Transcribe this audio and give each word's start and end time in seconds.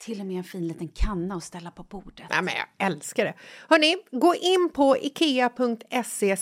Till 0.00 0.20
och 0.20 0.26
med 0.26 0.38
en 0.38 0.44
fin 0.44 0.68
liten 0.68 0.88
kanna 0.88 1.34
att 1.34 1.44
ställa 1.44 1.70
på 1.70 1.82
bordet. 1.82 2.26
Ja, 2.30 2.42
men 2.42 2.54
jag 2.54 2.86
älskar 2.86 3.24
det. 3.24 3.34
Hörni, 3.68 3.96
gå 4.10 4.34
in 4.34 4.70
på 4.74 4.96
ikea.se 4.96 6.36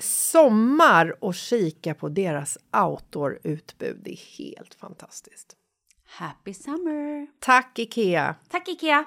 sommar 0.00 1.24
och 1.24 1.34
kika 1.34 1.94
på 1.94 2.08
deras 2.08 2.58
outdoor-utbud. 2.76 4.00
Det 4.04 4.12
är 4.12 4.38
helt 4.38 4.74
fantastiskt. 4.74 5.56
Happy 6.06 6.54
summer! 6.54 7.26
Tack, 7.40 7.78
Ikea! 7.78 8.34
Tack 8.48 8.68
Ikea! 8.68 9.04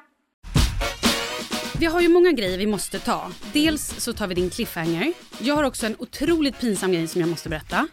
Vi 1.79 1.85
har 1.85 2.01
ju 2.01 2.09
många 2.09 2.31
grejer 2.31 2.57
vi 2.57 2.67
måste 2.67 2.99
ta. 2.99 3.31
Dels 3.53 4.03
så 4.03 4.13
tar 4.13 4.27
vi 4.27 4.35
din 4.35 4.49
cliffhanger. 4.49 5.13
Jag 5.39 5.55
har 5.55 5.63
också 5.63 5.85
en 5.85 5.95
otroligt 5.99 6.59
pinsam 6.59 6.91
grej 6.91 7.07
som 7.07 7.21
jag 7.21 7.29
måste 7.29 7.49
berätta. 7.49 7.87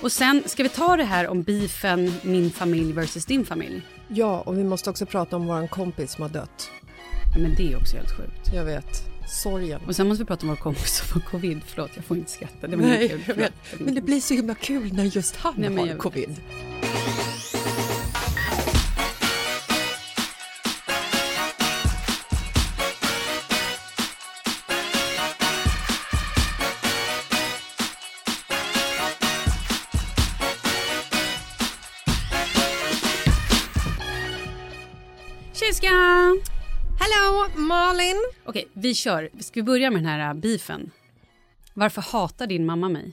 Och 0.00 0.12
sen 0.12 0.42
ska 0.46 0.62
vi 0.62 0.68
ta 0.68 0.96
det 0.96 1.04
här 1.04 1.28
om 1.28 1.42
beefen 1.42 2.12
min 2.22 2.50
familj 2.50 2.92
versus 2.92 3.26
din 3.26 3.44
familj. 3.44 3.82
Ja, 4.08 4.40
och 4.40 4.58
vi 4.58 4.64
måste 4.64 4.90
också 4.90 5.06
prata 5.06 5.36
om 5.36 5.46
vår 5.46 5.66
kompis 5.66 6.12
som 6.12 6.22
har 6.22 6.28
dött. 6.28 6.70
Ja, 7.34 7.38
men 7.42 7.54
det 7.54 7.72
är 7.72 7.76
också 7.76 7.96
helt 7.96 8.10
sjukt. 8.16 8.52
Jag 8.54 8.64
vet. 8.64 9.02
Sorgen. 9.28 9.80
Och 9.86 9.96
sen 9.96 10.08
måste 10.08 10.22
vi 10.24 10.26
prata 10.26 10.42
om 10.42 10.48
vår 10.48 10.56
kompis 10.56 10.96
som 10.96 11.06
får 11.06 11.20
covid. 11.20 11.60
Förlåt, 11.66 11.90
jag 11.94 12.04
får 12.04 12.16
inte 12.16 12.30
skratta. 12.30 12.66
Det 12.66 12.76
var 12.76 12.82
Nej, 12.86 13.08
kul. 13.08 13.34
vet. 13.36 13.52
Men 13.78 13.94
det 13.94 14.00
blir 14.00 14.20
så 14.20 14.34
himla 14.34 14.54
kul 14.54 14.92
när 14.92 15.04
just 15.04 15.36
han 15.36 15.54
Nej, 15.56 15.76
har 15.76 15.86
vet. 15.86 15.98
covid. 15.98 16.40
Tjiska! 16.90 17.35
Okej, 38.46 38.68
vi 38.72 38.94
kör. 38.94 39.30
Ska 39.38 39.60
vi 39.60 39.62
börja 39.62 39.90
med 39.90 40.02
den 40.02 40.06
här 40.10 40.28
äh, 40.28 40.34
beefen? 40.40 40.90
Varför 41.74 42.02
hatar 42.02 42.46
din 42.46 42.66
mamma 42.66 42.88
mig? 42.88 43.12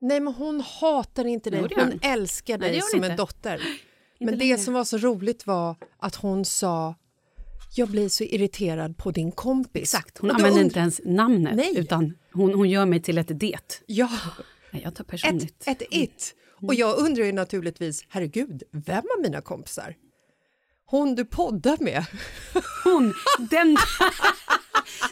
Nej, 0.00 0.20
men 0.20 0.34
hon 0.34 0.60
hatar 0.60 1.24
inte 1.24 1.50
dig. 1.50 1.60
Hon 1.60 1.70
hon. 1.76 2.00
älskar 2.02 2.58
Nej, 2.58 2.70
dig 2.70 2.80
hon 2.80 2.88
som 2.90 3.04
en 3.04 3.10
inte. 3.10 3.22
dotter. 3.22 3.62
Men 4.20 4.38
det 4.38 4.58
som 4.58 4.74
var 4.74 4.84
så 4.84 4.98
roligt 4.98 5.46
var 5.46 5.76
att 5.98 6.14
hon 6.14 6.44
sa 6.44 6.94
jag 7.74 7.88
blir 7.88 8.08
så 8.08 8.24
irriterad 8.24 8.96
på 8.96 9.10
din 9.10 9.32
kompis. 9.32 9.82
Exakt, 9.82 10.18
hon 10.18 10.30
använder 10.30 10.60
und- 10.60 10.64
inte 10.64 10.78
ens 10.78 11.00
namnet 11.04 11.56
Nej. 11.56 11.78
utan 11.78 12.14
hon, 12.32 12.54
hon 12.54 12.70
gör 12.70 12.86
mig 12.86 13.02
till 13.02 13.18
ett 13.18 13.40
det. 13.40 13.82
Ja, 13.86 14.10
Nej, 14.70 14.82
jag 14.84 14.94
tar 14.94 15.04
personligt. 15.04 15.62
ett, 15.66 15.82
ett 15.82 15.88
it. 15.90 16.34
Och 16.62 16.74
jag 16.74 16.98
undrar 16.98 17.24
ju 17.24 17.32
naturligtvis, 17.32 18.04
herregud, 18.08 18.62
vem 18.70 19.04
av 19.16 19.22
mina 19.22 19.40
kompisar? 19.40 19.96
Hon 20.92 21.14
du 21.14 21.24
poddar 21.24 21.76
med. 21.80 22.04
Hon, 22.84 23.14
den... 23.50 23.76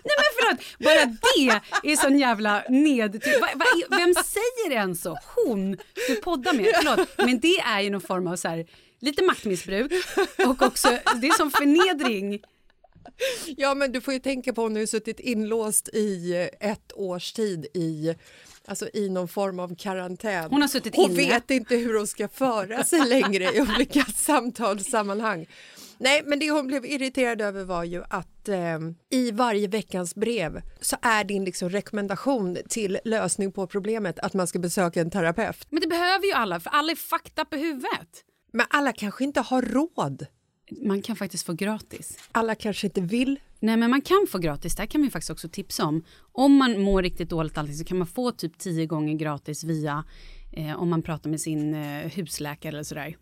Nej 0.05 0.17
men 0.19 0.31
förlåt, 0.39 0.61
bara 0.79 1.05
det 1.07 1.91
är 1.93 1.97
sån 1.97 2.19
jävla 2.19 2.65
ned... 2.69 3.23
Va, 3.41 3.67
vem 3.91 4.15
säger 4.15 4.71
ens 4.71 5.03
så? 5.03 5.19
Hon 5.37 5.77
du 6.09 6.17
poddar 6.17 6.53
med. 6.53 6.73
Förlåt, 6.77 7.09
men 7.17 7.41
det 7.41 7.59
är 7.59 7.81
ju 7.81 7.91
någon 7.91 8.01
form 8.01 8.27
av 8.27 8.37
så 8.37 8.49
här, 8.49 8.67
lite 9.01 9.25
maktmissbruk 9.25 9.93
och 10.47 10.63
också 10.63 10.89
det 11.21 11.27
är 11.27 11.37
som 11.37 11.51
förnedring 11.51 12.41
Ja, 13.57 13.75
men 13.75 13.93
du 13.93 14.01
får 14.01 14.15
ju 14.15 14.21
tänka 14.21 14.53
på 14.53 14.63
hon 14.63 14.73
har 14.73 14.81
ju 14.81 14.87
suttit 14.87 15.21
inlåst 15.21 15.89
i 15.89 16.35
ett 16.61 16.93
års 16.95 17.33
tid 17.33 17.67
i, 17.75 18.15
alltså 18.67 18.89
i 18.95 19.09
någon 19.09 19.29
form 19.29 19.61
av 19.61 19.75
karantän. 19.75 20.51
Hon 20.51 20.61
har 20.61 20.69
suttit 20.69 20.97
hon 20.97 21.11
inne. 21.11 21.17
vet 21.17 21.51
inte 21.51 21.77
hur 21.77 21.99
hon 21.99 22.07
ska 22.07 22.29
föra 22.29 22.85
sig 22.85 23.01
längre 23.09 23.45
i 23.45 23.61
olika 23.61 24.05
samtalssammanhang. 24.15 25.47
Nej, 25.99 26.23
men 26.27 26.39
det 26.39 26.51
hon 26.51 26.67
blev 26.67 26.87
irriterad 26.87 27.41
över 27.41 27.65
var 27.65 27.85
ju 27.85 28.03
att 28.11 28.49
eh, 28.49 28.79
i 29.11 29.31
varje 29.31 29.69
veckans 29.69 30.15
brev 30.15 30.63
så 30.81 30.97
är 31.03 31.25
din 31.25 31.45
liksom 31.45 31.71
rekommendation 31.71 32.59
till 32.69 32.99
lösning 33.05 33.53
på 33.53 33.67
problemet 33.67 34.19
att 34.19 34.35
man 34.35 34.47
ska 34.47 34.59
besöka 34.59 35.01
en 35.01 35.11
terapeut. 35.11 35.67
Men 35.71 35.81
det 35.81 35.87
behöver 35.87 36.27
ju 36.27 36.33
alla, 36.33 36.61
för 36.61 36.71
alla 36.71 36.93
är 36.93 37.43
up 37.43 37.55
i 37.55 37.57
huvudet. 37.57 38.25
Men 38.53 38.67
alla 38.71 38.93
kanske 38.93 39.25
inte 39.25 39.41
har 39.41 39.63
råd. 39.63 40.27
Man 40.71 41.03
kan 41.03 41.17
faktiskt 41.17 41.47
få 41.47 41.53
gratis. 41.53 42.19
Alla 42.33 42.55
kanske 42.55 42.87
inte 42.87 43.01
vill. 43.01 43.41
Nej, 43.61 43.77
men 43.77 43.91
man 43.91 44.01
kan 44.01 44.27
få 44.29 44.39
gratis. 44.39 44.77
Det 44.77 44.83
här 44.83 44.87
kan 44.87 45.03
vi 45.03 45.11
faktiskt 45.11 45.31
också 45.31 45.49
tipsa 45.49 45.85
om. 45.85 46.05
Om 46.33 46.57
man 46.57 46.81
mår 46.81 47.03
riktigt 47.03 47.29
dåligt 47.29 47.59
allting 47.59 47.77
så 47.77 47.85
kan 47.85 47.99
man 47.99 48.07
få 48.07 48.31
typ 48.31 48.59
tio 48.59 48.87
gånger 48.87 49.15
gratis 49.15 49.65
via 49.65 50.05
eh, 50.53 50.83
om 50.83 50.91
man 50.91 51.03
pratar 51.03 51.31
med 51.31 51.41
sin 51.41 51.75
eh, 51.75 52.11
husläkare 52.11 52.73
eller 52.73 52.83
sådär. 52.83 53.17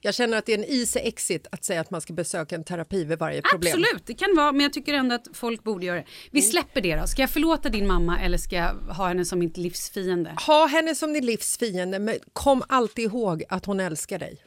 Jag 0.00 0.14
känner 0.14 0.38
att 0.38 0.46
det 0.46 0.52
är 0.52 0.58
en 0.58 0.64
easy 0.64 1.00
exit 1.00 1.46
att 1.52 1.64
säga 1.64 1.80
att 1.80 1.90
man 1.90 2.00
ska 2.00 2.12
besöka 2.12 2.54
en 2.54 2.64
terapi 2.64 3.04
vid 3.04 3.18
varje 3.18 3.42
problem. 3.42 3.72
Absolut, 3.72 4.06
det 4.06 4.14
kan 4.14 4.36
vara, 4.36 4.52
men 4.52 4.60
jag 4.60 4.72
tycker 4.72 4.94
ändå 4.94 5.14
att 5.14 5.28
folk 5.32 5.64
borde 5.64 5.86
göra 5.86 5.96
det. 5.96 6.06
Vi 6.30 6.42
släpper 6.42 6.80
det 6.80 6.96
då. 6.96 7.06
Ska 7.06 7.22
jag 7.22 7.30
förlåta 7.30 7.68
din 7.68 7.86
mamma 7.86 8.20
eller 8.20 8.38
ska 8.38 8.56
jag 8.56 8.74
ha 8.74 9.08
henne 9.08 9.24
som 9.24 9.38
mitt 9.38 9.56
livsfiende? 9.56 10.36
Ha 10.46 10.66
henne 10.66 10.94
som 10.94 11.12
din 11.12 11.26
livsfiende, 11.26 11.98
men 11.98 12.18
kom 12.32 12.62
alltid 12.68 13.04
ihåg 13.04 13.44
att 13.48 13.66
hon 13.66 13.80
älskar 13.80 14.18
dig. 14.18 14.42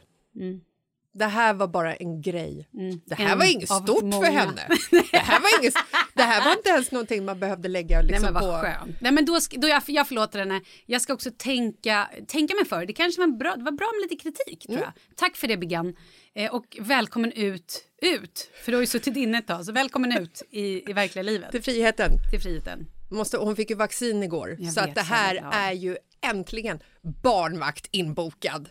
Det 1.17 1.25
här 1.25 1.53
var 1.53 1.67
bara 1.67 1.95
en 1.95 2.21
grej. 2.21 2.69
Det 3.05 3.15
här 3.15 3.35
var 3.35 3.45
inget 3.45 3.69
stort 3.69 4.03
många. 4.03 4.25
för 4.25 4.31
henne. 4.31 4.67
Det 5.11 5.17
här, 5.17 5.39
var 5.39 5.61
inget, 5.61 5.73
det 6.13 6.23
här 6.23 6.45
var 6.45 6.51
inte 6.51 6.69
ens 6.69 6.91
någonting 6.91 7.25
man 7.25 7.39
behövde 7.39 7.67
lägga 7.67 7.97
Nej 7.97 8.07
liksom 8.07 8.33
men 8.33 8.41
på... 8.41 8.51
skönt. 8.51 9.01
Nej 9.01 9.11
men 9.11 9.25
då, 9.25 9.39
då 9.51 9.67
jag, 9.67 9.83
jag 9.87 10.07
förlåter 10.07 10.39
henne. 10.39 10.61
Jag 10.85 11.01
ska 11.01 11.13
också 11.13 11.31
tänka, 11.37 12.09
tänka 12.27 12.55
mig 12.55 12.65
för. 12.65 12.85
Det 12.85 12.93
kanske 12.93 13.21
var 13.21 13.27
bra, 13.27 13.55
det 13.55 13.63
var 13.63 13.71
bra 13.71 13.91
med 13.93 14.11
lite 14.11 14.23
kritik 14.23 14.67
tror 14.67 14.79
jag. 14.79 14.91
Tack 15.15 15.35
för 15.35 15.47
det 15.47 15.57
Bigan. 15.57 15.95
Eh, 16.35 16.53
och 16.53 16.77
välkommen 16.79 17.31
ut, 17.31 17.83
ut. 18.01 18.51
För 18.63 18.71
du 18.71 18.77
har 18.77 18.81
ju 18.81 18.87
suttit 18.87 19.17
inne 19.17 19.37
ett 19.37 19.47
tag, 19.47 19.65
så 19.65 19.71
välkommen 19.71 20.17
ut 20.17 20.41
i, 20.51 20.89
i 20.89 20.93
verkliga 20.93 21.23
livet. 21.23 21.51
Till 21.51 21.63
friheten. 21.63 22.11
Till 22.31 22.39
friheten. 22.41 22.87
Måste, 23.11 23.37
hon 23.37 23.55
fick 23.55 23.69
ju 23.69 23.75
vaccin 23.75 24.23
igår, 24.23 24.55
Jag 24.59 24.73
så 24.73 24.79
att 24.79 24.95
det 24.95 25.01
här 25.01 25.49
är 25.51 25.71
ju 25.71 25.97
äntligen 26.21 26.79
barnvakt 27.23 27.87
inbokad. 27.91 28.69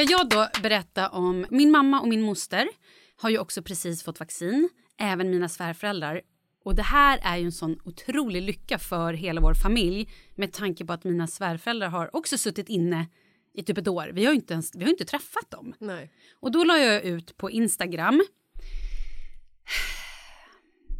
Ska 0.00 0.12
jag 0.12 0.28
då 0.28 0.48
berätta 0.62 1.08
om 1.08 1.46
min 1.50 1.70
mamma 1.70 2.00
och 2.00 2.08
min 2.08 2.22
moster 2.22 2.68
har 3.16 3.30
ju 3.30 3.38
också 3.38 3.62
precis 3.62 4.02
fått 4.02 4.20
vaccin, 4.20 4.68
även 4.98 5.30
mina 5.30 5.48
svärföräldrar. 5.48 6.22
Och 6.64 6.74
det 6.74 6.82
här 6.82 7.20
är 7.22 7.36
ju 7.36 7.44
en 7.44 7.52
sån 7.52 7.80
otrolig 7.84 8.42
lycka 8.42 8.78
för 8.78 9.12
hela 9.12 9.40
vår 9.40 9.54
familj 9.54 10.08
med 10.34 10.52
tanke 10.52 10.84
på 10.84 10.92
att 10.92 11.04
mina 11.04 11.26
svärföräldrar 11.26 11.88
har 11.88 12.16
också 12.16 12.38
suttit 12.38 12.68
inne 12.68 13.06
i 13.54 13.62
typ 13.62 13.78
ett 13.78 13.88
år. 13.88 14.10
Vi 14.12 14.24
har 14.24 14.32
ju 14.32 14.36
inte, 14.36 14.52
ens, 14.52 14.74
vi 14.74 14.84
har 14.84 14.90
inte 14.90 15.04
träffat 15.04 15.50
dem. 15.50 15.74
Nej. 15.78 16.12
Och 16.40 16.52
då 16.52 16.64
la 16.64 16.78
jag 16.78 17.04
ut 17.04 17.36
på 17.36 17.50
Instagram. 17.50 18.22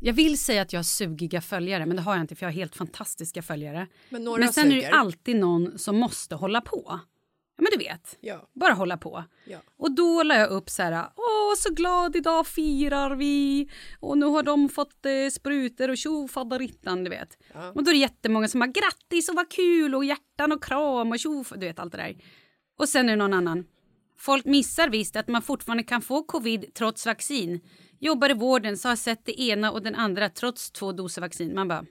Jag 0.03 0.13
vill 0.13 0.39
säga 0.39 0.63
att 0.63 0.73
jag 0.73 0.79
har 0.79 0.85
sugiga 0.85 1.41
följare, 1.41 1.87
men 1.87 1.97
det 1.97 2.03
har 2.03 2.15
jag 2.15 2.21
inte 2.21 2.35
för 2.35 2.47
jag 2.47 2.53
har 2.53 2.57
helt 2.57 2.77
fantastiska 2.77 3.43
följare. 3.43 3.87
Men 4.09 4.25
några 4.25 4.39
men 4.39 4.53
sen 4.53 4.73
är 4.73 4.77
det 4.77 4.83
suger. 4.83 4.95
alltid 4.95 5.37
någon 5.37 5.79
som 5.79 5.97
måste 5.97 6.35
hålla 6.35 6.61
på. 6.61 7.01
Ja, 7.61 7.65
men 7.71 7.79
du 7.79 7.85
vet. 7.85 8.19
Ja. 8.21 8.49
Bara 8.53 8.73
hålla 8.73 8.97
på. 8.97 9.25
Ja. 9.45 9.59
Och 9.77 9.95
då 9.95 10.23
la 10.23 10.35
jag 10.35 10.51
upp 10.51 10.71
så 10.71 10.83
här, 10.83 11.09
åh 11.17 11.55
så 11.57 11.75
glad 11.75 12.17
idag 12.17 12.47
firar 12.47 13.17
vi 13.17 13.69
och 14.01 14.19
nu 14.19 14.27
har 14.27 14.43
de 14.43 14.69
fått 14.69 15.07
eh, 15.07 15.31
sprutor 15.33 15.89
och 15.89 15.97
tjofaderittan, 15.97 17.05
du 17.05 17.11
vet. 17.11 17.39
Och 17.75 17.85
då 17.85 17.91
är 17.91 17.95
det 17.95 18.01
jättemånga 18.01 18.49
som 18.49 18.61
har 18.61 18.69
grattis 18.69 19.29
och 19.29 19.35
vad 19.35 19.51
kul 19.51 19.95
och 19.95 20.05
hjärtan 20.05 20.53
och 20.53 20.65
kram 20.65 21.11
och 21.13 21.19
tjof, 21.19 21.53
du 21.57 21.67
vet 21.67 21.79
allt 21.79 21.93
det 21.93 21.99
där. 21.99 22.17
Och 22.79 22.89
sen 22.89 23.09
är 23.09 23.13
det 23.13 23.17
någon 23.17 23.35
annan. 23.35 23.65
Folk 24.19 24.45
missar 24.45 24.89
visst 24.89 25.17
att 25.17 25.29
man 25.29 25.43
fortfarande 25.43 25.83
kan 25.83 26.03
få 26.03 26.23
covid 26.23 26.75
trots 26.75 27.07
vaccin. 27.07 27.61
Jobbar 27.99 28.31
i 28.31 28.35
vården 28.35 28.79
så 28.79 28.89
har 28.89 28.97
sett 28.97 29.25
det 29.25 29.41
ena 29.41 29.73
och 29.73 29.83
den 29.83 29.95
andra 29.95 30.29
trots 30.29 30.71
två 30.71 30.93
doser 30.93 31.21
vaccin. 31.21 31.55
Man 31.55 31.69
bara, 31.69 31.85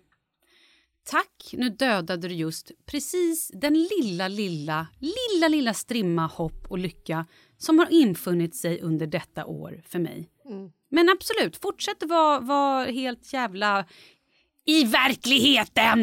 Tack, 1.09 1.53
nu 1.53 1.69
dödade 1.69 2.27
du 2.27 2.33
just 2.33 2.71
precis 2.85 3.51
den 3.53 3.73
lilla, 3.73 4.27
lilla, 4.27 4.87
lilla, 4.99 5.47
lilla 5.47 5.73
strimma 5.73 6.27
hopp 6.27 6.65
och 6.67 6.77
lycka 6.77 7.25
som 7.57 7.79
har 7.79 7.87
infunnit 7.91 8.55
sig 8.55 8.81
under 8.81 9.07
detta 9.07 9.45
år 9.45 9.81
för 9.87 9.99
mig. 9.99 10.29
Men 10.89 11.09
absolut, 11.09 11.57
fortsätt 11.57 12.03
vara 12.03 12.39
var 12.39 12.85
helt 12.85 13.33
jävla 13.33 13.85
i 14.65 14.83
verkligheten! 14.83 15.99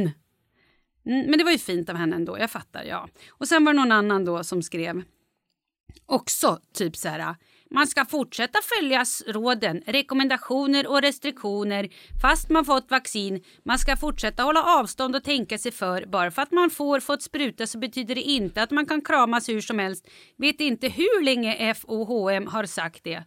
Mm, 1.07 1.27
men 1.27 1.39
det 1.39 1.45
var 1.45 1.53
ju 1.53 1.59
fint 1.59 1.89
av 1.89 1.97
henne 1.97 2.17
ändå, 2.17 2.39
jag 2.39 2.51
fattar. 2.51 2.85
ja. 2.85 3.09
Och 3.29 3.49
sen 3.49 3.65
var 3.65 3.73
det 3.73 3.81
någon 3.81 3.93
annan 3.93 4.25
då 4.25 4.45
som 4.45 4.63
skrev 4.63 5.03
också 6.07 6.61
typ 6.73 6.97
så 6.97 7.09
här. 7.09 7.37
Man 7.77 7.87
ska 7.87 8.05
fortsätta 8.05 8.59
följa 8.63 9.05
råden, 9.27 9.83
rekommendationer 9.87 10.87
och 10.87 11.03
restriktioner 11.03 11.89
fast 12.23 12.51
man 12.51 12.65
fått 12.65 12.91
vaccin. 12.91 13.43
Man 13.63 13.79
ska 13.79 13.97
fortsätta 13.97 14.43
hålla 14.43 14.63
avstånd 14.63 15.17
och 15.17 15.25
tänka 15.25 15.59
sig 15.59 15.73
för. 15.73 16.07
Bara 16.07 16.31
för 16.31 16.43
att 16.43 16.53
man 16.53 16.71
får 16.71 17.01
fått 17.01 17.23
spruta 17.23 17.67
så 17.67 17.79
betyder 17.79 18.15
det 18.15 18.21
inte 18.21 18.63
att 18.63 18.71
man 18.71 18.87
kan 18.87 19.01
kramas 19.03 19.49
hur 19.49 19.61
som 19.61 19.79
helst. 19.79 20.09
Vet 20.37 20.61
inte 20.61 20.89
hur 20.89 21.25
länge 21.25 21.75
FOHM 21.75 22.47
har 22.47 22.67
sagt 22.67 23.05
det. 23.05 23.25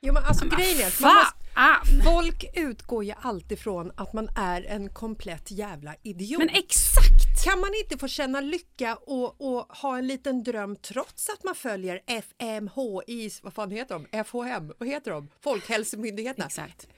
Jo, 0.00 0.12
men 0.12 0.24
alltså 0.24 0.44
grejen 0.48 0.80
är 0.80 0.86
att 0.86 1.00
man 1.00 1.14
måste, 1.14 1.37
Fan! 1.58 2.02
folk 2.04 2.44
utgår 2.54 3.04
ju 3.04 3.12
alltid 3.20 3.58
från 3.58 3.92
att 3.96 4.12
man 4.12 4.28
är 4.36 4.62
en 4.62 4.88
komplett 4.88 5.50
jävla 5.50 5.94
idiot. 6.02 6.38
Men 6.38 6.48
exakt! 6.48 7.44
Kan 7.44 7.60
man 7.60 7.70
inte 7.84 7.98
få 7.98 8.08
känna 8.08 8.40
lycka 8.40 8.96
och, 8.96 9.40
och 9.40 9.76
ha 9.76 9.98
en 9.98 10.06
liten 10.06 10.42
dröm 10.42 10.76
trots 10.76 11.28
att 11.28 11.44
man 11.44 11.54
följer 11.54 12.00
FMHI, 12.06 13.30
vad 13.42 13.54
fan 13.54 13.70
heter 13.70 13.94
de? 13.94 14.24
FHM, 14.24 14.72
vad 14.78 14.88
heter 14.88 15.10
de? 15.10 15.28
Folkhälsomyndigheterna. 15.40 16.46
Exakt. 16.46 16.88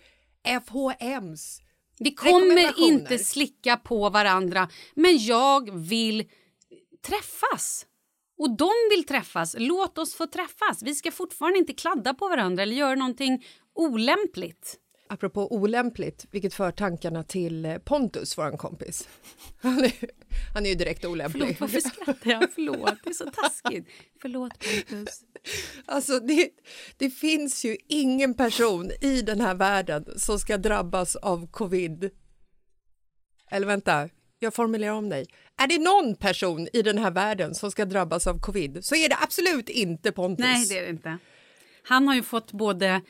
FHMs. 0.67 1.61
Vi 1.99 2.15
kommer 2.15 2.81
inte 2.81 3.19
slicka 3.19 3.77
på 3.77 4.11
varandra, 4.11 4.69
men 4.95 5.19
jag 5.19 5.71
vill 5.75 6.25
träffas. 7.07 7.87
Och 8.39 8.57
de 8.57 8.71
vill 8.91 9.05
träffas. 9.05 9.57
Låt 9.59 9.99
oss 9.99 10.15
få 10.15 10.27
träffas. 10.27 10.83
Vi 10.83 10.95
ska 10.95 11.11
fortfarande 11.11 11.59
inte 11.59 11.73
kladda 11.73 12.15
på 12.15 12.29
varandra 12.29 12.63
eller 12.63 12.77
göra 12.77 12.95
någonting 12.95 13.45
olämpligt. 13.81 14.77
Apropå 15.09 15.55
olämpligt, 15.55 16.27
vilket 16.31 16.55
för 16.55 16.71
tankarna 16.71 17.23
till 17.23 17.65
eh, 17.65 17.79
Pontus, 17.79 18.39
vår 18.39 18.57
kompis. 18.57 19.09
Han 19.61 19.85
är, 19.85 19.93
han 20.55 20.67
är 20.67 20.71
ju 20.71 20.77
direkt 20.77 21.05
olämplig. 21.05 21.43
Förlåt, 21.43 21.61
varför 21.61 21.81
skrattar 21.81 22.31
jag? 22.31 22.53
Förlåt, 22.55 22.95
det 23.05 23.11
är 23.11 23.15
så 23.15 23.31
taskigt. 23.31 23.89
Förlåt, 24.23 24.53
Pontus. 24.59 25.21
Alltså 25.87 26.21
det, 26.21 26.51
det 26.97 27.11
finns 27.11 27.65
ju 27.65 27.77
ingen 27.89 28.35
person 28.35 28.91
i 29.01 29.23
den 29.23 29.41
här 29.41 29.55
världen 29.55 30.05
som 30.17 30.39
ska 30.39 30.57
drabbas 30.57 31.17
av 31.17 31.47
covid. 31.51 32.11
Eller 33.51 33.67
vänta, 33.67 34.09
jag 34.39 34.55
formulerar 34.55 34.93
om 34.93 35.09
dig. 35.09 35.27
Är 35.57 35.67
det 35.67 35.79
någon 35.79 36.17
person 36.17 36.69
i 36.73 36.83
den 36.83 36.99
här 36.99 37.11
världen 37.11 37.55
som 37.55 37.71
ska 37.71 37.85
drabbas 37.85 38.27
av 38.27 38.41
covid 38.41 38.85
så 38.85 38.95
är 38.95 39.09
det 39.09 39.17
absolut 39.21 39.69
inte 39.69 40.13
Pontus. 40.13 40.47
Nej, 40.47 40.67
det 40.69 40.79
är 40.79 40.83
det 40.83 40.91
inte. 40.91 41.19
Han 41.83 42.09
har 42.09 42.15
ju 42.15 42.23
fått 42.23 42.53
både 42.53 43.01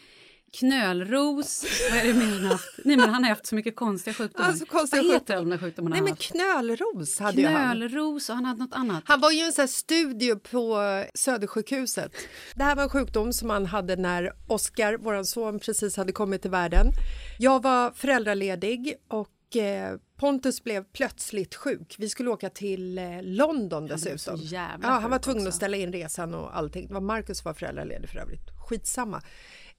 knölros... 0.52 1.64
Vad 1.90 1.98
är 1.98 2.04
det 2.04 2.14
mer 2.14 2.26
han 2.26 2.44
haft? 2.44 2.78
Nej, 2.84 2.96
men 2.96 3.10
han 3.10 3.22
har 3.24 3.30
haft 3.30 3.46
så 3.46 3.54
mycket 3.54 3.76
konstiga 3.76 4.14
sjukdomar. 4.14 4.48
Alltså, 4.48 4.66
konstiga 4.66 5.02
vad 5.02 5.12
heter 5.12 5.36
de 5.36 5.58
sjukdomarna 5.58 5.96
Nej 5.96 6.00
han 6.00 6.04
men 6.04 6.16
knölros 6.16 7.18
hade 7.18 7.40
ju 7.40 7.46
han. 7.46 7.76
Knölros 7.76 8.28
och 8.28 8.34
han 8.34 8.44
hade 8.44 8.60
något 8.60 8.74
annat. 8.74 9.02
Han 9.06 9.20
var 9.20 9.30
ju 9.30 9.40
en 9.40 9.52
sån 9.52 9.68
studie 9.68 10.34
på 10.34 10.78
Södersjukhuset. 11.14 12.12
Det 12.54 12.64
här 12.64 12.76
var 12.76 12.82
en 12.82 12.88
sjukdom 12.88 13.32
som 13.32 13.50
han 13.50 13.66
hade 13.66 13.96
när 13.96 14.32
Oscar, 14.48 14.98
vår 15.00 15.22
son, 15.22 15.58
precis 15.58 15.96
hade 15.96 16.12
kommit 16.12 16.42
till 16.42 16.50
världen. 16.50 16.86
Jag 17.38 17.62
var 17.62 17.90
föräldraledig 17.90 18.94
och 19.08 19.56
eh, 19.56 19.96
Pontus 20.16 20.64
blev 20.64 20.84
plötsligt 20.84 21.54
sjuk. 21.54 21.96
Vi 21.98 22.08
skulle 22.08 22.30
åka 22.30 22.50
till 22.50 22.98
eh, 22.98 23.04
London 23.22 23.86
dessutom. 23.86 24.36
jävla 24.36 24.88
ja, 24.88 24.98
han 24.98 25.10
var 25.10 25.18
tvungen 25.18 25.42
också. 25.42 25.48
att 25.48 25.54
ställa 25.54 25.76
in 25.76 25.92
resan 25.92 26.34
och 26.34 26.56
allting. 26.56 26.86
Det 26.88 26.94
var 26.94 27.00
Marcus 27.00 27.44
var 27.44 27.54
föräldraledig 27.54 28.08
för 28.08 28.18
övrigt. 28.18 28.50
Skitsamma. 28.68 29.22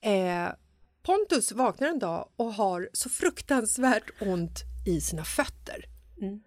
Eh, 0.02 0.54
Pontus 1.04 1.52
vaknar 1.52 1.88
en 1.88 2.00
dag 2.00 2.30
och 2.36 2.54
har 2.54 2.90
så 2.94 3.10
fruktansvärt 3.10 4.10
ont 4.20 4.60
i 4.88 5.02
sina 5.02 5.24
fötter. 5.24 5.86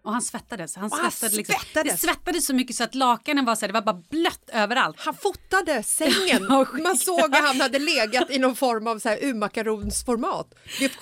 Och 0.04 0.12
han 0.12 0.23
svettades. 0.23 0.76
Han 0.76 0.84
Och 0.84 0.99
han 0.99 1.11
svettade 1.11 1.37
liksom. 1.37 1.54
svettades. 1.54 1.92
Det 1.92 1.99
svettades 2.08 2.46
så 2.46 2.54
mycket 2.54 2.76
så 2.76 2.84
att 2.84 2.94
lakanen 2.94 3.44
var 3.44 3.54
så 3.56 3.61
här, 3.61 3.68
det 3.68 3.73
var 3.73 3.82
bara 3.82 4.02
blött 4.11 4.50
överallt. 4.52 4.96
Han 5.00 5.14
fotade 5.14 5.82
sängen. 5.82 6.46
Man 6.82 6.96
såg 6.96 7.20
att 7.34 7.44
han 7.46 7.61
hade 7.61 7.78
legat 7.78 8.30
i 8.30 8.38
någon 8.38 8.56
form 8.56 8.87
av 8.87 8.99
så 8.99 9.08
här 9.08 9.25
urmakaronsformat. 9.25 10.54
Det 10.78 10.92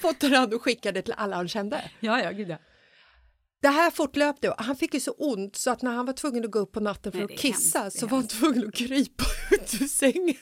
fotade 0.00 0.36
han 0.36 0.54
och 0.54 0.62
skickade 0.62 1.02
till 1.02 1.14
alla 1.16 1.36
han 1.36 1.48
kände. 1.48 1.90
Ja, 2.00 2.22
ja, 2.22 2.30
gud 2.30 2.48
ja. 2.48 2.58
Det 3.62 3.68
här 3.68 3.90
fortlöpte 3.90 4.50
och 4.50 4.64
han 4.64 4.76
fick 4.76 4.94
ju 4.94 5.00
så 5.00 5.10
ont 5.10 5.56
så 5.56 5.70
att 5.70 5.82
när 5.82 5.92
han 5.92 6.06
var 6.06 6.12
tvungen 6.12 6.44
att 6.44 6.50
gå 6.50 6.58
upp 6.58 6.72
på 6.72 6.80
natten 6.80 7.12
för 7.12 7.18
Nej, 7.18 7.34
att 7.34 7.40
kissa 7.40 7.78
hemskt, 7.78 7.98
så 7.98 8.06
var 8.06 8.18
han 8.18 8.26
tvungen 8.26 8.68
att 8.68 8.74
krypa 8.74 9.24
ut 9.50 9.80
ur 9.80 9.86
sängen 9.86 10.36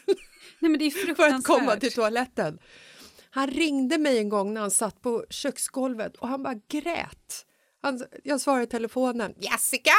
Nej, 0.64 0.71
men 0.71 0.78
det 0.78 0.87
är 0.87 1.14
för 1.14 1.28
att 1.28 1.44
komma 1.44 1.76
till 1.76 1.92
toaletten. 1.92 2.59
Han 3.30 3.47
ringde 3.47 3.99
mig 3.99 4.18
en 4.18 4.28
gång 4.28 4.54
när 4.54 4.61
han 4.61 4.71
satt 4.71 5.02
på 5.02 5.25
köksgolvet 5.30 6.16
och 6.16 6.28
han 6.28 6.42
bara 6.42 6.54
grät. 6.68 7.47
Han, 7.83 8.04
jag 8.23 8.40
svarade 8.40 8.64
i 8.64 8.66
telefonen, 8.66 9.35
Jessica! 9.37 9.92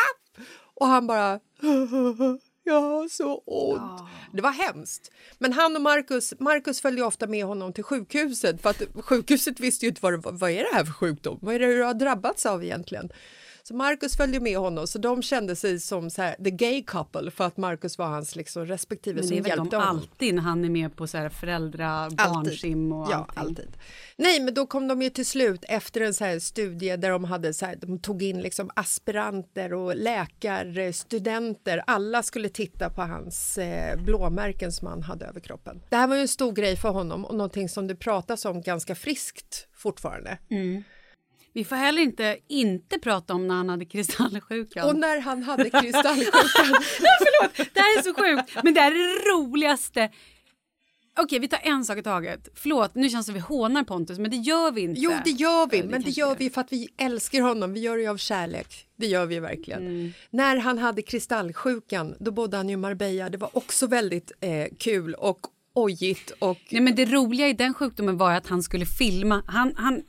Och 0.73 0.87
han 0.87 1.07
bara, 1.07 1.39
jag 2.63 2.81
har 2.81 3.07
så 3.09 3.37
ont. 3.45 4.01
Det 4.33 4.41
var 4.41 4.51
hemskt. 4.51 5.11
Men 5.37 5.53
han 5.53 5.75
och 5.75 5.81
Marcus, 5.81 6.33
Marcus 6.39 6.81
följde 6.81 7.03
ofta 7.03 7.27
med 7.27 7.45
honom 7.45 7.73
till 7.73 7.83
sjukhuset 7.83 8.61
för 8.61 8.69
att 8.69 8.81
sjukhuset 8.95 9.59
visste 9.59 9.85
ju 9.85 9.89
inte 9.89 10.01
vad, 10.01 10.39
vad 10.39 10.51
är 10.51 10.63
det 10.63 10.75
här 10.75 10.85
för 10.85 10.93
sjukdom? 10.93 11.39
Vad 11.41 11.55
är 11.55 11.59
det 11.59 11.75
du 11.75 11.83
har 11.83 11.93
drabbats 11.93 12.45
av 12.45 12.63
egentligen? 12.63 13.09
Så 13.67 13.75
Marcus 13.75 14.17
följde 14.17 14.39
med 14.39 14.57
honom, 14.57 14.87
så 14.87 14.99
de 14.99 15.21
kände 15.21 15.55
sig 15.55 15.79
som 15.79 16.09
så 16.09 16.21
här, 16.21 16.35
the 16.43 16.51
gay 16.51 16.83
couple 16.83 17.31
för 17.31 17.43
att 17.43 17.57
Marcus 17.57 17.97
var 17.97 18.05
hans 18.05 18.35
liksom, 18.35 18.65
respektive 18.65 19.15
Men 19.15 19.21
det 19.21 19.27
som 19.27 19.37
är 19.37 19.41
väl 19.41 19.49
hjälpte 19.49 19.75
de 19.75 19.81
honom. 19.81 19.97
alltid 19.97 20.35
när 20.35 20.41
han 20.41 20.65
är 20.65 20.69
med 20.69 20.95
på 20.95 21.07
så 21.07 21.17
här 21.17 21.29
föräldra, 21.29 22.09
barnsim 22.09 22.91
och 22.91 23.07
ja, 23.11 23.15
allting. 23.15 23.43
alltid. 23.43 23.77
Nej, 24.15 24.39
men 24.39 24.53
då 24.53 24.65
kom 24.65 24.87
de 24.87 25.01
ju 25.01 25.09
till 25.09 25.25
slut 25.25 25.65
efter 25.67 26.01
en 26.01 26.13
så 26.13 26.25
här 26.25 26.39
studie 26.39 26.97
där 26.97 27.09
de 27.09 27.23
hade 27.23 27.53
så 27.53 27.65
här, 27.65 27.75
de 27.75 27.99
tog 27.99 28.23
in 28.23 28.41
liksom 28.41 28.71
aspiranter 28.75 29.73
och 29.73 29.95
läkarstudenter. 29.95 31.83
Alla 31.87 32.23
skulle 32.23 32.49
titta 32.49 32.89
på 32.89 33.01
hans 33.01 33.57
eh, 33.57 34.01
blåmärken 34.03 34.71
som 34.71 34.87
han 34.87 35.03
hade 35.03 35.25
över 35.25 35.39
kroppen. 35.39 35.81
Det 35.89 35.95
här 35.95 36.07
var 36.07 36.15
ju 36.15 36.21
en 36.21 36.27
stor 36.27 36.51
grej 36.51 36.75
för 36.75 36.89
honom 36.89 37.25
och 37.25 37.35
någonting 37.35 37.69
som 37.69 37.87
det 37.87 37.95
pratas 37.95 38.45
om 38.45 38.61
ganska 38.61 38.95
friskt 38.95 39.67
fortfarande. 39.73 40.37
Vi 41.55 41.63
får 41.63 41.75
heller 41.75 42.01
inte 42.01 42.37
inte 42.47 42.99
prata 42.99 43.33
om 43.33 43.47
när 43.47 43.55
han 43.55 43.69
hade 43.69 43.85
kristallsjukan. 43.85 44.89
Och 44.89 44.95
när 44.95 45.19
han 45.19 45.43
hade 45.43 45.69
kristallsjukan 45.69 46.33
Förlåt, 47.19 47.69
det 47.73 47.79
här 47.79 47.99
är 47.99 48.01
så 48.01 48.13
sjukt. 48.13 48.63
Men 48.63 48.73
det 48.73 48.81
här 48.81 48.91
är 48.91 48.95
det 48.95 49.29
roligaste. 49.31 50.09
Okej, 51.19 51.39
vi 51.39 51.47
tar 51.47 51.59
en 51.63 51.85
sak 51.85 51.97
i 51.97 52.03
taget. 52.03 52.49
Förlåt, 52.55 52.95
nu 52.95 53.09
känns 53.09 53.25
det 53.25 53.31
som 53.31 53.33
vi 53.33 53.39
hånar 53.39 53.83
Pontus, 53.83 54.19
men 54.19 54.31
det 54.31 54.37
gör 54.37 54.71
vi 54.71 54.81
inte. 54.81 55.01
Jo, 55.01 55.11
det 55.25 55.31
gör 55.31 55.67
vi, 55.67 55.77
Ja, 55.77 55.83
det 55.83 55.89
men 55.89 56.01
det 56.01 56.09
gör. 56.09 56.35
vi 56.35 56.49
för 56.49 56.61
att 56.61 56.71
vi 56.71 56.89
älskar 56.97 57.41
honom. 57.41 57.73
Vi 57.73 57.79
gör 57.79 57.97
det 57.97 58.07
av 58.07 58.17
kärlek. 58.17 58.87
Det 58.95 59.07
gör 59.07 59.25
vi 59.25 59.39
verkligen. 59.39 59.81
Mm. 59.87 60.13
När 60.29 60.57
han 60.57 60.77
hade 60.77 61.01
kristallsjukan, 61.01 62.15
då 62.19 62.31
bodde 62.31 62.57
han 62.57 62.69
i 62.69 62.75
Marbella. 62.75 63.29
Det 63.29 63.37
var 63.37 63.57
också 63.57 63.87
väldigt 63.87 64.31
eh, 64.39 64.67
kul 64.77 65.13
och 65.13 65.39
ojigt 65.75 66.31
och 66.39 66.57
Nej, 66.69 66.81
men 66.81 66.95
det 66.95 67.05
roliga 67.05 67.47
i 67.47 67.53
den 67.53 67.73
sjukdomen 67.73 68.17
var 68.17 68.31
att 68.33 68.47
han 68.47 68.63
skulle 68.63 68.85
filma. 68.85 69.43
Han, 69.47 69.73
han, 69.75 70.03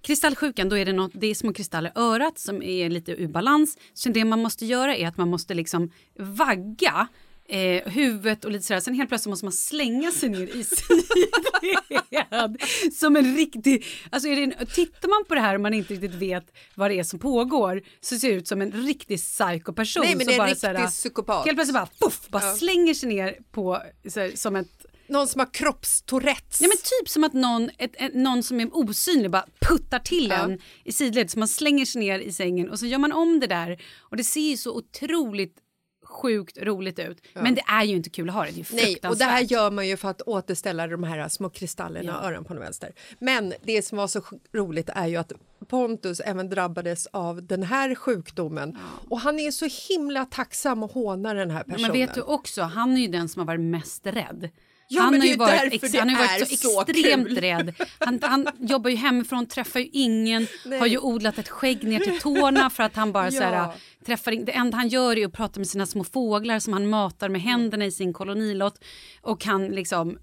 kristallsjukan, 0.00 0.68
då 0.68 0.78
är 0.78 0.84
det, 0.84 0.92
något, 0.92 1.12
det 1.14 1.26
är 1.26 1.34
små 1.34 1.52
kristaller 1.52 1.90
i 1.90 1.92
örat 2.00 2.38
som 2.38 2.62
är 2.62 2.90
lite 2.90 3.12
ur 3.12 3.28
balans. 3.28 3.78
Så 3.94 4.08
det 4.08 4.24
man 4.24 4.42
måste 4.42 4.66
göra 4.66 4.96
är 4.96 5.08
att 5.08 5.16
man 5.16 5.28
måste 5.28 5.54
liksom 5.54 5.90
vagga 6.18 7.08
eh, 7.48 7.92
huvudet 7.92 8.44
och 8.44 8.50
lite 8.50 8.64
sådär. 8.64 8.80
Sen 8.80 8.94
helt 8.94 9.08
plötsligt 9.08 9.30
måste 9.30 9.44
man 9.44 9.52
slänga 9.52 10.10
sig 10.12 10.28
ner 10.28 10.56
i 10.56 10.64
sidled. 10.64 12.56
som 12.92 13.16
en 13.16 13.36
riktig... 13.36 13.84
Alltså 14.10 14.28
är 14.28 14.36
det 14.36 14.42
en, 14.42 14.66
tittar 14.66 15.08
man 15.08 15.24
på 15.28 15.34
det 15.34 15.40
här 15.40 15.54
och 15.54 15.60
man 15.60 15.74
inte 15.74 15.94
riktigt 15.94 16.14
vet 16.14 16.44
vad 16.74 16.90
det 16.90 16.98
är 16.98 17.02
som 17.04 17.18
pågår 17.18 17.82
så 18.00 18.18
ser 18.18 18.28
det 18.28 18.34
ut 18.34 18.48
som 18.48 18.62
en 18.62 18.72
riktig 18.72 19.18
psykoperson. 19.18 20.02
Nej, 20.06 20.16
men 20.16 20.26
det 20.26 20.34
är 20.34 20.40
en 20.40 20.46
riktig 20.46 20.60
såhär- 20.60 20.86
psykopat. 20.86 21.44
Helt 21.46 21.56
plötsligt 21.56 21.74
bara, 21.74 21.88
puff, 22.00 22.28
bara 22.28 22.42
Ja. 22.42 22.54
slänger 22.54 22.94
sig 22.94 23.08
ner 23.08 23.36
på, 23.52 23.82
såhär, 24.08 24.32
som 24.34 24.56
ett 24.56 24.86
någon 25.06 25.28
som 25.28 25.38
har 25.38 25.54
kroppstourettes. 25.54 26.60
Ja, 26.60 26.68
men 26.68 26.76
typ 26.76 27.08
som 27.08 27.24
att 27.24 27.32
någon, 27.32 27.70
ett, 27.78 27.92
ett, 27.94 28.14
någon 28.14 28.42
som 28.42 28.60
är 28.60 28.76
osynlig 28.76 29.30
bara 29.30 29.46
puttar 29.60 29.98
till 29.98 30.28
Ja. 30.30 30.36
en 30.44 30.58
i 30.84 30.92
sidled 30.92 31.30
så 31.30 31.38
man 31.38 31.48
slänger 31.48 31.84
sig 31.84 32.00
ner 32.00 32.18
i 32.18 32.32
sängen 32.32 32.70
och 32.70 32.78
så 32.78 32.86
gör 32.86 32.98
man 32.98 33.12
om 33.12 33.40
det 33.40 33.46
där 33.46 33.82
och 33.98 34.16
det 34.16 34.24
ser 34.24 34.40
ju 34.50 34.56
så 34.56 34.76
otroligt 34.76 35.56
sjukt 36.04 36.58
roligt 36.58 36.98
ut. 36.98 37.26
Men 37.34 37.54
det 37.54 37.62
är 37.66 37.84
ju 37.84 37.96
inte 37.96 38.10
kul 38.10 38.28
att 38.28 38.34
ha 38.34 38.44
det, 38.44 38.50
det 38.50 38.60
är 38.60 38.60
ju 38.60 38.76
Nej, 38.76 38.84
och 39.10 39.16
det 39.18 39.24
här 39.24 39.30
fruktansvärt. 39.32 39.50
gör 39.50 39.70
man 39.70 39.88
ju 39.88 39.96
för 39.96 40.08
att 40.08 40.22
återställa 40.22 40.86
de 40.86 41.02
här 41.02 41.28
små 41.28 41.50
kristallerna 41.50 42.12
i 42.12 42.26
öronen 42.26 42.44
på 42.44 42.54
den 42.54 42.62
vänster. 42.62 42.92
Men 43.18 43.54
det 43.64 43.82
som 43.82 43.98
var 43.98 44.06
så 44.06 44.22
roligt 44.54 44.88
är 44.94 45.06
ju 45.06 45.16
att 45.16 45.32
Pontus 45.68 46.20
även 46.20 46.50
drabbades 46.50 47.06
av 47.06 47.46
den 47.46 47.62
här 47.62 47.94
sjukdomen 47.94 48.78
och 49.10 49.20
han 49.20 49.38
är 49.40 49.50
så 49.50 49.68
himla 49.92 50.24
tacksam 50.24 50.82
och 50.82 50.92
hånar 50.92 51.34
den 51.34 51.50
här 51.50 51.62
personen. 51.64 51.82
Men 51.82 51.92
vet 51.92 52.14
du 52.14 52.20
också, 52.22 52.62
han 52.62 52.96
är 52.96 53.00
ju 53.00 53.08
den 53.08 53.28
som 53.28 53.40
har 53.40 53.46
varit 53.46 53.60
mest 53.60 54.06
rädd. 54.06 54.50
Ja, 54.94 55.02
han 55.02 55.20
har 55.20 55.26
ju 55.26 55.36
varit, 55.36 55.92
det 55.92 55.98
han 55.98 56.08
har 56.08 56.16
varit 56.18 56.48
så, 56.48 56.56
så 56.56 56.80
extremt 56.82 57.26
kul. 57.28 57.36
rädd. 57.40 57.74
Han, 57.98 58.18
han 58.22 58.48
jobbar 58.58 58.90
ju 58.90 58.96
hemifrån, 58.96 59.46
träffar 59.46 59.80
ju 59.80 59.88
ingen, 59.92 60.46
har 60.78 60.86
ju 60.86 60.98
odlat 60.98 61.38
ett 61.38 61.48
skägg 61.48 61.84
ner 61.84 62.00
till 62.00 62.20
tårna 62.20 62.70
för 62.70 62.82
att 62.82 62.96
han 62.96 63.12
bara 63.12 63.30
så 63.30 63.42
här, 63.42 63.52
Ja. 63.52 63.74
träffar 64.06 64.32
Det 64.32 64.52
enda 64.52 64.76
han 64.76 64.88
gör 64.88 65.18
är 65.18 65.26
att 65.26 65.32
prata 65.32 65.60
med 65.60 65.68
sina 65.68 65.86
små 65.86 66.04
fåglar 66.04 66.58
som 66.58 66.72
han 66.72 66.88
matar 66.90 67.28
med 67.28 67.40
händerna 67.42 67.84
i 67.86 67.92
sin 67.92 68.12
kolonilott 68.12 68.84
och 69.20 69.44
han 69.44 69.66
liksom 69.66 70.18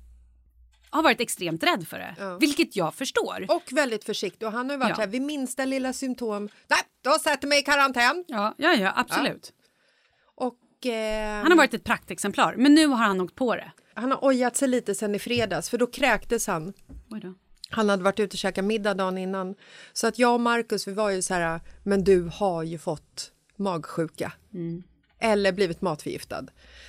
har 0.90 1.04
varit 1.04 1.22
extremt 1.22 1.64
rädd 1.64 1.88
för 1.88 1.98
det. 2.00 2.38
Vilket 2.40 2.76
jag 2.76 2.96
förstår. 2.96 3.46
Och 3.48 3.64
väldigt 3.72 4.04
försiktig. 4.04 4.48
Och 4.48 4.54
han 4.54 4.66
har 4.70 4.74
ju 4.76 4.80
varit 4.80 4.90
Ja. 4.98 5.04
här, 5.04 5.08
vid 5.08 5.22
minsta 5.22 5.66
lilla 5.66 5.94
symptom, 5.94 6.50
nej, 6.68 6.80
då 7.04 7.12
sätter 7.20 7.48
mig 7.48 7.60
i 7.60 7.64
karantän. 7.64 8.24
Ja, 8.28 8.54
ja, 8.58 8.74
ja 8.74 8.94
absolut. 8.96 9.54
Och 10.36 10.86
eh, 10.86 11.42
Han 11.42 11.52
har 11.52 11.58
varit 11.58 11.74
ett 11.74 11.84
praktexemplar, 11.84 12.56
men 12.58 12.76
nu 12.76 12.88
har 12.88 12.98
han 12.98 13.22
åkt 13.22 13.36
på 13.36 13.56
det. 13.56 13.72
Han 13.94 14.12
har 14.12 14.26
ojat 14.26 14.58
sig 14.58 14.68
lite 14.68 14.96
sen 14.96 15.16
i 15.16 15.20
fredags 15.20 15.70
för 15.70 15.78
då 15.78 15.88
kräktes 15.88 16.48
han. 16.48 16.74
Han 17.70 17.90
hade 17.90 18.04
varit 18.04 18.20
ute 18.20 18.34
och 18.36 18.38
käkat 18.38 18.66
middag 18.66 18.94
dagen 18.94 19.18
innan. 19.18 19.56
Så 19.94 20.08
att 20.08 20.20
jag 20.20 20.34
och 20.34 20.42
Markus 20.42 20.88
vi 20.88 20.94
var 20.94 21.10
ju 21.10 21.22
så 21.22 21.34
här, 21.34 21.60
men 21.84 22.04
du 22.04 22.30
har 22.34 22.64
ju 22.64 22.78
fått 22.78 23.32
magsjuka. 23.56 24.34
Eller 25.20 25.52
blivit 25.52 25.82
matförgiftad. 25.82 26.46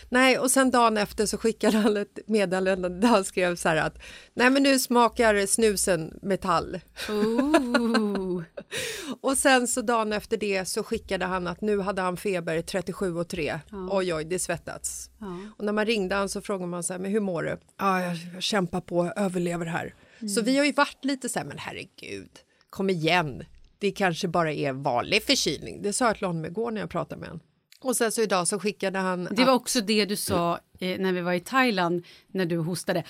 Nej, 0.09 0.39
och 0.39 0.51
sen 0.51 0.71
dagen 0.71 0.97
efter 0.97 1.27
så 1.27 1.39
skickade 1.39 1.77
han 1.77 1.97
ett 1.97 2.19
meddelande 2.27 2.89
där 2.89 3.09
han 3.09 3.25
skrev 3.25 3.57
så 3.57 3.69
här 3.69 3.77
att 3.77 3.99
nej 4.35 4.51
men 4.51 4.63
nu 4.63 4.79
smakar 4.79 5.47
snusen 5.47 6.19
metall. 6.23 6.81
Ooh. 7.09 8.43
Och 9.21 9.39
sen 9.39 9.69
så 9.69 9.83
dagen 9.83 10.13
efter 10.13 10.37
det 10.37 10.65
så 10.65 10.83
skickade 10.83 11.25
han 11.25 11.47
att 11.47 11.61
nu 11.61 11.81
hade 11.81 12.03
han 12.03 12.17
feber 12.17 12.63
37 12.63 13.17
och 13.17 13.29
3. 13.29 13.61
Oj 13.91 14.15
oj, 14.15 14.25
det 14.25 14.39
svettats. 14.39 15.11
Och 15.59 15.65
när 15.65 15.73
man 15.73 15.87
ringde 15.87 16.15
han 16.15 16.29
så 16.29 16.41
frågade 16.41 16.71
man 16.71 16.83
så 16.83 16.93
här, 16.93 17.01
men 17.01 17.11
hur 17.11 17.21
mår 17.21 17.43
du? 17.43 17.59
Ja, 17.79 18.03
jag, 18.03 18.17
jag 18.35 18.43
kämpar 18.43 18.81
på, 18.81 19.13
överlever 19.17 19.67
här. 19.67 19.95
Så 20.35 20.43
vi 20.43 20.59
har 20.59 20.65
ju 20.65 20.73
varit 20.73 21.05
lite 21.05 21.29
så 21.29 21.39
här, 21.39 21.47
men 21.47 21.59
herregud, 21.59 22.31
kom 22.71 22.91
igen. 22.91 23.45
Det 23.79 23.91
kanske 23.91 24.29
bara 24.29 24.53
är 24.53 24.73
vanlig 24.73 25.23
förkylning. 25.23 25.83
Det 25.83 25.93
sa 25.93 26.07
jag 26.07 26.17
till 26.17 26.27
honom 26.27 26.45
igår 26.45 26.71
när 26.71 26.81
jag 26.81 26.91
pratade 26.91 27.21
med 27.21 27.29
honom. 27.29 27.45
Och 27.81 27.97
sen 27.97 28.13
så 28.13 28.23
idag 28.23 28.49
så 28.49 28.59
skickade 28.59 28.99
han... 28.99 29.29
Det 29.31 29.45
var 29.45 29.53
också 29.53 29.81
det 29.81 30.05
du 30.05 30.17
sa 30.17 30.59
eh, 30.79 31.01
när 31.01 31.13
vi 31.13 31.21
var 31.21 31.33
i 31.33 31.41
Thailand 31.41 32.07
när 32.29 32.47
du 32.47 32.57
hostade. 32.59 33.05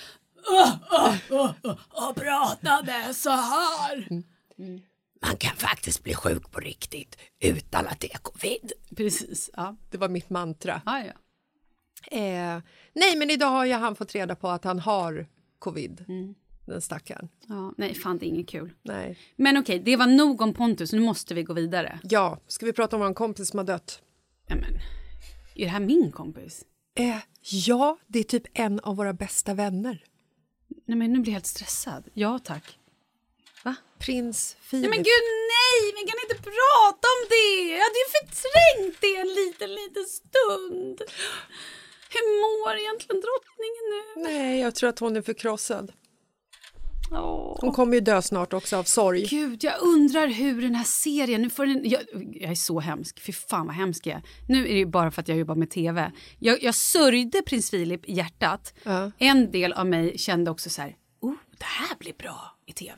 "Åh, 0.51 0.73
åh, 0.91 1.15
åh, 1.29 1.51
åh, 1.63 2.09
Och 2.09 2.15
pratade 2.15 3.13
så 3.13 3.29
här. 3.29 4.07
Man 5.25 5.37
kan 5.37 5.55
faktiskt 5.55 6.03
bli 6.03 6.13
sjuk 6.13 6.51
på 6.51 6.59
riktigt 6.59 7.17
utan 7.39 7.87
att 7.87 7.99
det 7.99 8.13
är 8.13 8.17
covid. 8.17 8.71
Precis. 8.97 9.49
Ja. 9.53 9.75
Det 9.89 9.97
var 9.97 10.09
mitt 10.09 10.29
mantra. 10.29 10.81
Ah, 10.85 10.99
ja. 10.99 11.13
Eh, 12.17 12.61
nej, 12.93 13.15
men 13.15 13.29
idag 13.29 13.47
har 13.47 13.65
ju 13.65 13.73
han 13.73 13.95
fått 13.95 14.15
reda 14.15 14.35
på 14.35 14.49
att 14.49 14.63
han 14.63 14.79
har 14.79 15.27
covid. 15.59 16.05
Den 16.65 16.81
stackaren. 16.81 17.29
Ja, 17.47 17.73
nej, 17.77 17.93
fan 17.95 18.17
det 18.17 18.25
är 18.25 18.27
inget 18.27 18.49
kul. 18.49 18.73
Nej. 18.81 19.17
Men 19.35 19.57
okej, 19.57 19.79
det 19.79 19.95
var 19.95 20.07
nog 20.07 20.41
om 20.41 20.53
Pontus. 20.53 20.93
Nu 20.93 20.99
måste 20.99 21.33
vi 21.33 21.43
gå 21.43 21.53
vidare. 21.53 21.99
Ja, 22.03 22.39
ska 22.47 22.65
vi 22.65 22.73
prata 22.73 22.95
om 22.95 23.01
vår 23.01 23.13
kompis 23.13 23.49
som 23.49 23.57
har 23.57 23.65
dött? 23.65 24.01
Ja, 24.51 24.57
men, 24.57 24.79
är 25.55 25.65
det 25.65 25.71
här 25.71 25.79
min 25.79 26.11
kompis? 26.11 26.65
Eh, 26.95 27.17
ja, 27.41 27.97
det 28.07 28.19
är 28.19 28.23
typ 28.23 28.43
en 28.53 28.79
av 28.79 28.95
våra 28.95 29.13
bästa 29.13 29.53
vänner. 29.53 30.03
Nej, 30.85 30.97
men 30.97 31.13
nu 31.13 31.19
blir 31.19 31.31
jag 31.31 31.35
helt 31.35 31.45
stressad. 31.45 32.03
Ja, 32.13 32.39
tack. 32.43 32.77
Va? 33.63 33.75
Prins 33.99 34.55
Nej, 34.59 34.67
Filip. 34.69 34.89
men 34.89 34.97
gud, 34.97 35.25
nej! 35.53 35.93
Vi 35.95 36.01
kan 36.09 36.19
inte 36.23 36.43
prata 36.43 37.05
om 37.15 37.21
det! 37.29 37.71
Jag 37.71 37.83
hade 37.87 37.99
ju 38.03 38.09
förträngt 38.17 38.97
det 39.01 39.15
en 39.15 39.27
liten, 39.27 39.75
liten 39.75 40.05
stund. 40.05 41.01
Hur 42.13 42.25
mår 42.41 42.75
egentligen 42.77 43.21
drottningen 43.21 43.85
nu? 43.93 44.21
Nej, 44.23 44.59
jag 44.59 44.75
tror 44.75 44.89
att 44.89 44.99
hon 44.99 45.15
är 45.15 45.21
förkrossad. 45.21 45.93
Hon 47.61 47.71
kommer 47.71 47.93
ju 47.93 47.99
dö 47.99 48.21
snart 48.21 48.53
också 48.53 48.77
av 48.77 48.83
sorg. 48.83 49.25
Gud, 49.25 49.63
jag 49.63 49.81
undrar 49.81 50.27
hur 50.27 50.61
den 50.61 50.75
här 50.75 50.83
serien... 50.83 51.41
Nu 51.41 51.49
får 51.49 51.65
den, 51.65 51.81
jag, 51.89 52.01
jag 52.33 52.51
är 52.51 52.55
så 52.55 52.79
hemsk. 52.79 53.19
Fy 53.19 53.31
fan 53.33 53.65
vad 53.67 53.75
hemsk 53.75 54.07
jag 54.07 54.15
är. 54.15 54.23
Nu 54.47 54.69
är 54.71 54.75
det 54.75 54.85
bara 54.85 55.11
för 55.11 55.21
att 55.21 55.27
jag 55.27 55.37
jobbar 55.37 55.55
med 55.55 55.69
tv. 55.69 56.11
Jag, 56.39 56.63
jag 56.63 56.75
sörjde 56.75 57.41
prins 57.41 57.71
Philip 57.71 58.05
i 58.09 58.13
hjärtat. 58.13 58.73
Ja. 58.83 59.11
En 59.17 59.51
del 59.51 59.73
av 59.73 59.85
mig 59.85 60.17
kände 60.17 60.51
också 60.51 60.69
så 60.69 60.81
här... 60.81 60.95
Oh, 61.21 61.33
det 61.57 61.65
här 61.65 61.95
blir 61.99 62.13
bra 62.13 62.55
i 62.65 62.73
tv. 62.73 62.95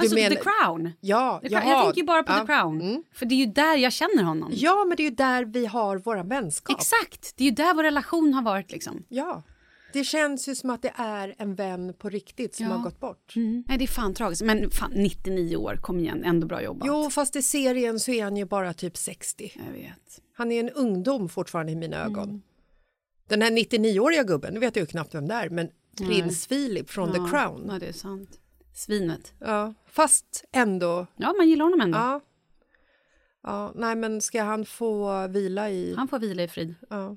Alltså 0.00 0.14
menar- 0.14 0.30
The 0.36 0.42
Crown. 0.42 0.92
Ja, 1.00 1.40
The 1.42 1.48
Crown. 1.48 1.68
Jag 1.68 1.84
tänker 1.84 2.02
bara 2.04 2.22
på 2.22 2.32
Ja. 2.32 2.38
The 2.40 2.46
Crown. 2.46 2.80
Mm. 2.80 3.02
För 3.12 3.26
det 3.26 3.34
är 3.34 3.36
ju 3.36 3.46
där 3.46 3.76
jag 3.76 3.92
känner 3.92 4.22
honom. 4.22 4.50
Ja, 4.54 4.84
men 4.88 4.96
det 4.96 5.02
är 5.02 5.10
ju 5.10 5.16
där 5.16 5.44
vi 5.44 5.66
har 5.66 5.98
våra 5.98 6.22
vänskap. 6.22 6.76
Exakt. 6.78 7.36
Det 7.36 7.44
är 7.44 7.48
ju 7.48 7.50
där 7.54 7.74
vår 7.74 7.82
relation 7.82 8.34
har 8.34 8.42
varit. 8.42 8.72
liksom. 8.72 9.04
Ja. 9.08 9.42
Det 9.92 10.04
känns 10.04 10.48
ju 10.48 10.54
som 10.54 10.70
att 10.70 10.82
det 10.82 10.92
är 10.96 11.34
en 11.38 11.54
vän 11.54 11.94
på 11.98 12.08
riktigt 12.08 12.54
som 12.54 12.66
Ja. 12.66 12.72
har 12.72 12.82
gått 12.82 13.00
bort. 13.00 13.32
Nej, 13.36 13.78
det 13.78 13.84
är 13.84 13.86
fan 13.86 14.14
tragiskt. 14.14 14.42
Men 14.42 14.70
fan, 14.70 14.92
99 14.94 15.56
år, 15.56 15.76
kom 15.82 15.98
igen. 15.98 16.24
Ändå 16.24 16.46
bra 16.46 16.62
jobbat. 16.62 16.88
Jo, 16.88 17.10
fast 17.10 17.36
i 17.36 17.42
serien 17.42 18.00
så 18.00 18.10
är 18.10 18.24
han 18.24 18.36
ju 18.36 18.44
bara 18.44 18.72
typ 18.74 18.96
60. 18.96 19.52
Jag 19.66 19.72
vet. 19.72 20.20
Han 20.34 20.52
är 20.52 20.60
en 20.60 20.70
ungdom 20.70 21.28
fortfarande 21.28 21.72
i 21.72 21.76
mina 21.76 22.04
ögon. 22.04 22.42
Den 23.28 23.42
här 23.42 23.50
99-åriga 23.50 24.22
gubben, 24.22 24.54
nu 24.54 24.60
vet 24.60 24.76
jag 24.76 24.82
ju 24.82 24.86
knappt 24.86 25.14
vem 25.14 25.28
det 25.28 25.34
är, 25.34 25.50
men 25.50 25.70
prins 25.98 26.46
Philip 26.46 26.90
från 26.90 27.12
The 27.12 27.18
Crown. 27.30 27.66
Ja, 27.68 27.78
det 27.78 27.86
är 27.86 27.92
sant. 27.92 28.40
Svinet. 28.74 29.32
Ja, 29.38 29.74
fast 29.86 30.44
ändå... 30.52 31.06
Ja, 31.16 31.34
man 31.38 31.48
gillar 31.48 31.64
honom 31.64 31.80
ändå. 31.80 31.98
Ja. 31.98 32.20
Ja, 33.42 33.72
nej, 33.74 33.96
men 33.96 34.20
ska 34.20 34.42
han 34.42 34.64
få 34.64 35.26
vila 35.28 35.70
i... 35.70 35.94
Han 35.96 36.08
får 36.08 36.18
vila 36.18 36.42
i 36.42 36.48
frid. 36.48 36.74
Ja, 36.90 37.16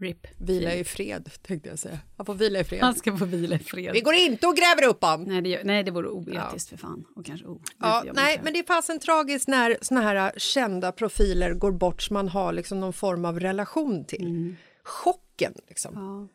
RIP. 0.00 0.26
vila 0.38 0.74
i 0.74 0.84
fred, 0.84 1.30
tänkte 1.42 1.68
jag 1.68 1.78
säga. 1.78 1.98
Han 2.16 2.26
får 2.26 2.34
vila 2.34 2.60
i 2.60 2.64
fred. 2.64 2.80
Han 2.80 2.94
ska 2.94 3.16
få 3.16 3.24
vila 3.24 3.56
i 3.56 3.58
fred. 3.58 3.92
Vi 3.92 4.00
går 4.00 4.14
inte 4.14 4.46
och 4.46 4.56
gräver 4.56 4.84
upp 4.90 5.04
han! 5.04 5.24
Nej, 5.24 5.42
det, 5.42 5.64
nej, 5.64 5.82
det 5.84 5.90
vore 5.90 6.08
oetiskt 6.08 6.68
för 6.70 6.76
fan. 6.76 7.04
Och 7.16 7.26
kanske 7.26 7.46
oh, 7.46 7.60
Ja, 7.80 8.04
nej, 8.14 8.40
men 8.44 8.52
det 8.52 8.58
är 8.58 8.64
fasen 8.64 8.98
tragiskt 9.00 9.48
när 9.48 9.76
såna 9.82 10.00
här 10.00 10.16
äh, 10.16 10.30
kända 10.36 10.92
profiler 10.92 11.54
går 11.54 11.72
bort 11.72 12.02
som 12.02 12.14
man 12.14 12.28
har 12.28 12.52
liksom 12.52 12.80
någon 12.80 12.92
form 12.92 13.24
av 13.24 13.40
relation 13.40 14.04
till. 14.04 14.54
Chocken, 14.84 15.54
liksom. 15.68 15.92
Ja. 15.94 16.28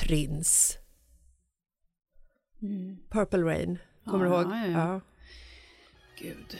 Prins. 0.00 0.78
Purple 3.10 3.42
Rain, 3.42 3.78
kommer 4.04 4.24
Ja, 4.26 4.30
du 4.30 4.36
ihåg? 4.42 4.52
ja, 4.52 4.66
ja. 4.66 5.00
Gud. 6.18 6.58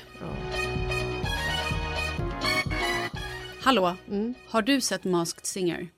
Hallå, 3.63 3.97
Mm. 4.09 4.35
har 4.47 4.63
du 4.63 4.81
sett 4.81 5.05
Masked 5.05 5.47
Singer? 5.47 5.89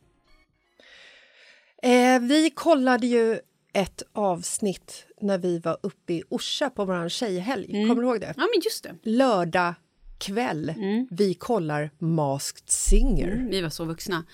Eh, 1.83 2.21
vi 2.21 2.51
kollade 2.55 3.07
ju 3.07 3.39
ett 3.73 4.03
avsnitt 4.13 5.07
när 5.21 5.39
vi 5.39 5.59
var 5.59 5.79
uppe 5.83 6.13
i 6.15 6.23
Orsa 6.29 6.71
på 6.71 6.85
vår 6.85 7.09
tjejhelg. 7.09 7.67
Kommer 7.89 8.03
du 8.03 8.09
ihåg 8.09 8.21
det? 8.21 8.35
Ja, 8.37 8.43
men 8.55 8.61
just 8.65 8.85
det. 8.85 8.95
Lördag 9.03 9.75
kväll. 10.19 10.75
Vi 11.11 11.35
kollar 11.35 11.91
Masked 11.99 12.71
Singer. 12.71 13.47
Vi 13.51 13.61
var 13.61 13.71
så 13.71 13.85
vuxna. 13.85 14.25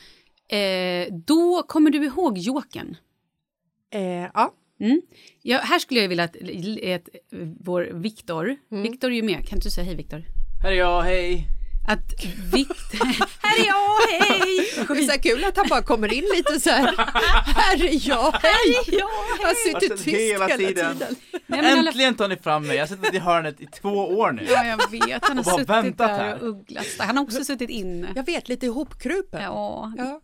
Eh, 0.49 1.14
då 1.14 1.62
kommer 1.62 1.90
du 1.90 2.04
ihåg 2.04 2.38
Jokern? 2.38 2.96
Eh, 3.92 4.02
ja. 4.34 4.54
Mm. 4.80 5.00
Ja, 5.42 5.58
här 5.58 5.78
skulle 5.78 6.00
jag 6.00 6.08
vilja 6.08 6.25
att, 6.25 6.37
att 6.96 7.08
vår 7.60 7.82
Viktor, 7.92 8.56
Mm. 8.70 8.82
Viktor 8.82 9.10
är 9.10 9.14
ju 9.14 9.22
med, 9.22 9.46
kan 9.49 9.56
inte 9.56 9.66
du 9.68 9.70
säga 9.70 9.84
hej 9.84 9.96
Viktor? 9.96 10.25
Här 10.62 10.70
är 10.72 10.76
jag, 10.76 11.02
hej! 11.02 11.46
Att 11.88 12.25
Viktor, 12.52 13.04
här 13.42 13.60
är 13.60 13.66
jag, 13.66 14.26
hej! 14.28 14.72
Det 14.88 15.02
är 15.02 15.04
så 15.06 15.10
här 15.10 15.18
kul 15.22 15.44
att 15.44 15.56
han 15.56 15.66
bara 15.68 15.82
kommer 15.82 16.12
in 16.12 16.25
lite 16.37 16.60
så 16.60 16.70
här. 16.70 16.94
Här 17.54 17.84
är 17.84 18.08
jag, 18.08 18.32
hej! 18.32 18.75
Ja, 18.87 19.08
Jag 19.40 19.46
har 19.46 19.54
suttit 19.72 19.90
Alltså, 19.92 20.04
tyst 20.04 20.16
hela 20.18 20.46
hela 20.46 20.56
tiden. 20.68 20.96
Nej, 20.99 21.62
men 21.62 21.78
alla- 21.78 21.88
Äntligen 21.90 22.14
tar 22.14 22.28
ni 22.28 22.37
fram 22.37 22.66
mig, 22.66 22.76
jag 22.76 22.82
har 22.82 22.87
suttit 22.96 23.14
i 23.14 23.18
hörnet 23.18 23.60
i 23.60 23.66
två 23.66 23.88
år 23.88 24.32
nu. 24.32 24.46
Ja, 24.50 24.64
jag 24.66 24.90
vet. 24.90 25.25
Han 25.28 25.37
har 25.37 25.44
suttit 25.44 25.68
väntat 25.68 26.08
där 26.08 26.18
här. 26.18 26.42
och 26.42 26.49
ugglat. 26.49 26.87
Han 26.99 27.16
har 27.16 27.25
också 27.25 27.44
suttit 27.44 27.70
inne. 27.70 28.12
Jag 28.16 28.26
vet, 28.26 28.49
lite 28.49 28.66
ihopkrupen. 28.66 29.42
Ja, 29.42 29.92
Ja. 29.99 30.20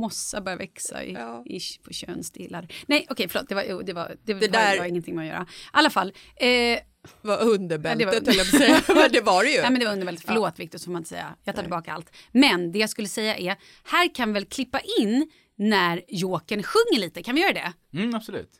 mossa 0.00 0.40
börjar 0.40 0.58
växa 0.58 1.04
i, 1.04 1.12
Ja. 1.12 1.44
ish, 1.46 1.82
på 1.84 1.92
könsdelar. 1.92 2.68
Nej, 2.86 3.06
okej, 3.10 3.28
förlåt, 3.28 3.48
det 3.48 3.54
var, 3.54 3.62
det 3.84 3.92
var, 3.92 4.08
det, 4.24 4.34
Det 4.34 4.34
var, 4.34 4.48
där- 4.48 4.78
var 4.78 4.84
ingenting 4.84 5.14
med 5.16 5.22
att 5.22 5.28
göra. 5.28 5.42
I 5.42 5.46
alla 5.72 5.90
fall, 5.90 6.12
eh, 6.36 6.78
var 7.22 7.42
underbältet, 7.42 8.06
Ja, 8.14 8.20
det 8.20 8.20
var- 8.20 8.32
höll 8.32 8.36
jag 8.36 8.50
på 8.50 8.56
att 8.56 8.62
säga. 8.62 8.82
Men 9.02 9.12
det 9.12 9.20
var 9.20 9.44
det 9.44 9.50
ju. 9.50 9.60
Nej 9.60 9.70
men 9.70 9.80
det 9.80 9.86
var 9.86 9.92
underbältet, 9.92 10.24
förlåt 10.26 10.58
Viktor 10.58 10.78
så 10.78 10.84
får 10.84 10.92
man 10.92 11.00
inte 11.00 11.08
säga. 11.08 11.36
Jag 11.44 11.54
tar 11.54 11.62
tillbaka 11.62 11.92
allt. 11.92 12.12
Men 12.32 12.72
det 12.72 12.78
jag 12.78 12.90
skulle 12.90 13.08
säga 13.08 13.36
är, 13.36 13.56
här 13.84 14.14
kan 14.14 14.28
vi 14.28 14.32
väl 14.32 14.44
klippa 14.44 14.80
in 14.98 15.30
när 15.56 16.02
Jokern 16.08 16.62
sjunger 16.62 17.00
lite, 17.00 17.22
kan 17.22 17.34
vi 17.34 17.40
göra 17.40 17.52
det? 17.52 17.72
Mm, 17.98 18.14
absolut. 18.14 18.50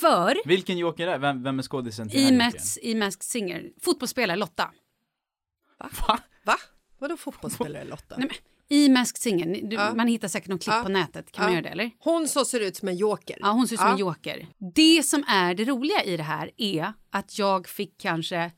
För 0.00 0.48
Vilken 0.48 0.78
joker 0.78 1.06
är 1.06 1.12
det? 1.12 1.18
Vem, 1.18 1.42
vem 1.42 1.58
är 1.58 1.62
skådisen 1.62 2.08
till 2.08 2.18
i 2.20 2.24
den 2.24 2.40
här 2.40 2.52
Masked, 2.52 2.84
i 2.84 2.94
Masked 2.94 3.22
Singer, 3.22 3.70
fotbollsspelare 3.80 4.36
Lotta. 4.36 4.70
jokern? 5.78 5.90
Va? 6.08 6.18
Va? 6.44 6.56
Vadå 6.98 7.16
fotbollsspelare 7.16 7.84
Lotta? 7.84 8.16
Nej, 8.18 8.26
men, 8.28 8.36
I 8.72 8.88
Masked 8.88 9.22
Singer, 9.22 9.68
du, 9.70 9.76
Ja. 9.76 9.94
man 9.94 10.06
hittar 10.08 10.28
säkert 10.28 10.48
någon 10.48 10.58
klipp 10.58 10.74
Ja. 10.76 10.82
på 10.82 10.88
nätet, 10.88 11.32
kan 11.32 11.44
man 11.44 11.52
göra 11.52 11.62
det 11.62 11.68
eller? 11.68 11.90
Hon 11.98 12.28
så 12.28 12.44
ser 12.44 12.60
ut 12.60 12.76
som 12.76 12.88
en 12.88 12.96
joker. 12.96 13.36
Ja, 13.40 13.50
hon 13.50 13.68
ser 13.68 13.74
ut 13.74 13.80
som 13.80 13.90
en 13.90 13.98
joker. 13.98 14.46
Det 14.74 15.02
som 15.06 15.24
är 15.28 15.54
det 15.54 15.64
roliga 15.64 16.02
i 16.04 16.16
det 16.16 16.22
här 16.22 16.50
är 16.56 16.92
att 17.10 17.38
jag 17.38 17.68
fick 17.68 18.00
kanske, 18.00 18.52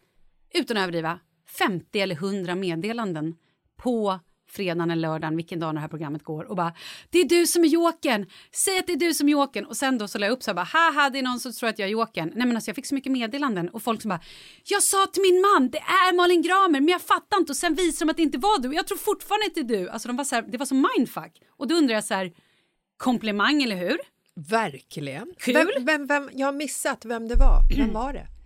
utan 0.55 0.77
att 0.77 0.83
överdriva, 0.83 1.19
50 1.59 2.01
eller 2.01 2.15
100 2.15 2.55
meddelanden 2.55 3.35
på 3.77 4.21
fredagen 4.53 4.91
eller 4.91 5.09
lördagen, 5.09 5.37
vilken 5.37 5.61
dag 5.61 5.75
det 5.75 5.81
här 5.81 5.89
programmet 5.89 6.25
går 6.25 6.45
och 6.45 6.57
bara 6.57 6.73
“det 7.11 7.19
är 7.19 7.25
du 7.25 7.47
som 7.47 7.65
är 7.65 7.69
jokern, 7.69 8.27
säg 8.53 8.79
att 8.79 8.87
det 8.87 8.93
är 8.93 8.97
du 8.97 9.15
som 9.15 9.29
är 9.29 9.33
jokern” 9.33 9.65
och 9.65 9.77
sen 9.77 9.99
då 9.99 10.09
så 10.09 10.19
la 10.19 10.27
jag 10.27 10.33
upp 10.33 10.43
så 10.43 10.51
här 10.51 10.55
bara 10.55 10.65
“haha, 10.73 11.11
det 11.11 11.19
är 11.19 11.23
någon 11.23 11.41
som 11.41 11.53
tror 11.53 11.69
att 11.69 11.79
jag 11.79 11.89
är 11.89 11.93
jokern”. 11.93 12.33
Nej 12.35 12.47
men 12.47 12.57
alltså 12.57 12.69
jag 12.69 12.77
fick 12.77 12.87
så 12.87 12.95
mycket 12.95 13.13
meddelanden 13.13 13.69
och 13.69 13.83
folk 13.83 14.03
som 14.03 14.09
bara 14.09 14.21
“jag 14.65 14.83
sa 14.83 15.07
till 15.07 15.23
min 15.23 15.41
man, 15.41 15.71
det 15.71 15.79
är 15.79 16.17
Malin 16.17 16.43
Gramer 16.43 16.81
men 16.81 16.89
jag 16.89 17.03
fattar 17.03 17.39
inte” 17.39 17.53
och 17.53 17.57
sen 17.57 17.75
visar 17.75 18.07
de 18.07 18.11
att 18.11 18.17
det 18.17 18.23
inte 18.23 18.39
var 18.39 18.59
du 18.59 18.75
jag 18.75 18.87
tror 18.87 18.99
fortfarande 18.99 19.47
att 19.47 19.55
det 19.55 19.61
är 19.61 19.79
du. 19.79 19.89
Alltså 19.89 20.09
de 20.09 20.17
var 20.17 20.25
så 20.25 20.35
här, 20.35 20.43
det 20.43 20.59
var 20.59 20.67
så 20.67 20.75
mindfuck. 20.75 21.43
Och 21.51 21.69
då 21.69 21.75
undrar 21.75 21.95
jag 21.95 22.05
så 22.05 22.15
här, 22.15 22.33
komplimang 22.97 23.63
eller 23.63 23.77
hur? 23.77 23.99
Verkligen. 24.35 25.35
Kul. 25.39 25.55
Vem, 25.55 25.85
vem, 25.85 26.07
vem, 26.07 26.31
jag 26.33 26.47
har 26.47 26.53
missat 26.53 27.05
vem 27.05 27.29
det 27.29 27.37
var. 27.37 27.61
Vem 27.77 27.93
var 27.93 28.13
det? 28.13 28.27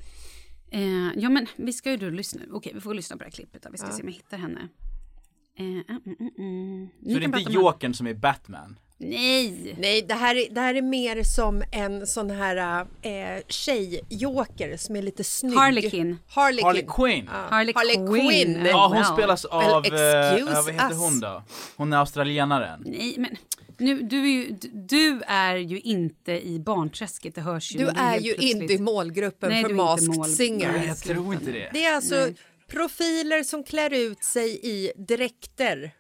Eh, 0.71 1.19
ja, 1.19 1.29
men 1.29 1.47
vi 1.57 1.73
ska 1.73 1.91
ju 1.91 1.97
då 1.97 2.09
lyssna. 2.11 2.41
Okej, 2.53 2.73
vi 2.75 2.81
får 2.81 2.95
lyssna 2.95 3.17
på 3.17 3.19
det 3.19 3.25
här 3.25 3.31
klippet. 3.31 3.63
Då. 3.63 3.69
Vi 3.73 3.79
ska 3.79 3.91
se 3.91 4.03
om 4.03 4.09
jag 4.09 4.15
hittar 4.15 4.39
henne. 4.39 4.69
Ni 5.59 7.13
Så 7.13 7.19
det 7.19 7.25
är 7.25 7.39
inte 7.39 7.53
jokern 7.53 7.95
som 7.95 8.07
är 8.07 8.15
Batman? 8.15 8.79
Nej! 8.99 9.75
Nej, 9.79 10.03
det 10.09 10.15
här, 10.15 10.35
är, 10.35 10.55
det 10.55 10.61
här 10.61 10.75
är 10.75 10.83
mer 10.83 11.23
som 11.23 11.63
en 11.73 12.07
sån 12.07 12.31
här 12.31 12.81
eh, 13.03 13.43
tjejjoker 13.49 14.77
som 14.77 14.97
är 14.97 15.03
lite 15.03 15.25
snygg. 15.25 15.57
Harlequin. 15.59 16.19
Harlequin. 16.29 16.65
Harley 16.67 16.85
Quinn? 16.89 17.29
Ja. 17.33 17.47
Harley 17.51 17.73
Harley 17.77 17.95
Quinn. 17.95 18.55
Quinn. 18.55 18.67
Ja, 18.67 18.87
hon 18.89 18.97
Wow. 18.97 19.05
spelas 19.17 19.45
av, 19.45 19.83
Well, 19.83 19.95
eh, 19.95 20.45
vad 20.55 20.73
heter 20.75 20.91
us. 20.91 20.97
hon 20.99 21.21
då? 21.21 21.43
Hon 21.77 21.93
är 21.93 21.97
australienaren. 21.97 22.83
Nej, 22.87 23.15
men 23.19 23.37
nu, 23.79 24.03
du, 24.03 24.21
är 24.23 24.27
ju, 24.27 24.57
du 24.73 25.23
är 25.27 25.57
ju 25.57 25.81
inte 25.81 26.33
i 26.49 26.59
barnträsket, 26.59 27.35
det 27.35 27.41
hörs 27.41 27.75
ju. 27.75 27.79
Du 27.79 27.87
är 27.89 28.19
ju 28.21 28.35
plötsligt- 28.35 28.63
inte 28.63 28.75
i 28.75 28.79
målgruppen 28.79 29.51
Nej, 29.51 29.63
för 29.65 29.75
Masked 29.75 30.17
mål- 30.17 30.25
Singer. 30.29 30.73
Nej, 30.73 30.87
jag 30.87 30.99
tror 30.99 31.35
inte 31.35 31.53
det. 31.53 31.71
Det 31.73 31.85
är 31.85 31.95
alltså 31.95 32.29
profiler 32.71 33.43
som 33.43 33.65
klär 33.65 33.93
ut 33.93 34.25
sig 34.25 34.61
i 34.63 34.93
dräkter. 34.97 35.91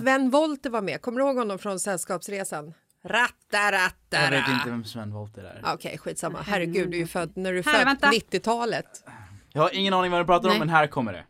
Sven 0.00 0.30
Wollter 0.30 0.70
var 0.70 0.82
med. 0.82 1.00
Kommer 1.02 1.20
du 1.20 1.26
ihåg 1.26 1.36
honom 1.36 1.58
från 1.58 1.80
Sällskapsresan? 1.80 2.74
Ratta, 3.04 3.72
ratta, 3.72 4.22
Jag 4.24 4.30
vet 4.30 4.48
inte 4.48 4.70
vem 4.70 4.84
Sven 4.84 5.12
Wollter 5.12 5.42
är. 5.44 5.60
Ah, 5.64 5.74
Okej, 5.74 5.98
skitsamma. 5.98 6.38
Herregud, 6.46 6.90
du 6.90 6.96
är 6.96 7.00
ju 7.00 7.06
född 7.06 7.36
när 7.36 7.52
du 7.52 7.58
är 7.58 7.62
Här, 7.64 7.72
född 7.72 7.84
vänta. 7.84 8.10
90-talet. 8.10 9.04
Jag 9.52 9.62
har 9.62 9.74
ingen 9.74 9.94
aning 9.94 10.10
vad 10.10 10.20
du 10.20 10.24
pratar 10.24 10.48
om, 10.48 10.52
Nej. 10.52 10.58
men 10.58 10.68
här 10.68 10.86
kommer 10.86 11.12
det. 11.12 11.24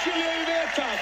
Skulle 0.00 0.24
jag 0.24 0.34
ju 0.40 0.44
vetat! 0.54 1.00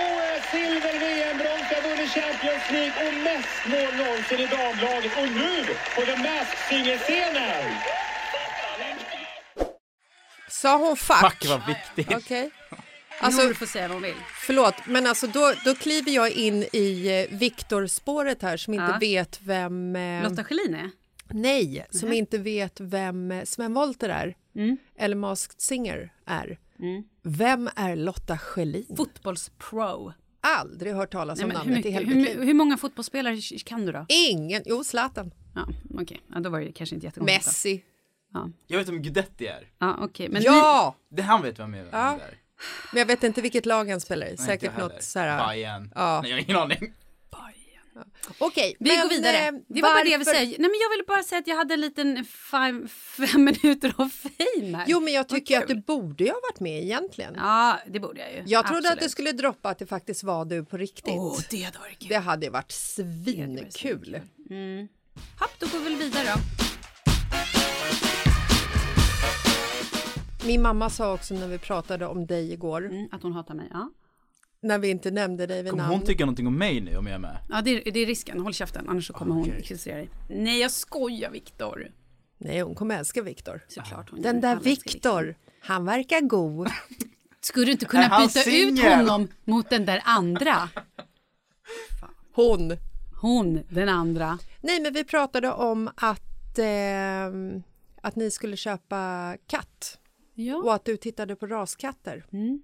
OS, 0.00 0.50
silver, 0.50 0.98
VM, 1.00 1.38
brons, 1.38 1.66
jag 1.72 1.82
vunnit 1.90 2.10
Champions 2.10 2.64
League 2.72 3.08
och 3.08 3.14
mest 3.14 3.48
mål 3.72 4.06
någonsin 4.06 4.40
i 4.40 4.46
damlaget. 4.46 5.12
Och 5.20 5.28
nu 5.42 5.64
på 5.94 6.00
The 6.02 6.16
Masked 6.16 6.58
Singer-scenen! 6.68 7.64
Sa 10.48 10.76
hon 10.78 10.96
fuck? 10.96 11.16
Fuck 11.16 11.46
vad 11.48 11.66
viktigt. 11.66 12.16
Okej. 12.16 12.50
Alltså, 13.20 13.48
du 13.48 13.54
får 13.54 13.66
säga 13.66 13.88
vad 13.88 13.94
hon 13.94 14.02
vill. 14.02 14.14
förlåt, 14.46 14.74
men 14.86 15.06
alltså 15.06 15.26
då, 15.26 15.52
då 15.64 15.74
kliver 15.74 16.10
jag 16.12 16.30
in 16.30 16.62
i 16.72 17.06
eh, 17.30 17.36
Viktor-spåret 17.38 18.42
här 18.42 18.56
som 18.56 18.74
inte 18.74 18.86
Ja. 18.92 18.98
vet 19.00 19.40
vem... 19.42 19.96
Eh, 19.96 20.22
Lotta 20.30 20.44
Schelin 20.44 20.74
är? 20.74 20.90
nej, 21.30 21.86
som 21.90 22.12
inte 22.12 22.38
vet 22.38 22.80
vem 22.80 23.30
eh, 23.32 23.44
Sven 23.44 23.74
Wollter 23.74 24.08
är. 24.08 24.34
Mm. 24.56 24.76
Eller 24.98 25.16
Masked 25.16 25.60
Singer 25.60 26.12
är. 26.26 26.58
Vem 27.22 27.70
är 27.76 27.96
Lotta 27.96 28.38
Schelin? 28.38 28.96
Fotbollspro. 28.96 30.12
Aldrig 30.40 30.94
hört 30.94 31.12
talas 31.12 31.38
Nej, 31.38 31.44
om 31.44 31.50
hur, 31.50 31.58
namnet 31.58 31.86
i 31.86 31.90
mycket, 32.06 32.36
hur, 32.38 32.44
hur 32.44 32.54
många 32.54 32.76
fotbollsspelare 32.76 33.40
kan 33.64 33.86
du 33.86 33.92
då? 33.92 34.06
Ingen. 34.08 34.62
Jo, 34.66 34.84
Zlatan. 34.84 35.30
Ja, 35.54 35.66
okej. 36.00 36.20
Ja, 36.34 36.40
då 36.40 36.50
var 36.50 36.60
det 36.60 36.72
kanske 36.72 36.94
inte 36.94 37.06
jättekonstigt. 37.06 37.46
Messi. 37.46 37.84
Jag 38.66 38.78
vet 38.78 38.88
vem 38.88 39.02
Guidetti 39.02 39.46
är. 39.46 39.70
Ja, 39.78 39.96
okej. 40.00 40.28
Men 40.28 40.42
ja! 40.42 40.96
Det 41.08 41.22
han 41.22 41.42
vet 41.42 41.58
vem 41.58 41.74
är 41.74 41.78
vem 41.78 41.88
Ja. 41.92 42.12
är. 42.12 42.38
Men 42.92 42.98
jag 42.98 43.06
vet 43.06 43.24
inte 43.24 43.42
vilket 43.42 43.66
lag 43.66 43.90
han 43.90 44.00
spelar 44.00 44.26
i. 44.26 44.28
Nej, 44.30 44.38
Säkert 44.38 44.78
något 44.78 45.02
så 45.02 45.18
här... 45.18 45.48
Bayern. 45.48 45.92
Ja. 45.94 46.20
Nej, 46.22 46.30
jag 46.30 46.36
har 46.38 46.42
ingen 46.42 46.56
aning. 46.56 46.92
Okej, 48.38 48.76
Vi 48.80 48.90
men, 48.90 49.02
går 49.02 49.08
vidare. 49.08 49.36
eh, 49.36 49.52
Det 49.68 49.82
var 49.82 49.94
bara 49.94 50.04
det 50.04 50.10
jag 50.10 50.18
ville 50.18 50.30
varför- 50.30 50.38
säga. 50.38 50.48
Nej, 50.58 50.70
men 50.70 50.80
jag 50.82 50.90
ville 50.90 51.04
bara 51.06 51.22
säga 51.22 51.38
att 51.38 51.46
jag 51.46 51.56
hade 51.56 51.74
en 51.74 51.80
liten 51.80 52.24
fem, 52.24 52.88
fem 52.88 53.44
minuter 53.62 53.94
av 53.98 54.08
fame 54.08 54.76
här. 54.76 54.84
Jo, 54.88 55.00
men 55.00 55.12
jag 55.12 55.28
tycker 55.28 55.58
att 55.62 55.68
du 55.68 55.74
borde 55.74 56.24
ju 56.24 56.30
ha 56.30 56.40
varit 56.50 56.60
med 56.60 56.82
egentligen. 56.82 57.34
Ja, 57.36 57.78
det 57.86 58.00
borde 58.00 58.20
jag 58.20 58.32
ju. 58.32 58.42
Jag 58.46 58.66
trodde 58.66 58.78
att 58.78 58.84
det 58.84 58.90
Absolut. 58.92 59.10
skulle 59.10 59.32
droppa 59.32 59.68
att 59.68 59.78
det 59.78 59.86
faktiskt 59.86 60.22
var 60.24 60.44
du 60.44 60.64
på 60.64 60.76
riktigt. 60.76 61.14
Åh, 61.16 61.38
det 61.50 61.62
hade 61.62 61.78
varit 61.78 61.98
kul. 61.98 62.08
Det 62.08 62.18
hade 62.18 62.50
varit 62.50 62.72
svinkul. 62.72 64.20
Hopp, 65.40 65.50
då 65.58 65.66
går 65.66 65.78
vi 65.78 65.84
väl 65.84 65.96
vidare 65.96 66.24
då. 66.34 66.40
Min 70.46 70.62
mamma 70.62 70.90
sa 70.90 71.14
också 71.14 71.34
när 71.34 71.48
vi 71.48 71.58
pratade 71.58 72.06
om 72.06 72.26
dig 72.26 72.52
igår 72.52 72.84
Mm, 72.86 73.08
att 73.12 73.22
hon 73.22 73.32
hatar 73.32 73.54
mig, 73.54 73.68
ja. 73.72 73.90
När 74.60 74.78
vi 74.78 74.88
inte 74.88 75.10
nämnde 75.10 75.46
dig 75.46 75.62
vid 75.62 75.70
Kommer 75.70 75.82
namn. 75.82 75.96
hon 75.98 76.06
tycka 76.06 76.24
någonting 76.24 76.46
om 76.46 76.58
mig 76.58 76.80
nu 76.80 76.96
om 76.96 77.06
jag 77.06 77.14
är 77.14 77.18
med? 77.18 77.38
Ja, 77.50 77.62
det 77.62 77.88
är, 77.88 77.92
det 77.92 78.00
är 78.00 78.06
risken. 78.06 78.40
Håll 78.40 78.54
käften, 78.54 78.88
annars 78.88 79.06
så 79.06 79.12
kommer 79.12 79.34
hon 79.34 79.42
Okej. 79.42 79.62
kritisera 79.62 79.96
dig. 79.96 80.08
Nej, 80.28 80.60
jag 80.60 80.70
skojar 80.70 81.30
Viktor. 81.30 81.90
Nej, 82.38 82.60
hon 82.60 82.74
kommer 82.74 82.98
älska 82.98 83.22
Viktor. 83.22 83.64
Såklart 83.68 84.10
hon 84.10 84.22
Den 84.22 84.34
gör. 84.34 84.42
där 84.42 84.48
Alla 84.48 84.58
älskar 84.60 84.70
Viktor, 84.92 85.34
han 85.60 85.84
verkar 85.84 86.20
god. 86.20 86.68
Skulle 87.40 87.66
du 87.66 87.72
inte 87.72 87.84
Är 87.86 87.88
kunna 87.88 88.02
han 88.02 88.26
byta 88.26 88.38
ut 88.40 88.44
singel? 88.44 88.96
honom 88.98 89.28
mot 89.44 89.70
den 89.70 89.84
där 89.86 90.02
andra? 90.04 90.68
Hon. 92.34 92.76
Hon, 93.20 93.60
den 93.68 93.88
andra. 93.88 94.38
Nej, 94.60 94.80
men 94.80 94.92
vi 94.92 95.04
pratade 95.04 95.52
om 95.52 95.90
att, 95.96 96.58
eh, 96.58 97.26
att 98.02 98.16
ni 98.16 98.30
skulle 98.30 98.56
köpa 98.56 99.36
katt 99.46 99.98
Ja. 100.34 100.56
och 100.56 100.74
att 100.74 100.84
du 100.84 100.96
tittade 100.96 101.36
på 101.36 101.46
raskatter. 101.46 102.24
Mm. 102.32 102.62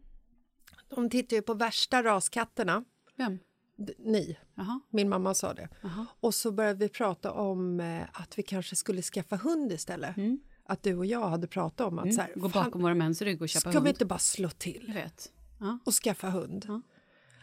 De 0.95 1.11
tittar 1.11 1.37
ju 1.37 1.43
på 1.43 1.55
värsta 1.55 2.03
raskatterna. 2.03 2.85
Vem? 3.17 3.39
D- 3.77 3.93
Ni, 3.99 4.37
Jaha. 4.55 4.81
min 4.91 5.09
mamma 5.09 5.35
sa 5.35 5.55
det. 5.55 5.69
Jaha. 5.83 6.07
Och 6.21 6.35
så 6.35 6.53
började 6.53 6.79
vi 6.79 6.89
prata 6.89 7.33
om 7.33 7.81
eh, 7.81 8.03
att 8.13 8.39
vi 8.39 8.43
kanske 8.43 8.77
skulle 8.77 9.03
skaffa 9.03 9.37
hund 9.37 9.73
istället. 9.73 10.17
Att 10.67 10.83
du 10.83 10.97
och 10.97 11.07
jag 11.07 11.29
hade 11.29 11.47
pratat 11.47 11.87
om 11.87 11.99
att 11.99 12.15
så 12.15 12.21
här, 12.21 12.29
Mm. 12.29 12.41
Gå 12.41 12.49
bakom 12.49 12.83
våra 12.83 12.95
mäns 12.95 13.23
rygg 13.23 13.43
och 13.43 13.49
köpa 13.49 13.61
ska 13.61 13.71
hund. 13.71 13.85
vi 13.85 13.91
inte 13.91 14.05
bara 14.05 14.19
slå 14.19 14.49
till? 14.49 14.85
Jag 14.87 14.95
vet. 14.95 15.33
Ja. 15.61 15.79
och 15.85 15.93
skaffa 15.95 16.31
hund. 16.31 16.65
Ja. 16.69 16.81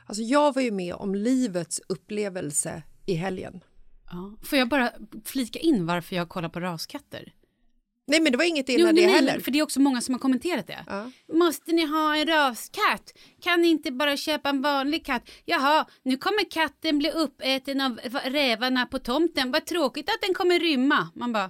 Alltså 0.06 0.24
jag 0.24 0.54
var 0.56 0.62
ju 0.62 0.72
med 0.72 0.94
om 0.96 1.16
livets 1.16 1.82
upplevelse 1.90 2.84
i 3.06 3.14
helgen. 3.14 3.64
Ja. 4.12 4.36
Får 4.44 4.58
jag 4.60 4.70
bara 4.70 4.92
flika 5.26 5.60
in 5.60 5.86
varför 5.86 6.16
jag 6.16 6.30
kollar 6.30 6.50
på 6.50 6.60
raskatter? 6.60 7.34
Nej 8.08 8.22
men 8.22 8.32
det 8.32 8.38
var 8.38 8.46
inget 8.46 8.70
illa 8.70 8.90
Jo, 8.90 8.96
det 8.96 9.06
nej, 9.06 9.16
heller. 9.16 9.40
för 9.40 9.52
det 9.52 9.60
är 9.60 9.64
också 9.64 9.80
många 9.80 10.02
som 10.02 10.14
har 10.14 10.20
kommenterat 10.20 10.68
det. 10.68 10.86
Ja. 10.88 11.12
Måste 11.34 11.72
ni 11.72 11.86
ha 11.86 12.16
en 12.18 12.28
raskatt? 12.28 13.14
Kan 13.42 13.62
ni 13.62 13.68
inte 13.68 13.92
bara 13.92 14.18
köpa 14.18 14.50
en 14.50 14.62
vanlig 14.62 15.06
katt? 15.06 15.30
Jaha, 15.46 15.86
nu 16.04 16.18
kommer 16.18 16.50
katten 16.52 16.98
bli 17.00 17.12
uppäten 17.12 17.82
av 17.82 18.00
rävarna 18.26 18.86
på 18.86 19.00
tomten. 19.00 19.52
Vad 19.52 19.66
tråkigt 19.66 20.10
att 20.10 20.22
den 20.22 20.34
kommer 20.34 20.60
rymma. 20.60 21.10
Man 21.16 21.34
bara, 21.34 21.50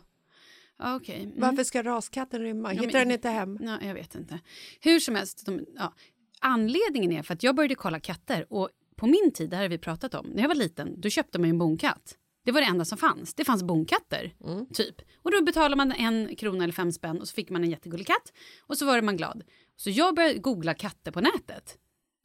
ja, 0.79 0.95
okej. 0.95 1.23
Mm. 1.23 1.33
Varför 1.39 1.63
ska 1.63 1.83
raskatten 1.83 2.41
rymma? 2.41 2.73
Ja, 2.73 2.81
Hittar 2.81 2.99
men- 2.99 3.07
den 3.07 3.11
inte 3.11 3.29
hem? 3.29 3.57
Nej, 3.61 3.77
jag 3.87 3.93
vet 3.93 4.15
inte. 4.15 4.39
Hur 4.81 4.99
som 4.99 5.15
helst, 5.15 5.45
de, 5.45 5.65
ja. 5.77 5.93
anledningen 6.39 7.11
är 7.11 7.23
för 7.23 7.33
att 7.33 7.43
jag 7.43 7.55
började 7.55 7.75
kolla 7.75 7.99
katter 7.99 8.45
och 8.53 8.69
på 8.95 9.07
min 9.07 9.31
tid, 9.33 9.49
det 9.49 9.55
här 9.55 9.63
har 9.63 9.69
vi 9.69 9.77
pratat 9.77 10.13
om, 10.15 10.25
när 10.27 10.41
jag 10.41 10.47
var 10.47 10.55
liten, 10.55 11.01
då 11.01 11.09
köpte 11.09 11.39
man 11.39 11.47
ju 11.47 11.49
en 11.49 11.57
bonkatt. 11.57 12.15
Det 12.43 12.51
var 12.51 12.61
det 12.61 12.67
enda 12.67 12.85
som 12.85 12.97
fanns. 12.97 13.33
Det 13.33 13.45
fanns 13.45 13.63
bonkatter, 13.63 14.33
typ. 14.73 15.01
Och 15.15 15.31
då 15.31 15.43
betalade 15.43 15.75
man 15.75 15.91
en 15.91 16.35
krona 16.35 16.63
eller 16.63 16.73
fem 16.73 16.91
spänn 16.91 17.21
och 17.21 17.27
så 17.27 17.33
fick 17.33 17.49
man 17.49 17.63
en 17.63 17.69
jättegullig 17.69 18.07
katt 18.07 18.33
och 18.61 18.77
så 18.77 18.85
var 18.85 19.01
man 19.01 19.17
glad. 19.17 19.43
Så 19.75 19.89
jag 19.89 20.15
började 20.15 20.39
googla 20.39 20.73
katter 20.73 21.11
på 21.11 21.21
nätet, 21.21 21.77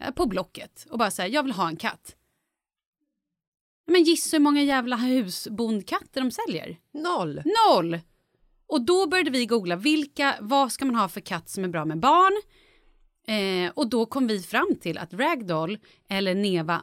eh, 0.03 0.11
på 0.11 0.27
Blocket 0.27 0.87
och 0.91 0.99
bara 0.99 1.11
säga 1.11 1.29
jag 1.29 1.43
vill 1.43 1.53
ha 1.53 1.69
en 1.69 1.77
katt. 1.77 2.17
Men 3.87 4.03
gissa 4.05 4.37
hur 4.37 4.43
många 4.43 4.63
jävla 4.63 4.97
husbondkatter 4.97 6.21
de 6.21 6.31
säljer? 6.31 6.79
Noll. 6.93 7.43
Noll! 7.45 8.01
Och 8.69 8.81
då 8.85 9.07
började 9.07 9.31
vi 9.31 9.47
googla 9.47 9.77
vilka, 9.77 10.35
vad 10.41 10.73
ska 10.73 10.85
man 10.85 10.95
ha 10.95 11.09
för 11.09 11.21
katt 11.21 11.49
som 11.49 11.65
är 11.65 11.69
bra 11.69 11.85
med 11.85 11.99
barn? 11.99 12.43
Eh, 13.29 13.73
och 13.75 13.89
då 13.89 14.07
kom 14.07 14.27
vi 14.27 14.43
fram 14.43 14.77
till 14.81 14.99
att 14.99 15.15
Ragdoll 15.15 15.79
eller 16.09 16.35
Neva 16.35 16.83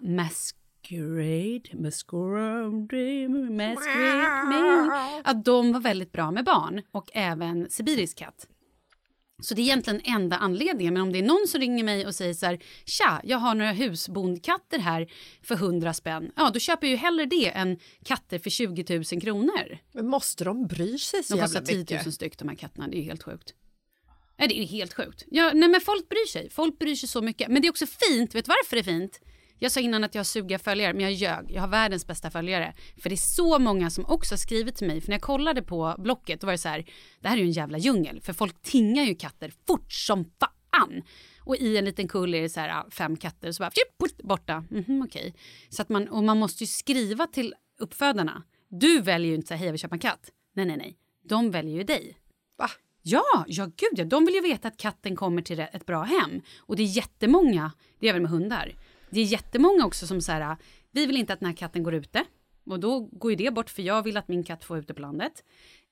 Masquerade, 0.89 1.69
Masquerade, 1.73 3.49
Masquerade, 3.49 5.21
att 5.23 5.45
de 5.45 5.71
var 5.73 5.79
väldigt 5.79 6.11
bra 6.11 6.31
med 6.31 6.45
barn 6.45 6.81
och 6.91 7.09
även 7.13 7.69
sibirisk 7.69 8.17
katt. 8.17 8.47
Så 9.41 9.53
det 9.53 9.61
är 9.61 9.63
egentligen 9.63 10.01
enda 10.03 10.37
anledningen. 10.37 10.93
Men 10.93 11.03
om 11.03 11.11
det 11.11 11.19
är 11.19 11.23
någon 11.23 11.47
som 11.47 11.59
ringer 11.61 11.83
mig 11.83 12.05
och 12.07 12.15
säger 12.15 12.33
så 12.33 12.45
här, 12.45 12.59
tja, 12.85 13.21
jag 13.23 13.37
har 13.37 13.55
några 13.55 13.71
husbondkatter 13.71 14.79
här 14.79 15.11
för 15.43 15.55
100 15.55 15.93
spänn. 15.93 16.31
Ja, 16.35 16.49
då 16.53 16.59
köper 16.59 16.87
jag 16.87 16.91
ju 16.91 16.97
hellre 16.97 17.25
det 17.25 17.49
än 17.49 17.79
katter 18.05 18.39
för 18.39 18.49
20 18.49 18.95
000 19.11 19.21
kronor. 19.21 19.77
Men 19.93 20.07
måste 20.07 20.43
de 20.43 20.67
bry 20.67 20.97
sig 20.97 21.23
så 21.23 21.33
De 21.33 21.39
jävla 21.39 21.59
kostar 21.59 21.73
10 21.73 21.75
000 21.75 21.85
mycket? 21.99 22.13
styck 22.13 22.37
de 22.37 22.47
här 22.49 22.55
katterna. 22.55 22.87
Det 22.87 22.97
är 22.97 22.99
ju 22.99 23.05
helt 23.05 23.23
sjukt. 23.23 23.53
Nej, 24.37 24.47
det 24.47 24.57
är 24.57 24.59
ju 24.59 24.65
helt 24.65 24.93
sjukt. 24.93 25.23
Ja, 25.31 25.51
nej, 25.53 25.69
men 25.69 25.81
folk 25.81 26.09
bryr 26.09 26.27
sig. 26.27 26.49
Folk 26.49 26.79
bryr 26.79 26.95
sig 26.95 27.09
så 27.09 27.21
mycket. 27.21 27.47
Men 27.51 27.61
det 27.61 27.67
är 27.67 27.69
också 27.69 27.85
fint. 27.85 28.35
Vet 28.35 28.45
du 28.45 28.49
varför 28.49 28.75
det 28.75 28.81
är 28.81 28.99
fint? 28.99 29.19
Jag 29.63 29.71
sa 29.71 29.79
innan 29.79 30.03
att 30.03 30.15
jag 30.15 30.19
har 30.19 30.23
suga 30.25 30.59
följare, 30.59 30.93
men 30.93 31.01
jag 31.01 31.11
ljög. 31.11 31.51
Jag 31.51 31.61
har 31.61 31.67
världens 31.67 32.07
bästa 32.07 32.31
följare. 32.31 32.73
För 33.01 33.09
det 33.09 33.15
är 33.15 33.35
så 33.35 33.59
många 33.59 33.89
som 33.89 34.05
också 34.05 34.33
har 34.33 34.37
skrivit 34.37 34.75
till 34.75 34.87
mig. 34.87 35.01
För 35.01 35.09
när 35.09 35.15
jag 35.15 35.21
kollade 35.21 35.61
på 35.61 35.95
Blocket, 35.97 36.41
då 36.41 36.47
var 36.47 36.51
det 36.51 36.57
så 36.57 36.69
här, 36.69 36.85
det 37.19 37.27
här 37.27 37.37
är 37.37 37.41
ju 37.41 37.45
en 37.45 37.51
jävla 37.51 37.77
djungel. 37.77 38.21
För 38.21 38.33
folk 38.33 38.61
tingar 38.61 39.03
ju 39.03 39.15
katter 39.15 39.53
fort 39.67 39.91
som 39.91 40.25
fan. 40.25 41.03
Och 41.39 41.55
i 41.55 41.77
en 41.77 41.85
liten 41.85 42.07
kull 42.07 42.35
är 42.35 42.41
det 42.41 42.49
så 42.49 42.59
här 42.59 42.69
ja, 42.69 42.87
fem 42.91 43.17
katter, 43.17 43.51
så 43.51 43.63
bara 43.63 43.71
tjup, 43.71 44.17
borta. 44.23 44.63
Mhm, 44.69 45.01
okej. 45.01 45.35
Så 45.69 45.81
att 45.81 45.89
man, 45.89 46.07
och 46.07 46.23
man 46.23 46.39
måste 46.39 46.63
ju 46.63 46.67
skriva 46.67 47.27
till 47.27 47.53
uppfödarna. 47.79 48.43
Du 48.69 49.01
väljer 49.01 49.29
ju 49.29 49.35
inte 49.35 49.47
så 49.47 49.53
här, 49.53 49.59
hej 49.59 49.67
jag 49.67 49.73
vill 49.73 49.81
köpa 49.81 49.95
en 49.95 49.99
katt. 49.99 50.29
Nej, 50.55 50.65
nej, 50.65 50.77
nej. 50.77 50.97
De 51.29 51.51
väljer 51.51 51.77
ju 51.77 51.83
dig. 51.83 52.17
Va? 52.57 52.69
Ja, 53.01 53.45
ja 53.47 53.65
gud 53.65 53.99
ja. 53.99 54.05
De 54.05 54.25
vill 54.25 54.35
ju 54.35 54.41
veta 54.41 54.67
att 54.67 54.77
katten 54.77 55.15
kommer 55.15 55.41
till 55.41 55.59
ett 55.59 55.85
bra 55.85 56.03
hem. 56.03 56.41
Och 56.59 56.75
det 56.75 56.83
är 56.83 56.87
jättemånga, 56.87 57.71
det 57.99 58.07
är 58.07 58.09
även 58.09 58.21
med 58.21 58.31
hundar. 58.31 58.75
Det 59.13 59.19
är 59.19 59.25
jättemånga 59.25 59.85
också 59.85 60.07
som 60.07 60.21
säger 60.21 60.57
vi 60.91 61.05
vill 61.05 61.17
inte 61.17 61.33
att 61.33 61.39
den 61.39 61.47
här 61.49 61.55
katten 61.55 61.83
går 61.83 61.93
ute. 61.93 62.23
Och 62.65 62.79
då 62.79 62.99
går 62.99 63.31
ju 63.31 63.35
det 63.37 63.51
bort 63.53 63.69
för 63.69 63.81
jag 63.81 64.03
vill 64.03 64.17
att 64.17 64.27
min 64.27 64.43
katt 64.43 64.63
får 64.63 64.77
ute 64.79 64.93
på 64.93 65.01
landet. 65.01 65.43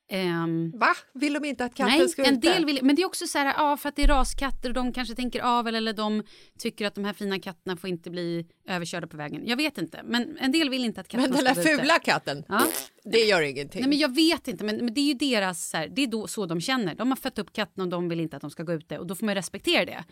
Ehm, 0.10 0.72
Va? 0.76 0.94
Vill 1.14 1.34
de 1.34 1.46
inte 1.46 1.66
att 1.66 1.76
katten 1.76 1.98
Nej, 1.98 2.10
ska 2.10 2.24
en 2.26 2.38
ute? 2.38 2.54
del 2.54 2.66
vill, 2.66 2.80
men 2.82 2.96
det 2.96 3.02
är 3.02 3.06
också 3.06 3.28
så 3.28 3.38
här, 3.38 3.46
ja, 3.58 3.78
för 3.78 3.90
att 3.90 3.96
det 3.96 4.04
är 4.04 4.08
raskatter 4.08 4.70
och 4.70 4.74
de 4.76 4.94
kanske 4.94 5.16
tänker 5.16 5.42
av 5.42 5.68
eller, 5.68 5.78
eller 5.78 5.94
de 5.94 6.24
tycker 6.60 6.88
att 6.88 6.96
de 6.96 7.06
här 7.06 7.14
fina 7.14 7.40
katterna 7.40 7.78
får 7.78 7.90
inte 7.90 8.10
bli 8.10 8.46
överkörda 8.68 9.08
på 9.08 9.18
vägen. 9.18 9.42
Jag 9.46 9.58
vet 9.58 9.78
inte, 9.78 10.02
men 10.04 10.38
en 10.38 10.52
del 10.52 10.70
vill 10.70 10.86
inte 10.86 11.02
att 11.02 11.08
katterna 11.08 11.22
Men 11.36 11.46
den 11.46 11.56
ska 11.56 11.62
där 11.64 11.64
vara 11.64 11.74
ute. 11.74 11.84
fula 11.84 12.00
katten, 12.00 12.44
Ja. 12.48 12.68
det 13.04 13.20
gör 13.20 13.42
ingenting. 13.42 13.82
Nej, 13.82 13.90
men 13.90 13.98
jag 13.98 14.16
vet 14.16 14.48
inte, 14.48 14.64
men, 14.64 14.76
men 14.78 14.94
det 14.94 15.00
är 15.02 15.06
ju 15.06 15.14
deras, 15.14 15.70
så 15.70 15.78
här, 15.78 15.88
det 15.88 16.02
är 16.04 16.08
då, 16.08 16.28
så 16.28 16.46
de 16.46 16.62
känner. 16.62 16.96
De 16.96 17.10
har 17.12 17.16
fött 17.16 17.40
upp 17.40 17.54
katten 17.54 17.82
och 17.84 17.88
de 17.90 18.10
vill 18.10 18.20
inte 18.20 18.36
att 18.36 18.42
de 18.42 18.52
ska 18.52 18.64
gå 18.64 18.74
ute 18.74 18.98
och 18.98 19.08
då 19.08 19.16
får 19.16 19.26
man 19.26 19.36
respektera 19.36 19.86
det. 19.86 20.04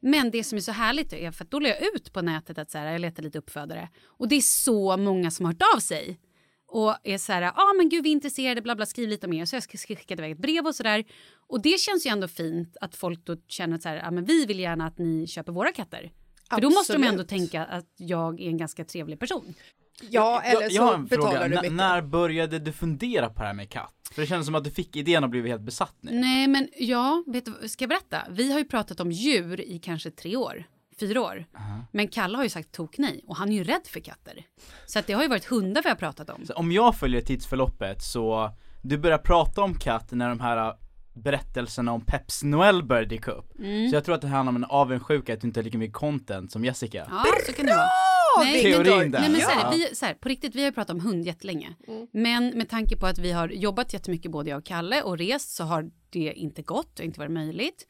Men 0.00 0.30
det 0.30 0.44
som 0.44 0.56
är 0.56 0.62
så 0.62 0.72
härligt 0.72 1.12
är 1.12 1.30
för 1.30 1.44
att 1.44 1.50
då 1.50 1.58
la 1.58 1.68
jag 1.68 1.94
ut 1.94 2.12
på 2.12 2.22
nätet 2.22 2.58
att 2.58 2.70
så 2.70 2.78
här, 2.78 2.92
jag 2.92 3.00
letar 3.00 3.22
lite 3.22 3.38
uppfödare 3.38 3.88
och 4.06 4.28
det 4.28 4.36
är 4.36 4.40
så 4.40 4.96
många 4.96 5.30
som 5.30 5.44
har 5.46 5.52
hört 5.52 5.74
av 5.76 5.80
sig 5.80 6.20
och 6.68 6.96
är 7.04 7.18
så 7.18 7.32
här, 7.32 7.42
ja 7.42 7.52
ah, 7.56 7.72
men 7.76 7.88
gud 7.88 8.04
vi 8.04 8.08
är 8.08 8.12
intresserade, 8.12 8.62
bla 8.62 8.76
bla, 8.76 8.86
skriv 8.86 9.08
lite 9.08 9.28
mer. 9.28 9.44
Så 9.44 9.56
jag 9.56 9.62
ska 9.62 9.78
skicka 9.78 10.14
iväg 10.14 10.32
ett 10.32 10.38
brev 10.38 10.66
och 10.66 10.74
så 10.74 10.82
där. 10.82 11.04
Och 11.48 11.62
det 11.62 11.80
känns 11.80 12.06
ju 12.06 12.10
ändå 12.10 12.28
fint 12.28 12.76
att 12.80 12.94
folk 12.94 13.24
då 13.24 13.36
känner 13.48 13.76
att 13.76 13.82
så 13.82 13.88
här, 13.88 13.96
ja 13.96 14.10
men 14.10 14.24
vi 14.24 14.46
vill 14.46 14.60
gärna 14.60 14.86
att 14.86 14.98
ni 14.98 15.26
köper 15.26 15.52
våra 15.52 15.72
katter. 15.72 16.12
För 16.50 16.60
då 16.60 16.70
måste 16.70 16.92
de 16.92 17.04
ändå 17.04 17.24
tänka 17.24 17.64
att 17.64 17.94
jag 17.96 18.40
är 18.40 18.48
en 18.48 18.56
ganska 18.56 18.84
trevlig 18.84 19.20
person. 19.20 19.54
Ja, 20.10 20.42
eller 20.42 20.62
jag, 20.62 20.72
så 20.72 20.76
jag 20.76 20.94
en 20.94 21.04
betalar 21.06 21.30
fråga, 21.30 21.38
du 21.48 21.54
N- 21.54 21.60
mycket. 21.62 21.72
när 21.72 22.02
började 22.02 22.58
du 22.58 22.72
fundera 22.72 23.28
på 23.30 23.40
det 23.42 23.46
här 23.46 23.54
med 23.54 23.70
katt? 23.70 23.94
För 24.12 24.20
det 24.22 24.26
känns 24.28 24.46
som 24.46 24.54
att 24.54 24.64
du 24.64 24.70
fick 24.70 24.96
idén 24.96 25.24
och 25.24 25.30
blivit 25.30 25.50
helt 25.50 25.62
besatt 25.62 25.94
nu. 26.00 26.10
Nej, 26.20 26.48
men 26.48 26.68
ja, 26.78 27.22
vet 27.26 27.44
du, 27.44 27.68
ska 27.68 27.82
jag 27.82 27.88
berätta? 27.88 28.18
Vi 28.30 28.52
har 28.52 28.58
ju 28.58 28.64
pratat 28.64 29.00
om 29.00 29.12
djur 29.12 29.60
i 29.60 29.78
kanske 29.78 30.10
tre 30.10 30.36
år, 30.36 30.64
fyra 31.00 31.20
år. 31.20 31.44
Men 31.92 32.08
Kalle 32.08 32.36
har 32.36 32.44
ju 32.44 32.50
sagt 32.50 32.72
tok 32.72 32.98
nej 32.98 33.24
och 33.26 33.36
han 33.36 33.48
är 33.48 33.52
ju 33.52 33.64
rädd 33.64 33.86
för 33.86 34.00
katter. 34.00 34.44
Så 34.86 34.98
att 34.98 35.06
det 35.06 35.12
har 35.12 35.22
ju 35.22 35.28
varit 35.28 35.44
hundar 35.44 35.82
vi 35.82 35.88
har 35.88 35.96
pratat 35.96 36.30
om. 36.30 36.46
Så 36.46 36.52
om 36.54 36.72
jag 36.72 36.96
följer 36.98 37.20
tidsförloppet 37.20 38.02
så, 38.02 38.50
du 38.82 38.98
börjar 38.98 39.18
prata 39.18 39.62
om 39.62 39.74
katt 39.74 40.12
när 40.12 40.28
de 40.28 40.40
här 40.40 40.68
äh, 40.68 40.74
berättelserna 41.14 41.92
om 41.92 42.00
Peps 42.00 42.42
Noel 42.42 42.82
började 42.82 43.08
dyka 43.08 43.30
upp. 43.30 43.58
Mm. 43.58 43.90
Så 43.90 43.96
jag 43.96 44.04
tror 44.04 44.14
att 44.14 44.20
det 44.20 44.28
handlar 44.28 44.50
om 44.50 44.56
en 44.56 44.64
avundsjuka 44.64 45.34
att 45.34 45.40
du 45.40 45.46
inte 45.46 45.60
har 45.60 45.64
lika 45.64 45.78
mycket 45.78 45.96
content 45.96 46.52
som 46.52 46.64
Jessica. 46.64 47.06
Ja, 47.10 47.24
så 47.46 47.52
kan 47.52 47.66
det 47.66 47.72
vara. 47.72 47.88
Nej! 48.44 48.62
Teorin 48.62 49.10
där. 49.10 49.20
Nej 49.20 49.30
men 49.30 49.40
så 49.40 49.50
här, 49.50 49.70
vi, 49.72 49.94
så 49.94 50.06
här, 50.06 50.14
på 50.14 50.28
riktigt, 50.28 50.54
vi 50.54 50.60
har 50.60 50.66
ju 50.66 50.72
pratat 50.72 50.94
om 50.94 51.00
hund 51.00 51.26
jättelänge. 51.26 51.74
Men 52.12 52.48
med 52.48 52.68
tanke 52.68 52.96
på 52.96 53.06
att 53.06 53.18
vi 53.18 53.32
har 53.32 53.48
jobbat 53.48 53.92
jättemycket 53.92 54.30
både 54.30 54.50
jag 54.50 54.58
och 54.58 54.66
Kalle 54.66 55.02
och 55.02 55.18
rest 55.18 55.50
så 55.50 55.64
har 55.64 55.90
det 56.10 56.32
inte 56.36 56.62
gått 56.62 56.98
och 56.98 57.04
inte 57.04 57.20
varit 57.20 57.32
möjligt. 57.32 57.86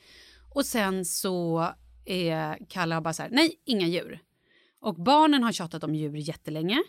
Och 0.54 0.66
sen 0.66 1.04
så 1.04 1.68
är 2.04 2.58
Kalle 2.68 2.94
har 2.94 3.02
bara 3.02 3.14
så 3.14 3.22
här, 3.22 3.30
nej 3.30 3.54
inga 3.64 3.86
djur. 3.86 4.20
Och 4.80 4.94
barnen 4.94 5.42
har 5.42 5.52
tjatat 5.52 5.84
om 5.84 5.94
djur 5.94 6.16
jättelänge. 6.16 6.82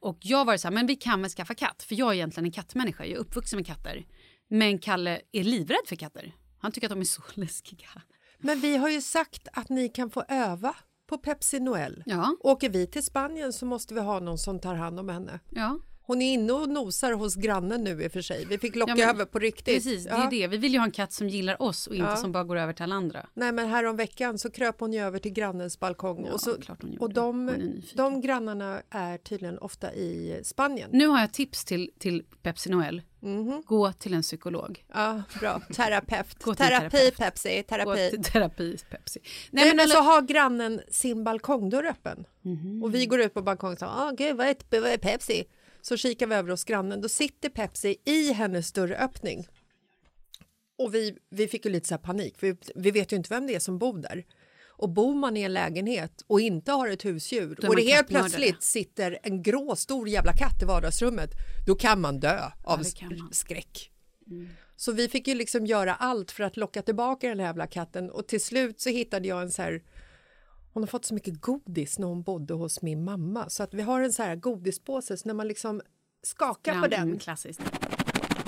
Och 0.00 0.18
jag 0.20 0.44
var 0.44 0.56
så 0.56 0.68
här, 0.68 0.74
men 0.74 0.86
vi 0.86 0.96
kan 0.96 1.22
väl 1.22 1.30
skaffa 1.30 1.54
katt? 1.54 1.82
För 1.82 1.94
jag 1.94 2.10
är 2.10 2.14
egentligen 2.14 2.44
en 2.44 2.52
kattmänniska, 2.52 3.04
jag 3.04 3.12
är 3.12 3.20
uppvuxen 3.20 3.56
med 3.56 3.66
katter. 3.66 4.06
Men 4.48 4.78
Kalle 4.78 5.20
är 5.32 5.44
livrädd 5.44 5.86
för 5.86 5.96
katter. 5.96 6.34
Han 6.58 6.72
tycker 6.72 6.86
att 6.86 6.92
de 6.92 7.00
är 7.00 7.04
så 7.04 7.22
läskiga. 7.34 7.88
Men 8.38 8.60
vi 8.60 8.76
har 8.76 8.88
ju 8.88 9.00
sagt 9.00 9.48
att 9.52 9.68
ni 9.68 9.88
kan 9.88 10.10
få 10.10 10.24
öva 10.28 10.76
på 11.06 11.18
Pepsi 11.18 11.60
Noel. 11.60 12.02
Ja, 12.06 12.36
Åker 12.40 12.68
vi 12.70 12.86
till 12.86 13.04
Spanien 13.04 13.52
så 13.52 13.66
måste 13.66 13.94
vi 13.94 14.00
ha 14.00 14.20
någon 14.20 14.38
som 14.38 14.60
tar 14.60 14.74
hand 14.74 15.00
om 15.00 15.08
henne. 15.08 15.40
ja. 15.50 15.78
Hon 16.06 16.22
är 16.22 16.32
inne 16.34 16.52
och 16.52 16.68
nosar 16.68 17.12
hos 17.12 17.34
grannen 17.34 17.84
nu 17.84 18.02
i 18.02 18.08
och 18.08 18.12
för 18.12 18.20
sig. 18.22 18.44
Vi 18.44 18.58
fick 18.58 18.76
locka 18.76 18.90
Ja, 18.96 19.06
men- 19.06 19.14
över 19.14 19.24
på 19.24 19.38
riktigt. 19.38 19.74
Precis, 19.84 20.04
det 20.04 20.10
är 20.10 20.30
det. 20.30 20.46
Vi 20.46 20.56
vill 20.56 20.72
ju 20.72 20.78
ha 20.78 20.84
en 20.84 20.90
katt 20.90 21.12
som 21.12 21.28
gillar 21.28 21.62
oss 21.62 21.86
och 21.86 21.94
inte 21.94 22.08
Ja. 22.10 22.16
som 22.16 22.32
bara 22.32 22.44
går 22.44 22.56
över 22.56 22.72
till 22.72 22.82
alla 22.82 22.94
andra. 22.94 23.26
Nej 23.34 23.52
men 23.52 23.68
här 23.68 23.84
om 23.84 23.96
veckan 23.96 24.38
så 24.38 24.50
kröp 24.50 24.80
hon 24.80 24.92
ju 24.92 25.00
över 25.00 25.18
till 25.18 25.32
grannens 25.32 25.80
balkong. 25.80 26.24
Och 26.28 26.40
så, 26.40 26.56
och 27.00 27.12
de, 27.12 27.50
de 27.94 28.20
grannarna 28.20 28.82
är 28.90 29.18
tydligen 29.18 29.58
ofta 29.58 29.94
i 29.94 30.40
Spanien. 30.44 30.90
Nu 30.92 31.06
har 31.06 31.20
jag 31.20 31.32
tips 31.32 31.64
till, 31.64 31.90
till 31.98 32.24
Pepsi 32.42 32.70
Noel. 32.70 33.02
Mhm. 33.20 33.62
Gå 33.66 33.92
till 33.92 34.14
en 34.14 34.22
psykolog. 34.22 34.84
Ja, 34.94 35.22
bra. 35.40 35.60
Terapeut. 35.74 36.42
Gå 36.42 36.54
Terapi 36.54 36.90
terapeut. 36.90 37.16
Pepsi. 37.16 37.56
Gå 37.56 37.62
Terapi. 37.68 38.10
till 38.10 38.24
terapi 38.24 38.76
Pepsi. 38.90 39.20
Nej, 39.50 39.64
men, 39.68 39.80
eller- 39.80 39.94
så 39.94 40.00
har 40.00 40.22
grannen 40.22 40.80
sin 40.90 41.24
balkongdörr 41.24 41.84
öppen. 41.86 42.24
Mhm. 42.42 42.82
Och 42.82 42.94
vi 42.94 43.06
går 43.06 43.20
ut 43.20 43.34
på 43.34 43.42
balkongen 43.42 43.72
och 43.72 43.78
säger, 43.78 43.92
ah, 43.92 44.10
gud 44.18 44.36
vad 44.36 44.46
är, 44.46 44.80
vad 44.80 44.90
är 44.90 44.98
Pepsi? 44.98 45.44
Så 45.88 45.96
kikar 45.96 46.26
vi 46.26 46.34
över 46.34 46.50
hos 46.50 46.64
grannen, 46.64 47.00
då 47.00 47.08
sitter 47.08 47.48
Pepsi 47.48 47.96
i 48.04 48.32
hennes 48.32 48.72
dörröppning. 48.72 49.46
Och 50.78 50.94
vi, 50.94 51.16
vi 51.30 51.48
fick 51.48 51.64
ju 51.64 51.70
lite 51.70 51.88
så 51.88 51.98
panik, 51.98 52.38
för 52.38 52.46
vi, 52.46 52.56
vi 52.74 52.90
vet 52.90 53.12
ju 53.12 53.16
inte 53.16 53.34
vem 53.34 53.46
det 53.46 53.54
är 53.54 53.60
som 53.60 53.78
bor 53.78 53.98
där. 53.98 54.24
Och 54.66 54.88
bor 54.88 55.14
man 55.14 55.36
i 55.36 55.42
en 55.42 55.52
lägenhet 55.52 56.24
och 56.26 56.40
inte 56.40 56.72
har 56.72 56.88
ett 56.88 57.04
husdjur 57.04 57.58
Då 57.60 57.68
och 57.68 57.76
det 57.76 57.82
helt 57.82 58.08
plötsligt 58.08 58.62
sitter 58.62 59.18
en 59.22 59.42
grå 59.42 59.76
stor 59.76 60.08
jävla 60.08 60.32
katt 60.32 60.62
i 60.62 60.64
vardagsrummet, 60.64 61.30
då 61.66 61.74
kan 61.74 62.00
man 62.00 62.20
dö 62.20 62.40
av 62.64 62.84
kan 62.84 63.18
man. 63.18 63.32
skräck. 63.32 63.92
Så 64.76 64.92
vi 64.92 65.08
fick 65.08 65.28
ju 65.28 65.34
liksom 65.34 65.66
göra 65.66 65.94
allt 65.94 66.30
för 66.30 66.44
att 66.44 66.56
locka 66.56 66.82
tillbaka 66.82 67.28
den 67.28 67.40
här 67.40 67.46
jävla 67.46 67.66
katten 67.66 68.10
och 68.10 68.26
till 68.26 68.44
slut 68.44 68.80
så 68.80 68.90
hittade 68.90 69.28
jag 69.28 69.42
en 69.42 69.50
så 69.50 69.62
här 69.62 69.82
hon 70.76 70.82
har 70.82 70.86
fått 70.88 71.04
så 71.04 71.14
mycket 71.14 71.40
godis 71.40 71.98
när 71.98 72.06
hon 72.06 72.22
bodde 72.22 72.54
hos 72.54 72.82
min 72.82 73.04
mamma 73.04 73.48
så 73.48 73.62
att 73.62 73.74
vi 73.74 73.82
har 73.82 74.00
en 74.02 74.12
så 74.12 74.22
här 74.22 74.36
godispåse 74.36 75.16
så 75.16 75.28
när 75.28 75.34
man 75.34 75.48
liksom 75.48 75.80
skakar 76.22 76.80
på 76.80 76.86
den 76.88 77.02
Mm, 77.02 77.18
klassiskt. 77.18 77.60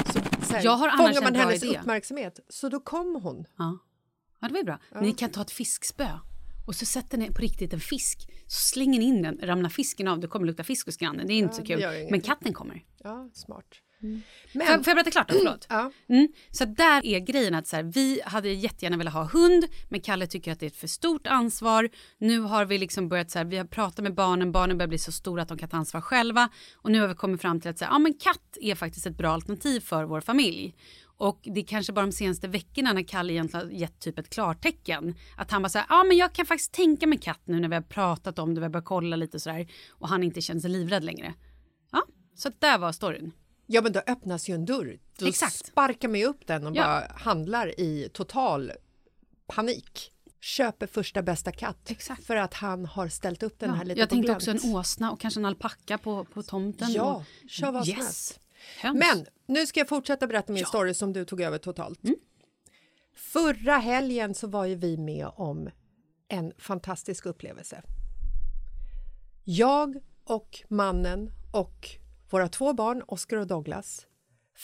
så, 0.07 0.21
så 0.47 0.55
här, 0.55 0.65
Jag 0.65 0.73
har 0.77 0.97
fångar 0.97 1.23
man 1.23 1.35
hennes 1.35 1.63
idé. 1.63 1.79
uppmärksamhet. 1.79 2.41
Så 2.49 2.69
då 2.69 2.81
kom 2.81 3.21
hon. 3.23 3.45
Ja. 3.59 3.79
ja, 4.41 4.47
det 4.49 4.53
var 4.53 4.59
ju 4.59 4.65
bra. 4.65 4.79
Ni 5.01 5.13
kan 5.13 5.31
ta 5.31 5.43
ett 5.43 5.51
fiskspö 5.51 6.09
och 6.67 6.75
så 6.75 6.87
sätter 6.87 7.19
ni 7.19 7.33
på 7.33 7.43
riktigt 7.43 7.73
en 7.73 7.81
fisk. 7.81 8.29
Så 8.47 8.61
slänger 8.73 8.99
ni 8.99 9.05
in 9.05 9.23
den, 9.23 9.39
ramlar 9.43 9.71
fisken 9.71 10.09
av, 10.09 10.21
det 10.21 10.27
kommer 10.29 10.47
lukta 10.47 10.65
fisk 10.65 10.87
hos 10.87 10.97
grannen. 10.97 11.27
Det 11.27 11.33
är 11.33 11.39
inte 11.39 11.55
så 11.55 11.63
det 11.63 11.67
kul. 11.67 12.09
Men 12.11 12.21
katten 12.21 12.53
kommer. 12.53 12.85
Ja, 12.99 13.31
smart. 13.35 13.65
Får 14.01 14.59
Men, 14.59 14.67
jag, 14.67 14.85
får 14.85 14.91
jag 14.91 14.97
berätta 14.97 15.11
klart 15.11 15.29
då? 15.29 15.35
Förlåt. 15.39 15.67
ja, 15.69 15.91
Mm. 16.09 16.29
Så 16.51 16.65
där 16.65 17.07
är 17.07 17.19
grejen 17.19 17.55
att 17.55 17.67
så 17.67 17.77
här, 17.77 17.83
vi 17.83 18.21
hade 18.25 18.49
jättegärna 18.49 18.97
velat 18.97 19.15
ha 19.15 19.25
hund 19.25 19.65
men 19.89 20.01
Kalle 20.01 20.27
tycker 20.27 20.53
att 20.53 20.61
det 20.61 20.67
är 20.67 20.71
ett 20.71 20.77
för 20.77 20.87
stort 20.87 21.27
ansvar. 21.27 21.89
Nu 22.19 22.41
har 22.41 22.65
vi 22.65 22.79
liksom 22.79 23.09
börjat 23.09 23.31
så 23.31 23.39
här, 23.39 23.47
vi 23.47 23.57
har 23.57 23.65
pratat 23.65 24.03
med 24.03 24.15
barnen, 24.15 24.53
barnen 24.53 24.79
börjar 24.79 24.89
bli 24.89 24.99
så 24.99 25.13
stora 25.13 25.43
att 25.43 25.49
de 25.49 25.59
kan 25.59 25.69
ta 25.69 25.77
ansvar 25.77 26.01
själva 26.01 26.49
och 26.77 26.91
nu 26.91 27.01
har 27.01 27.09
vi 27.09 27.15
kommit 27.15 27.41
fram 27.41 27.61
till 27.61 27.71
att 27.71 27.79
så 27.79 27.85
här, 27.85 27.93
ja, 27.93 27.99
men 27.99 28.15
katt 28.15 28.59
är 28.61 28.75
faktiskt 28.75 29.07
ett 29.07 29.17
bra 29.17 29.31
alternativ 29.31 29.81
för 29.81 30.05
vår 30.05 30.21
familj. 30.21 30.75
Och 31.19 31.41
det 31.43 31.61
är 31.61 31.65
kanske 31.65 31.93
bara 31.93 32.07
de 32.07 32.13
senaste 32.13 32.49
veckorna 32.49 32.93
när 32.93 33.03
Kalle 33.03 33.33
egentligen 33.33 33.67
har 33.67 33.73
gett 33.73 34.01
typ 34.01 34.19
ett 34.19 34.31
klartecken. 34.31 35.15
Att 35.37 35.51
han 35.51 35.63
bara 35.63 35.69
säger, 35.69 35.87
ja 35.89 36.05
men 36.05 36.17
jag 36.17 36.33
kan 36.33 36.47
faktiskt 36.47 36.73
tänka 36.73 37.07
mig 37.07 37.19
katt 37.19 37.41
nu 37.45 37.61
när 37.61 37.69
vi 37.69 37.75
har 37.75 37.83
pratat 37.83 38.39
om 38.39 38.55
det, 38.55 38.61
vi 38.61 38.65
har 38.65 38.71
börjat 38.71 38.85
kolla 38.85 39.17
lite 39.17 39.41
sådär. 39.41 39.69
Och 39.91 40.09
han 40.09 40.23
inte 40.23 40.41
känner 40.41 40.61
sig 40.61 40.71
livrädd 40.71 41.05
längre. 41.05 41.35
Ja, 41.93 42.03
så 42.35 42.51
där 42.59 42.79
var 42.79 42.93
storyn. 42.93 43.33
Ja, 43.71 43.83
men 43.83 43.93
då 43.93 44.01
öppnas 44.07 44.49
ju 44.49 44.55
en 44.55 44.65
dörr. 44.65 44.99
Då 45.19 45.27
Exakt. 45.27 45.67
sparkar 45.67 46.09
man 46.09 46.19
ju 46.19 46.27
upp 46.27 46.47
den 46.47 46.67
och 46.67 46.77
Ja. 46.77 46.83
bara 46.83 47.19
handlar 47.19 47.81
i 47.81 48.09
total 48.13 48.73
panik. 49.47 50.13
Köper 50.41 50.87
första 50.87 51.23
bästa 51.23 51.53
katt 51.53 51.91
Exakt. 51.91 52.25
för 52.25 52.37
att 52.37 52.55
han 52.55 52.87
har 52.87 53.09
ställt 53.09 53.43
upp 53.43 53.59
den 53.59 53.71
här 53.75 53.85
lite 53.85 54.01
jag 54.01 54.11
tänkte 54.11 54.33
också 54.33 54.51
en 54.51 54.75
åsna 54.75 55.13
och 55.13 55.21
kanske 55.21 55.41
en 55.41 55.45
alpacka 55.45 55.99
på, 55.99 56.25
på 56.25 56.43
tomten. 56.43 56.93
Ja, 56.93 57.15
och, 57.15 57.51
kör 57.51 57.73
vad 57.73 57.87
som 57.87 57.99
yes. 57.99 58.39
Men 58.83 59.27
nu 59.47 59.67
ska 59.67 59.81
jag 59.81 59.89
fortsätta 59.89 60.27
berätta 60.27 60.53
min 60.53 60.67
story 60.67 60.95
som 60.95 61.13
du 61.13 61.25
tog 61.25 61.41
över 61.41 61.59
totalt. 61.59 62.01
Förra 63.17 63.77
helgen 63.77 64.35
så 64.35 64.47
var 64.47 64.65
ju 64.65 64.75
vi 64.75 64.97
med 64.97 65.27
om 65.37 65.71
en 66.29 66.53
fantastisk 66.59 67.27
upplevelse. 67.27 67.83
Jag 69.45 69.97
och 70.25 70.63
mannen 70.69 71.31
och 71.53 71.89
våra 72.31 72.49
två 72.49 72.73
barn, 72.73 73.03
Oscar 73.07 73.37
och 73.37 73.47
Douglas, 73.47 74.07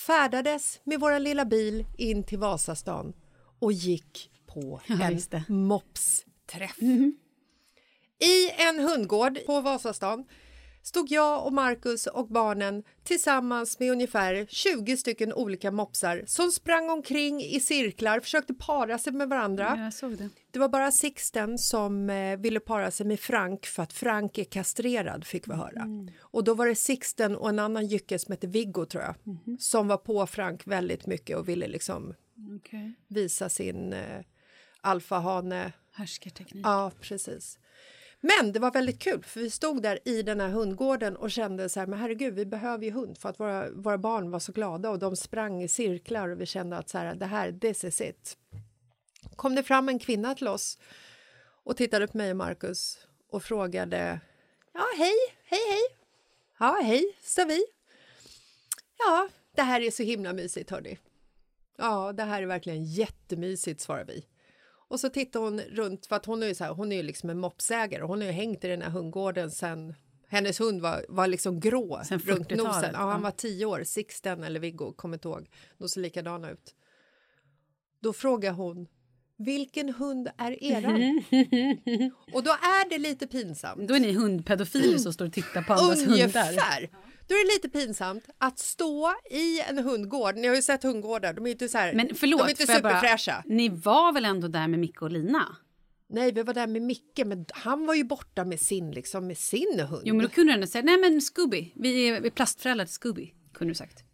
färdades 0.06 0.80
med 0.84 1.00
vår 1.00 1.18
lilla 1.18 1.44
bil 1.44 1.86
in 1.98 2.22
till 2.24 2.38
Vasastan 2.38 3.12
och 3.60 3.72
gick 3.72 4.30
på 4.46 4.80
en 4.88 5.20
mopsträff. 5.48 6.78
I 8.18 8.50
en 8.50 8.78
hundgård 8.78 9.38
på 9.46 9.60
Vasastan 9.60 10.24
stod 10.84 11.10
jag 11.10 11.46
och 11.46 11.52
Marcus 11.52 12.06
och 12.06 12.28
barnen 12.28 12.82
tillsammans 13.04 13.78
med 13.78 13.90
ungefär 13.92 14.46
20 14.48 14.96
stycken 14.96 15.32
olika 15.32 15.70
mopsar 15.70 16.24
som 16.26 16.50
sprang 16.50 16.90
omkring 16.90 17.42
i 17.42 17.60
cirklar, 17.60 18.20
försökte 18.20 18.54
para 18.54 18.98
sig 18.98 19.12
med 19.12 19.28
varandra. 19.28 19.74
Ja, 19.76 19.84
jag 19.84 19.94
såg 19.94 20.16
det. 20.18 20.28
Det 20.50 20.58
var 20.58 20.68
bara 20.68 20.90
Sixten 20.92 21.58
som 21.58 22.10
eh, 22.10 22.36
ville 22.36 22.60
para 22.60 22.90
sig 22.90 23.06
med 23.06 23.20
Frank 23.20 23.66
för 23.66 23.82
att 23.82 23.92
Frank 23.92 24.38
är 24.38 24.44
kastrerad, 24.44 25.24
fick 25.24 25.48
vi 25.48 25.52
höra. 25.54 25.86
Och 26.20 26.44
då 26.44 26.54
var 26.54 26.66
det 26.66 26.74
Sixten 26.74 27.36
och 27.36 27.48
en 27.48 27.58
annan 27.58 27.86
jycke 27.86 28.18
som 28.18 28.32
hette 28.32 28.46
Viggo, 28.46 28.84
tror 28.86 29.02
jag, 29.02 29.14
som 29.60 29.88
var 29.88 29.96
på 29.96 30.26
Frank 30.26 30.66
väldigt 30.66 31.06
mycket 31.06 31.36
och 31.36 31.48
ville 31.48 31.68
liksom 31.68 32.14
Okay. 32.56 32.92
visa 33.08 33.48
sin 33.48 33.92
eh, 33.92 34.20
alfahane 34.80 35.72
Härskarteknik. 35.92 36.66
Ja, 36.66 36.92
precis. 37.00 37.58
Men 38.26 38.52
det 38.52 38.58
var 38.58 38.70
väldigt 38.70 38.98
kul 38.98 39.24
för 39.24 39.40
vi 39.40 39.50
stod 39.50 39.82
där 39.82 39.98
i 40.04 40.22
den 40.22 40.40
här 40.40 40.48
hundgården 40.48 41.16
och 41.16 41.30
kände 41.30 41.68
så 41.68 41.80
här, 41.80 41.86
men 41.86 41.98
herregud, 41.98 42.34
vi 42.34 42.46
behöver 42.46 42.84
ju 42.84 42.90
hund 42.90 43.18
för 43.18 43.28
att 43.28 43.40
våra, 43.40 43.70
våra 43.70 43.98
barn 43.98 44.30
var 44.30 44.38
så 44.38 44.52
glada 44.52 44.90
och 44.90 44.98
de 44.98 45.16
sprang 45.16 45.62
i 45.62 45.68
cirklar 45.68 46.28
och 46.28 46.40
vi 46.40 46.46
kände 46.46 46.76
att 46.76 46.88
så 46.88 46.98
här, 46.98 47.14
det 47.14 47.26
här, 47.26 47.52
this 47.52 47.84
is 47.84 48.00
it. 48.00 48.36
Kom 49.36 49.54
det 49.54 49.62
fram 49.62 49.88
en 49.88 49.98
kvinna 49.98 50.34
till 50.34 50.48
oss 50.48 50.78
och 51.64 51.76
tittade 51.76 52.06
på 52.06 52.16
mig 52.16 52.30
och 52.30 52.36
Marcus 52.36 52.98
och 53.30 53.42
frågade, 53.42 54.20
ja, 54.72 54.86
hej, 54.98 55.14
hej, 55.44 55.70
hej. 55.70 55.82
Ja, 56.58 56.80
hej, 56.82 57.16
sa 57.22 57.44
vi. 57.44 57.64
Ja, 58.98 59.28
det 59.54 59.62
här 59.62 59.80
är 59.80 59.90
så 59.90 60.02
himla 60.02 60.32
mysigt, 60.32 60.70
hörni. 60.70 60.98
Ja, 61.78 62.12
det 62.12 62.22
här 62.22 62.42
är 62.42 62.46
verkligen 62.46 62.84
jättemysigt, 62.84 63.80
svarar 63.80 64.04
vi. 64.04 64.24
Och 64.88 65.00
så 65.00 65.08
tittar 65.08 65.40
hon 65.40 65.60
runt, 65.60 66.06
för 66.06 66.16
att 66.16 66.26
hon 66.26 66.42
är 66.42 66.46
ju, 66.46 66.54
så 66.54 66.64
här, 66.64 66.70
hon 66.70 66.92
är 66.92 66.96
ju 66.96 67.02
liksom 67.02 67.30
en 67.30 67.38
mopsägare. 67.38 68.02
Hon 68.02 68.20
har 68.20 68.26
ju 68.26 68.32
hängt 68.32 68.64
i 68.64 68.68
den 68.68 68.82
här 68.82 68.90
hundgården 68.90 69.50
sen 69.50 69.94
hennes 70.28 70.60
hund 70.60 70.80
var, 70.80 71.06
var 71.08 71.26
liksom 71.26 71.60
grå 71.60 72.00
Sen 72.04 72.18
runt 72.18 72.48
40-talet, 72.48 72.74
nosen. 72.74 72.90
Ja, 72.92 72.98
han 72.98 73.22
var 73.22 73.30
tio 73.30 73.66
år, 73.66 73.84
Sixten 73.84 74.44
eller 74.44 74.60
Viggo, 74.60 74.92
kommer 74.92 75.16
inte 75.16 75.28
ihåg. 75.28 75.48
De 75.78 75.88
ser 75.88 76.00
likadana 76.00 76.50
ut. 76.50 76.74
Då 78.00 78.12
frågar 78.12 78.52
hon, 78.52 78.86
vilken 79.36 79.94
hund 79.94 80.28
är 80.38 80.64
eran? 80.64 81.22
och 82.32 82.42
då 82.42 82.50
är 82.50 82.88
det 82.90 82.98
lite 82.98 83.26
pinsamt. 83.26 83.88
Då 83.88 83.94
är 83.94 84.00
ni 84.00 84.12
hundpedofiler 84.12 84.98
som 84.98 85.12
står 85.12 85.26
och 85.26 85.32
tittar 85.32 85.62
på 85.62 85.72
andras 85.72 85.98
hundar. 85.98 86.12
Ungefär. 86.12 86.88
Då 87.26 87.34
är 87.34 87.48
det 87.48 87.54
lite 87.54 87.68
pinsamt 87.78 88.24
att 88.38 88.58
stå 88.58 89.14
i 89.30 89.60
en 89.60 89.78
hundgård. 89.78 90.36
Ni 90.36 90.48
har 90.48 90.54
ju 90.54 90.62
sett 90.62 90.82
hundgårdar, 90.82 91.32
de 91.32 91.46
är 91.46 91.50
inte 91.50 91.68
så 91.68 91.78
här, 91.78 91.92
Men 91.94 92.14
förlåt, 92.14 92.40
de 92.40 92.46
är 92.46 92.50
inte 92.50 92.72
jag 92.72 92.82
bara- 92.82 93.00
superfräscha. 93.00 93.42
Ni 93.46 93.68
var 93.68 94.12
väl 94.12 94.24
ändå 94.24 94.48
där 94.48 94.68
med 94.68 94.78
Micke 94.78 95.02
och 95.02 95.10
Lina? 95.10 95.56
Nej, 96.08 96.32
vi 96.32 96.42
var 96.42 96.54
där 96.54 96.66
med 96.66 96.82
Micke, 96.82 97.20
men 97.26 97.46
han 97.52 97.86
var 97.86 97.94
ju 97.94 98.04
borta 98.04 98.44
med 98.44 98.60
sin, 98.60 98.90
liksom, 98.90 99.26
med 99.26 99.38
sin 99.38 99.80
hund. 99.90 100.02
Jo, 100.04 100.14
men 100.14 100.22
då 100.26 100.30
kunde 100.30 100.56
du 100.56 100.66
säga, 100.66 100.82
nej 100.84 100.98
men 100.98 101.20
Scooby, 101.20 101.72
vi 101.74 102.08
är, 102.08 102.20
vi 102.20 102.26
är 102.26 102.30
plastföräldrar 102.30 102.84
till 102.86 102.94
Scooby, 102.94 103.34
kunde 103.54 103.70
du 103.70 103.74
sagt. 103.74 104.04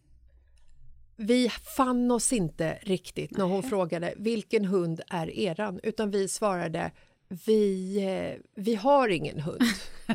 Vi 1.17 1.49
fann 1.77 2.11
oss 2.11 2.33
inte 2.33 2.79
riktigt 2.83 3.37
när 3.37 3.45
hon 3.45 3.63
frågade 3.63 4.15
vilken 4.17 4.65
hund 4.65 5.01
är 5.11 5.31
eran, 5.31 5.81
utan 5.83 6.11
vi 6.11 6.29
svarade 6.29 6.91
vi, 7.47 7.97
eh, 8.05 8.43
vi 8.63 8.75
har 8.75 9.09
ingen 9.09 9.41
hund. 9.41 9.63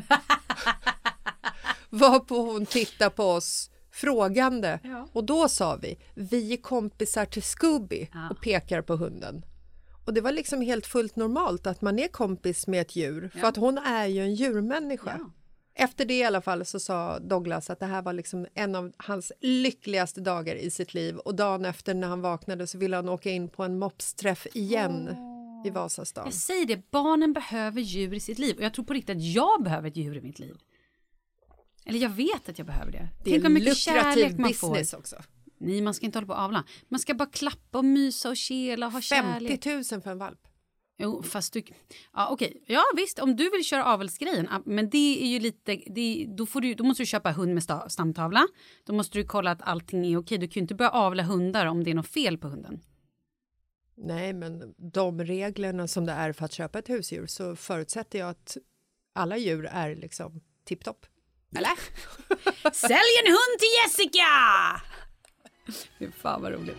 Varpå 1.90 2.36
hon 2.36 2.66
tittade 2.66 3.10
på 3.10 3.24
oss 3.24 3.70
frågande 3.90 4.78
och 5.12 5.24
då 5.24 5.48
sa 5.48 5.76
vi 5.76 5.98
vi 6.14 6.52
är 6.52 6.56
kompisar 6.56 7.24
till 7.24 7.42
Scooby 7.42 8.08
Ja. 8.12 8.28
och 8.30 8.40
pekar 8.40 8.82
på 8.82 8.96
hunden. 8.96 9.44
Och 10.06 10.14
det 10.14 10.20
var 10.20 10.32
liksom 10.32 10.60
helt 10.60 10.86
fullt 10.86 11.16
normalt 11.16 11.66
att 11.66 11.82
man 11.82 11.98
är 11.98 12.08
kompis 12.08 12.66
med 12.66 12.80
ett 12.80 12.96
djur 12.96 13.30
för 13.40 13.46
att 13.48 13.56
hon 13.56 13.78
är 13.78 14.06
ju 14.06 14.20
en 14.22 14.34
djurmänniska. 14.34 15.14
Ja. 15.18 15.30
Efter 15.78 16.04
det 16.04 16.14
i 16.18 16.24
alla 16.24 16.40
fall 16.40 16.64
så 16.64 16.80
sa 16.80 17.18
Douglas 17.18 17.70
att 17.70 17.80
det 17.80 17.86
här 17.86 18.02
var 18.02 18.12
liksom 18.12 18.46
en 18.54 18.74
av 18.74 18.92
hans 18.96 19.32
lyckligaste 19.40 20.20
dagar 20.20 20.54
i 20.54 20.70
sitt 20.70 20.94
liv 20.94 21.16
och 21.16 21.34
dagen 21.34 21.64
efter 21.64 21.94
när 21.94 22.08
han 22.08 22.20
vaknade 22.20 22.66
så 22.66 22.78
ville 22.78 22.96
han 22.96 23.08
åka 23.08 23.30
in 23.30 23.48
på 23.48 23.62
en 23.62 23.78
mopsträff 23.78 24.46
igen 24.54 25.16
i 25.66 25.70
Vasastan. 25.70 26.24
Jag 26.24 26.34
säger 26.34 26.66
det, 26.66 26.90
barnen 26.90 27.32
behöver 27.32 27.80
djur 27.80 28.14
i 28.14 28.20
sitt 28.20 28.38
liv 28.38 28.56
och 28.56 28.62
jag 28.62 28.74
tror 28.74 28.84
på 28.84 28.92
riktigt 28.92 29.16
att 29.16 29.22
jag 29.22 29.62
behöver 29.62 29.88
ett 29.88 29.96
djur 29.96 30.16
i 30.16 30.20
mitt 30.20 30.38
liv. 30.38 30.56
Eller 31.86 31.98
jag 31.98 32.10
vet 32.10 32.48
att 32.48 32.58
jag 32.58 32.66
behöver 32.66 32.92
det. 32.92 33.08
Det 33.24 33.34
är 33.34 33.40
Tänk 33.40 33.52
mycket 33.52 33.76
kärlek 33.76 34.38
man 34.38 34.48
business 34.48 34.90
får. 34.90 34.98
också. 34.98 35.16
Nej, 35.58 35.80
man 35.80 35.94
ska 35.94 36.06
inte 36.06 36.18
hålla 36.18 36.26
på 36.26 36.32
och 36.32 36.38
avla. 36.38 36.64
Man 36.88 37.00
ska 37.00 37.14
bara 37.14 37.28
klappa 37.28 37.78
och 37.78 37.84
mysa 37.84 38.28
och 38.28 38.36
kela 38.36 38.86
och 38.86 38.92
ha 38.92 39.00
kärlek. 39.00 39.64
50 39.64 39.94
000 39.94 40.02
för 40.02 40.10
en 40.10 40.18
valp. 40.18 40.40
Jo, 40.98 41.22
fast 41.22 41.52
du... 41.52 41.62
Ja, 42.12 42.28
okej. 42.30 42.62
Ja, 42.66 42.82
visst, 42.96 43.18
om 43.18 43.36
du 43.36 43.50
vill 43.50 43.64
köra 43.64 43.84
avelsgrejen. 43.84 44.48
Men 44.64 44.90
det 44.90 45.22
är 45.24 45.28
ju 45.28 45.38
lite... 45.38 45.82
Det, 45.86 46.26
då, 46.28 46.46
får 46.46 46.60
du, 46.60 46.74
då 46.74 46.84
måste 46.84 47.02
du 47.02 47.06
köpa 47.06 47.32
hund 47.32 47.54
med 47.54 47.62
sta, 47.62 47.88
stamtavla. 47.88 48.46
Då 48.84 48.92
måste 48.92 49.18
du 49.18 49.24
kolla 49.24 49.50
att 49.50 49.62
allting 49.62 50.06
är 50.06 50.16
okej. 50.16 50.38
Du 50.38 50.48
kan 50.48 50.54
ju 50.54 50.60
inte 50.60 50.74
börja 50.74 50.90
avla 50.90 51.22
hundar 51.22 51.66
om 51.66 51.84
det 51.84 51.90
är 51.90 51.94
något 51.94 52.08
fel 52.08 52.38
på 52.38 52.48
hunden. 52.48 52.80
Nej, 53.94 54.32
men 54.32 54.74
de 54.92 55.24
reglerna 55.24 55.88
som 55.88 56.06
det 56.06 56.12
är 56.12 56.32
för 56.32 56.44
att 56.44 56.52
köpa 56.52 56.78
ett 56.78 56.88
husdjur 56.88 57.26
så 57.26 57.56
förutsätter 57.56 58.18
jag 58.18 58.28
att 58.28 58.56
alla 59.12 59.36
djur 59.36 59.66
är 59.66 59.96
liksom 59.96 60.40
tipptopp. 60.64 61.06
Eller? 61.56 61.72
Sälj 62.72 63.12
en 63.24 63.32
hund 63.32 63.58
till 63.58 63.68
Jessica! 63.82 64.26
Fy 65.98 66.10
fan 66.22 66.42
vad 66.42 66.52
roligt. 66.52 66.76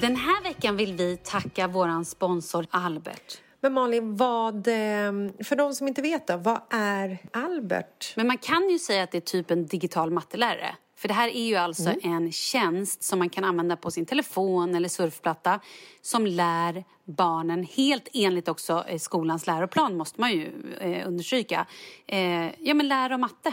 Den 0.00 0.16
här 0.16 0.42
veckan 0.42 0.76
vill 0.76 0.92
vi 0.94 1.16
tacka 1.16 1.68
våran 1.68 2.04
sponsor 2.04 2.66
Albert. 2.70 3.38
Men 3.60 3.72
Malin, 3.72 4.16
vad, 4.16 4.68
eh, 4.68 5.12
för 5.44 5.56
de 5.56 5.72
som 5.74 5.88
inte 5.88 6.02
vet, 6.02 6.26
då, 6.26 6.36
vad 6.36 6.60
är 6.70 7.18
Albert? 7.32 8.12
Men 8.16 8.26
man 8.26 8.38
kan 8.38 8.70
ju 8.70 8.78
säga 8.78 9.02
att 9.02 9.10
det 9.10 9.18
är 9.18 9.20
typ 9.20 9.50
en 9.50 9.66
digital 9.66 10.10
mattelärare. 10.10 10.76
För 10.96 11.08
det 11.08 11.14
här 11.14 11.28
är 11.28 11.46
ju 11.46 11.56
alltså 11.56 11.94
en 12.02 12.32
tjänst 12.32 13.02
som 13.02 13.18
man 13.18 13.30
kan 13.30 13.44
använda 13.44 13.76
på 13.76 13.90
sin 13.90 14.06
telefon 14.06 14.74
eller 14.74 14.88
surfplatta 14.88 15.60
som 16.02 16.26
lär 16.26 16.84
barnen, 17.08 17.64
helt 17.64 18.08
enligt 18.14 18.48
också 18.48 18.84
eh, 18.88 18.98
skolans 18.98 19.46
läroplan 19.46 19.96
måste 19.96 20.20
man 20.20 20.32
ju 20.32 20.52
eh, 20.80 21.08
understryka, 21.08 21.66
eh, 22.06 22.46
ja 22.58 22.74
men 22.74 22.88
lär 22.88 23.08
dem 23.08 23.20
matte. 23.20 23.52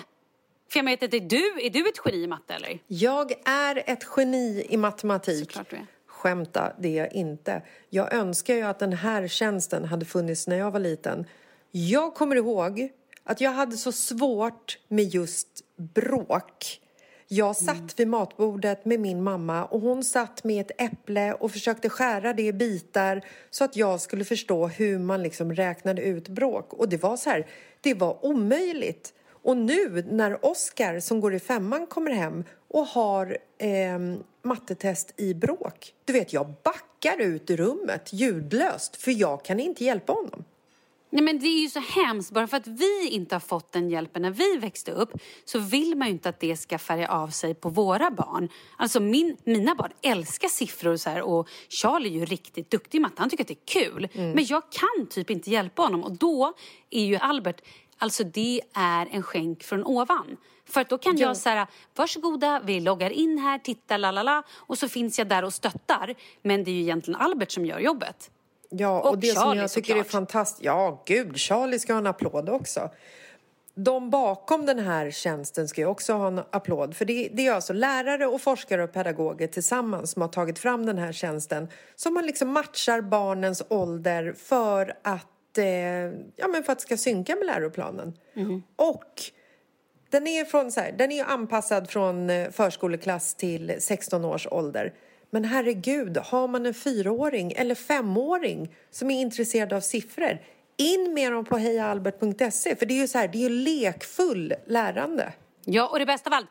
För 0.70 0.80
jag 0.80 0.86
vet 0.86 1.02
inte, 1.02 1.18
är 1.18 1.22
du, 1.22 1.66
är 1.66 1.70
du 1.70 1.90
ett 1.90 2.02
geni 2.06 2.24
i 2.24 2.28
matte 2.28 2.54
eller? 2.54 2.80
Jag 2.88 3.32
är 3.46 3.84
ett 3.86 4.08
geni 4.18 4.66
i 4.70 4.78
matematik. 4.78 5.52
Såklart 5.52 5.70
du 5.70 5.76
är. 5.76 5.88
Skämta, 6.08 6.74
det 6.80 6.88
är 6.88 7.04
jag 7.04 7.14
inte. 7.14 7.62
Jag 7.90 8.14
önskar 8.14 8.54
ju 8.54 8.62
att 8.62 8.80
den 8.80 8.94
här 8.94 9.28
tjänsten 9.28 9.86
hade 9.86 10.06
funnits 10.06 10.48
när 10.48 10.58
jag 10.58 10.72
var 10.72 10.80
liten. 10.80 11.26
Jag 11.72 12.14
kommer 12.14 12.36
ihåg 12.36 12.90
att 13.24 13.42
jag 13.42 13.52
hade 13.52 13.78
så 13.78 13.92
svårt 13.92 14.78
med 14.88 15.06
just 15.06 15.48
bråk. 15.78 16.82
Jag 17.28 17.56
satt 17.56 18.00
vid 18.00 18.08
matbordet 18.08 18.86
med 18.86 19.00
min 19.00 19.24
mamma 19.24 19.66
och 19.66 19.82
hon 19.82 20.04
satt 20.04 20.44
med 20.44 20.62
ett 20.62 20.82
äpple 20.82 21.34
och 21.34 21.52
försökte 21.52 21.90
skära 21.90 22.34
det 22.34 22.44
i 22.44 22.54
bitar 22.54 23.26
så 23.50 23.64
att 23.64 23.76
jag 23.76 24.02
skulle 24.02 24.26
förstå 24.26 24.68
hur 24.68 25.00
man 25.00 25.24
liksom 25.24 25.54
räknade 25.54 26.02
ut 26.02 26.28
bråk. 26.28 26.74
Och 26.74 26.90
det 26.90 26.98
var 26.98 27.18
så 27.18 27.30
här, 27.30 27.48
det 27.82 27.94
var 27.94 28.26
omöjligt. 28.26 29.14
Och 29.28 29.58
nu 29.58 30.06
när 30.12 30.46
Oskar 30.46 31.00
som 31.00 31.22
går 31.22 31.34
i 31.34 31.40
femman 31.40 31.88
kommer 31.88 32.12
hem 32.12 32.44
och 32.68 32.86
har 32.86 33.38
eh, 33.58 34.00
mattetest 34.42 35.14
i 35.18 35.34
bråk. 35.34 35.94
Du 36.06 36.14
vet, 36.14 36.34
jag 36.34 36.54
backar 36.64 37.22
ut 37.22 37.50
ur 37.50 37.58
rummet 37.58 38.14
ljudlöst 38.14 38.96
för 38.96 39.12
jag 39.12 39.46
kan 39.46 39.60
inte 39.60 39.84
hjälpa 39.84 40.14
honom. 40.14 40.44
Nej 41.16 41.24
men 41.24 41.40
det 41.40 41.48
är 41.48 41.62
ju 41.62 41.70
så 41.70 41.80
hemskt, 41.80 42.32
bara 42.32 42.48
för 42.48 42.58
att 42.58 42.68
vi 42.68 43.10
inte 43.10 43.36
har 43.36 43.40
fått 43.40 43.72
den 43.72 43.90
hjälpen 43.90 44.22
när 44.22 44.32
vi 44.32 44.58
växte 44.58 44.92
upp 44.92 45.12
så 45.46 45.60
vill 45.60 45.96
man 45.96 46.08
ju 46.08 46.14
inte 46.14 46.30
att 46.30 46.40
det 46.40 46.58
ska 46.58 46.78
färga 46.78 47.08
av 47.08 47.28
sig 47.28 47.54
på 47.54 47.70
våra 47.70 48.12
barn. 48.12 48.50
Alltså 48.78 49.00
min, 49.00 49.38
mina 49.44 49.76
barn 49.76 49.92
älskar 50.02 50.48
siffror 50.48 50.92
och 50.92 51.00
så 51.00 51.10
här, 51.10 51.22
och 51.22 51.50
Charlie 51.70 52.10
är 52.10 52.20
ju 52.20 52.26
riktigt 52.26 52.72
duktig 52.72 52.98
i 52.98 53.02
matte, 53.02 53.16
han 53.18 53.30
tycker 53.30 53.44
att 53.44 53.48
det 53.48 53.54
är 53.54 53.84
kul. 53.84 54.08
Men 54.14 54.46
jag 54.46 54.64
kan 54.72 55.08
typ 55.10 55.30
inte 55.30 55.50
hjälpa 55.50 55.82
honom 55.82 56.04
och 56.04 56.12
då 56.12 56.54
är 56.90 57.06
ju 57.06 57.16
Albert, 57.16 57.62
alltså 57.98 58.24
det 58.24 58.62
är 58.74 59.08
en 59.12 59.24
skänk 59.24 59.64
från 59.64 59.84
ovan. 59.84 60.38
För 60.66 60.82
att 60.82 60.90
då 60.90 60.98
kan 60.98 61.18
jag 61.18 61.38
säga, 61.38 61.68
varsågoda, 61.96 62.62
vi 62.64 62.80
loggar 62.80 63.10
in 63.10 63.38
här, 63.38 63.60
titta, 63.60 63.98
la 63.98 64.12
la 64.12 64.24
la 64.24 64.44
och 64.54 64.78
så 64.78 64.88
finns 64.88 65.20
jag 65.20 65.28
där 65.28 65.44
och 65.44 65.54
stöttar. 65.54 66.16
Men 66.42 66.64
det 66.64 66.72
är 66.72 66.76
ju 66.76 66.82
egentligen 66.82 67.20
Albert 67.20 67.52
som 67.52 67.66
gör 67.66 67.80
jobbet. 67.80 68.32
Ja, 68.80 69.02
och, 69.02 69.10
Och 69.10 69.18
det 69.18 69.28
som 69.28 69.44
Charlie, 69.44 69.62
jag 69.62 69.72
tycker 69.72 69.94
är 69.94 69.98
såklart. 69.98 70.12
fantastiskt... 70.12 70.64
Ja, 70.64 71.04
gud, 71.06 71.38
Charlie 71.38 71.80
ska 71.80 71.94
ha 71.94 71.98
en 71.98 72.08
applåd 72.08 72.50
också. 72.50 72.90
De 73.76 74.10
bakom 74.10 74.66
den 74.66 74.80
här 74.80 75.12
tjänsten 75.12 75.68
ska 75.68 75.82
ju 75.82 75.88
också 75.88 76.14
ha 76.14 76.28
en 76.28 76.42
applåd. 76.50 76.96
För 76.96 77.06
det, 77.06 77.30
det 77.34 77.48
är 77.48 77.54
alltså 77.54 77.74
lärare 77.74 78.28
och 78.28 78.42
forskare 78.42 78.84
och 78.84 78.94
pedagoger 78.94 79.48
tillsammans 79.48 80.12
som 80.12 80.22
har 80.22 80.30
tagit 80.30 80.60
fram 80.60 80.86
den 80.86 80.98
här 80.98 81.12
tjänsten. 81.12 81.68
Som 81.96 82.14
man 82.14 82.26
liksom 82.26 82.50
matchar 82.50 83.02
barnens 83.02 83.64
ålder 83.68 84.34
för 84.38 84.98
att, 85.02 85.58
eh, 85.58 85.66
ja, 86.36 86.48
men 86.52 86.64
för 86.64 86.72
att 86.72 86.80
det 86.80 86.84
ska 86.84 86.98
synka 86.98 87.36
med 87.36 87.46
läroplanen. 87.46 88.14
Och 88.76 89.22
den 90.10 90.28
är, 90.28 90.46
från, 90.46 90.72
så 90.72 90.80
här, 90.80 90.92
den 90.92 91.12
är 91.12 91.26
anpassad 91.26 91.90
från 91.90 92.30
eh, 92.30 92.50
förskoleklass 92.52 93.36
till 93.36 93.76
16 93.80 94.26
års 94.26 94.48
ålder. 94.48 94.94
Men 95.30 95.46
herregud, 95.46 96.18
har 96.18 96.48
man 96.48 96.66
en 96.66 96.74
fyraåring 96.74 97.52
eller 97.52 97.76
femåring 97.76 98.76
som 98.92 99.12
är 99.12 99.22
intresserad 99.22 99.74
av 99.74 99.82
siffror, 99.82 100.40
in 100.78 101.14
med 101.14 101.32
dem 101.32 101.46
på 101.46 101.58
hejaalbert.se 101.58 102.76
för 102.76 102.86
det 102.86 102.94
är 102.94 103.02
ju 103.02 103.08
så 103.08 103.18
här, 103.18 103.28
det 103.28 103.38
är 103.38 103.50
ju 103.50 103.50
lekfull 103.50 104.54
lärande. 104.68 105.34
Ja, 105.66 105.88
och 105.88 106.00
det 106.00 106.06
bästa 106.06 106.30
av 106.30 106.34
allt, 106.34 106.50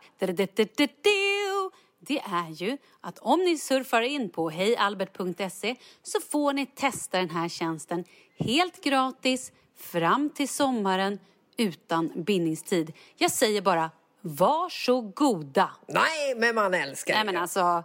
det 2.06 2.18
är 2.18 2.50
ju 2.50 2.78
att 3.00 3.18
om 3.18 3.40
ni 3.40 3.58
surfar 3.58 4.02
in 4.02 4.30
på 4.30 4.50
hejalbert.se 4.50 5.76
så 6.02 6.20
får 6.20 6.52
ni 6.52 6.66
testa 6.66 7.18
den 7.18 7.30
här 7.30 7.48
tjänsten 7.48 8.04
helt 8.38 8.84
gratis 8.84 9.52
fram 9.76 10.30
till 10.30 10.48
sommaren 10.48 11.18
utan 11.56 12.12
bindningstid. 12.16 12.92
Jag 13.16 13.30
säger 13.30 13.62
bara 13.62 13.90
varsågoda. 14.20 15.70
Nej, 15.87 16.34
men 16.37 16.54
man 16.54 16.74
älskar 16.74 17.14
Nej 17.14 17.24
men 17.24 17.37
alltså, 17.37 17.84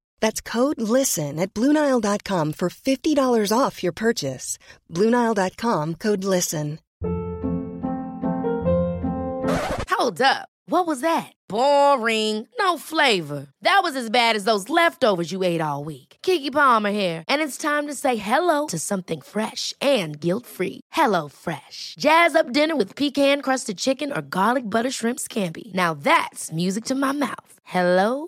That's 0.21 0.41
code 0.41 0.81
LISTEN 0.81 1.39
at 1.39 1.53
Bluenile.com 1.53 2.53
for 2.53 2.69
$50 2.69 3.51
off 3.57 3.83
your 3.83 3.93
purchase. 3.93 4.57
Bluenile.com 4.89 5.95
code 5.95 6.23
LISTEN. 6.23 6.79
Hold 10.01 10.21
up. 10.21 10.49
What 10.65 10.87
was 10.87 11.01
that? 11.01 11.31
Boring. 11.47 12.47
No 12.57 12.77
flavor. 12.77 13.47
That 13.61 13.81
was 13.83 13.95
as 13.95 14.09
bad 14.09 14.35
as 14.35 14.45
those 14.45 14.67
leftovers 14.67 15.31
you 15.31 15.43
ate 15.43 15.61
all 15.61 15.83
week. 15.83 16.17
Kiki 16.23 16.49
Palmer 16.49 16.91
here, 16.91 17.23
and 17.27 17.41
it's 17.41 17.57
time 17.57 17.87
to 17.87 17.93
say 17.93 18.15
hello 18.15 18.67
to 18.67 18.79
something 18.79 19.21
fresh 19.21 19.73
and 19.79 20.19
guilt-free. 20.19 20.81
Hello 20.91 21.27
Fresh. 21.27 21.95
Jazz 21.99 22.35
up 22.35 22.51
dinner 22.51 22.75
with 22.75 22.95
pecan-crusted 22.95 23.77
chicken 23.77 24.11
or 24.11 24.21
garlic 24.21 24.69
butter 24.69 24.91
shrimp 24.91 25.19
scampi. 25.19 25.73
Now 25.73 25.93
that's 25.93 26.51
music 26.51 26.85
to 26.85 26.95
my 26.95 27.11
mouth. 27.11 27.53
Hello 27.63 28.27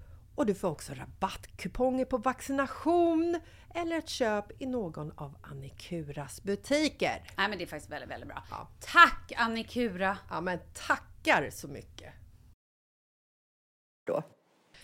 och 0.41 0.47
du 0.47 0.53
får 0.53 0.67
också 0.67 0.93
rabattkuponger 0.93 2.05
på 2.05 2.17
vaccination 2.17 3.39
eller 3.75 3.97
ett 3.97 4.09
köp 4.09 4.61
i 4.61 4.65
någon 4.65 5.11
av 5.11 5.37
Annikuras 5.41 6.43
butiker. 6.43 7.23
Nej 7.37 7.49
men 7.49 7.57
det 7.57 7.63
är 7.63 7.67
faktiskt 7.67 7.91
väldigt, 7.91 8.09
väldigt 8.09 8.29
bra. 8.29 8.43
Ja. 8.49 8.67
Tack 8.79 9.31
Annikura! 9.37 10.17
Ja 10.29 10.41
men 10.41 10.59
tackar 10.73 11.49
så 11.49 11.67
mycket! 11.67 12.13
Då. 14.07 14.23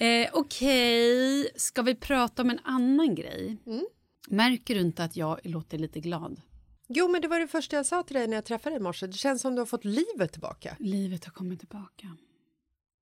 Eh, 0.05 0.29
Okej, 0.33 1.49
ska 1.55 1.81
vi 1.81 1.95
prata 1.95 2.41
om 2.41 2.49
en 2.49 2.59
annan 2.63 3.15
grej? 3.15 3.57
Mm. 3.65 3.85
Märker 4.27 4.75
du 4.75 4.81
inte 4.81 5.03
att 5.03 5.15
jag 5.15 5.39
låter 5.43 5.77
lite 5.77 5.99
glad? 5.99 6.41
Jo 6.87 7.07
men 7.07 7.21
det 7.21 7.27
var 7.27 7.39
det 7.39 7.47
första 7.47 7.75
jag 7.75 7.85
sa 7.85 8.03
till 8.03 8.15
dig 8.15 8.27
när 8.27 8.37
jag 8.37 8.45
träffade 8.45 8.75
dig 8.75 8.79
i 8.79 8.83
morse. 8.83 9.07
Det 9.07 9.13
känns 9.13 9.41
som 9.41 9.55
du 9.55 9.61
har 9.61 9.65
fått 9.65 9.85
livet 9.85 10.31
tillbaka. 10.31 10.75
Livet 10.79 11.25
har 11.25 11.31
kommit 11.31 11.59
tillbaka. 11.59 12.17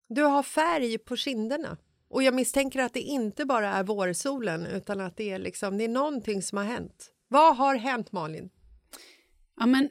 Du 0.08 0.22
har 0.22 0.42
färg 0.42 0.98
på 0.98 1.16
kinderna. 1.16 1.76
Och 2.08 2.22
jag 2.22 2.34
misstänker 2.34 2.80
att 2.80 2.94
det 2.94 3.00
inte 3.00 3.44
bara 3.44 3.68
är 3.68 3.84
vårsolen 3.84 4.66
utan 4.66 5.00
att 5.00 5.16
det 5.16 5.30
är 5.30 5.38
liksom, 5.38 5.78
det 5.78 5.84
är 5.84 5.88
någonting 5.88 6.42
som 6.42 6.58
har 6.58 6.64
hänt. 6.64 7.12
Vad 7.28 7.56
har 7.56 7.74
hänt 7.76 8.12
Malin? 8.12 8.50
Ja 9.60 9.66
men, 9.66 9.88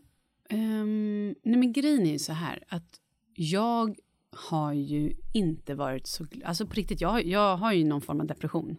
ehm, 0.50 1.36
nej 1.44 1.58
men 1.60 1.74
grejen 1.74 2.06
är 2.06 2.12
ju 2.12 2.20
så 2.20 2.34
här 2.34 2.64
att 2.68 3.00
jag 3.34 3.98
har 4.32 4.74
ju 4.74 5.14
inte 5.34 5.76
varit 5.76 6.08
så... 6.08 6.26
Alltså 6.46 6.66
på 6.68 6.74
riktigt, 6.74 7.02
jag, 7.02 7.10
har- 7.10 7.20
jag 7.22 7.58
har 7.58 7.74
ju 7.74 7.84
någon 7.86 8.02
form 8.02 8.20
av 8.22 8.28
depression. 8.28 8.78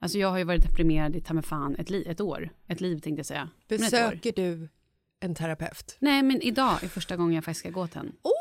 Alltså 0.00 0.18
jag 0.18 0.28
har 0.30 0.38
ju 0.38 0.44
varit 0.44 0.62
deprimerad 0.62 1.16
i 1.16 1.20
ta 1.20 1.34
mig 1.34 1.42
fan 1.42 1.74
ett, 1.76 1.90
li, 1.90 2.04
ett 2.06 2.20
år. 2.20 2.50
Ett 2.68 2.80
liv 2.80 2.98
tänkte 2.98 3.18
jag 3.18 3.26
säga. 3.26 3.48
Besöker 3.68 4.32
du 4.32 4.68
en 5.20 5.34
terapeut? 5.34 5.96
Nej 6.00 6.22
men 6.22 6.40
idag 6.42 6.84
är 6.84 6.88
första 6.88 7.16
gången 7.16 7.34
jag 7.34 7.44
faktiskt 7.44 7.60
ska 7.60 7.70
gå 7.70 7.86
till 7.86 7.98
en. 7.98 8.06
Oh, 8.22 8.32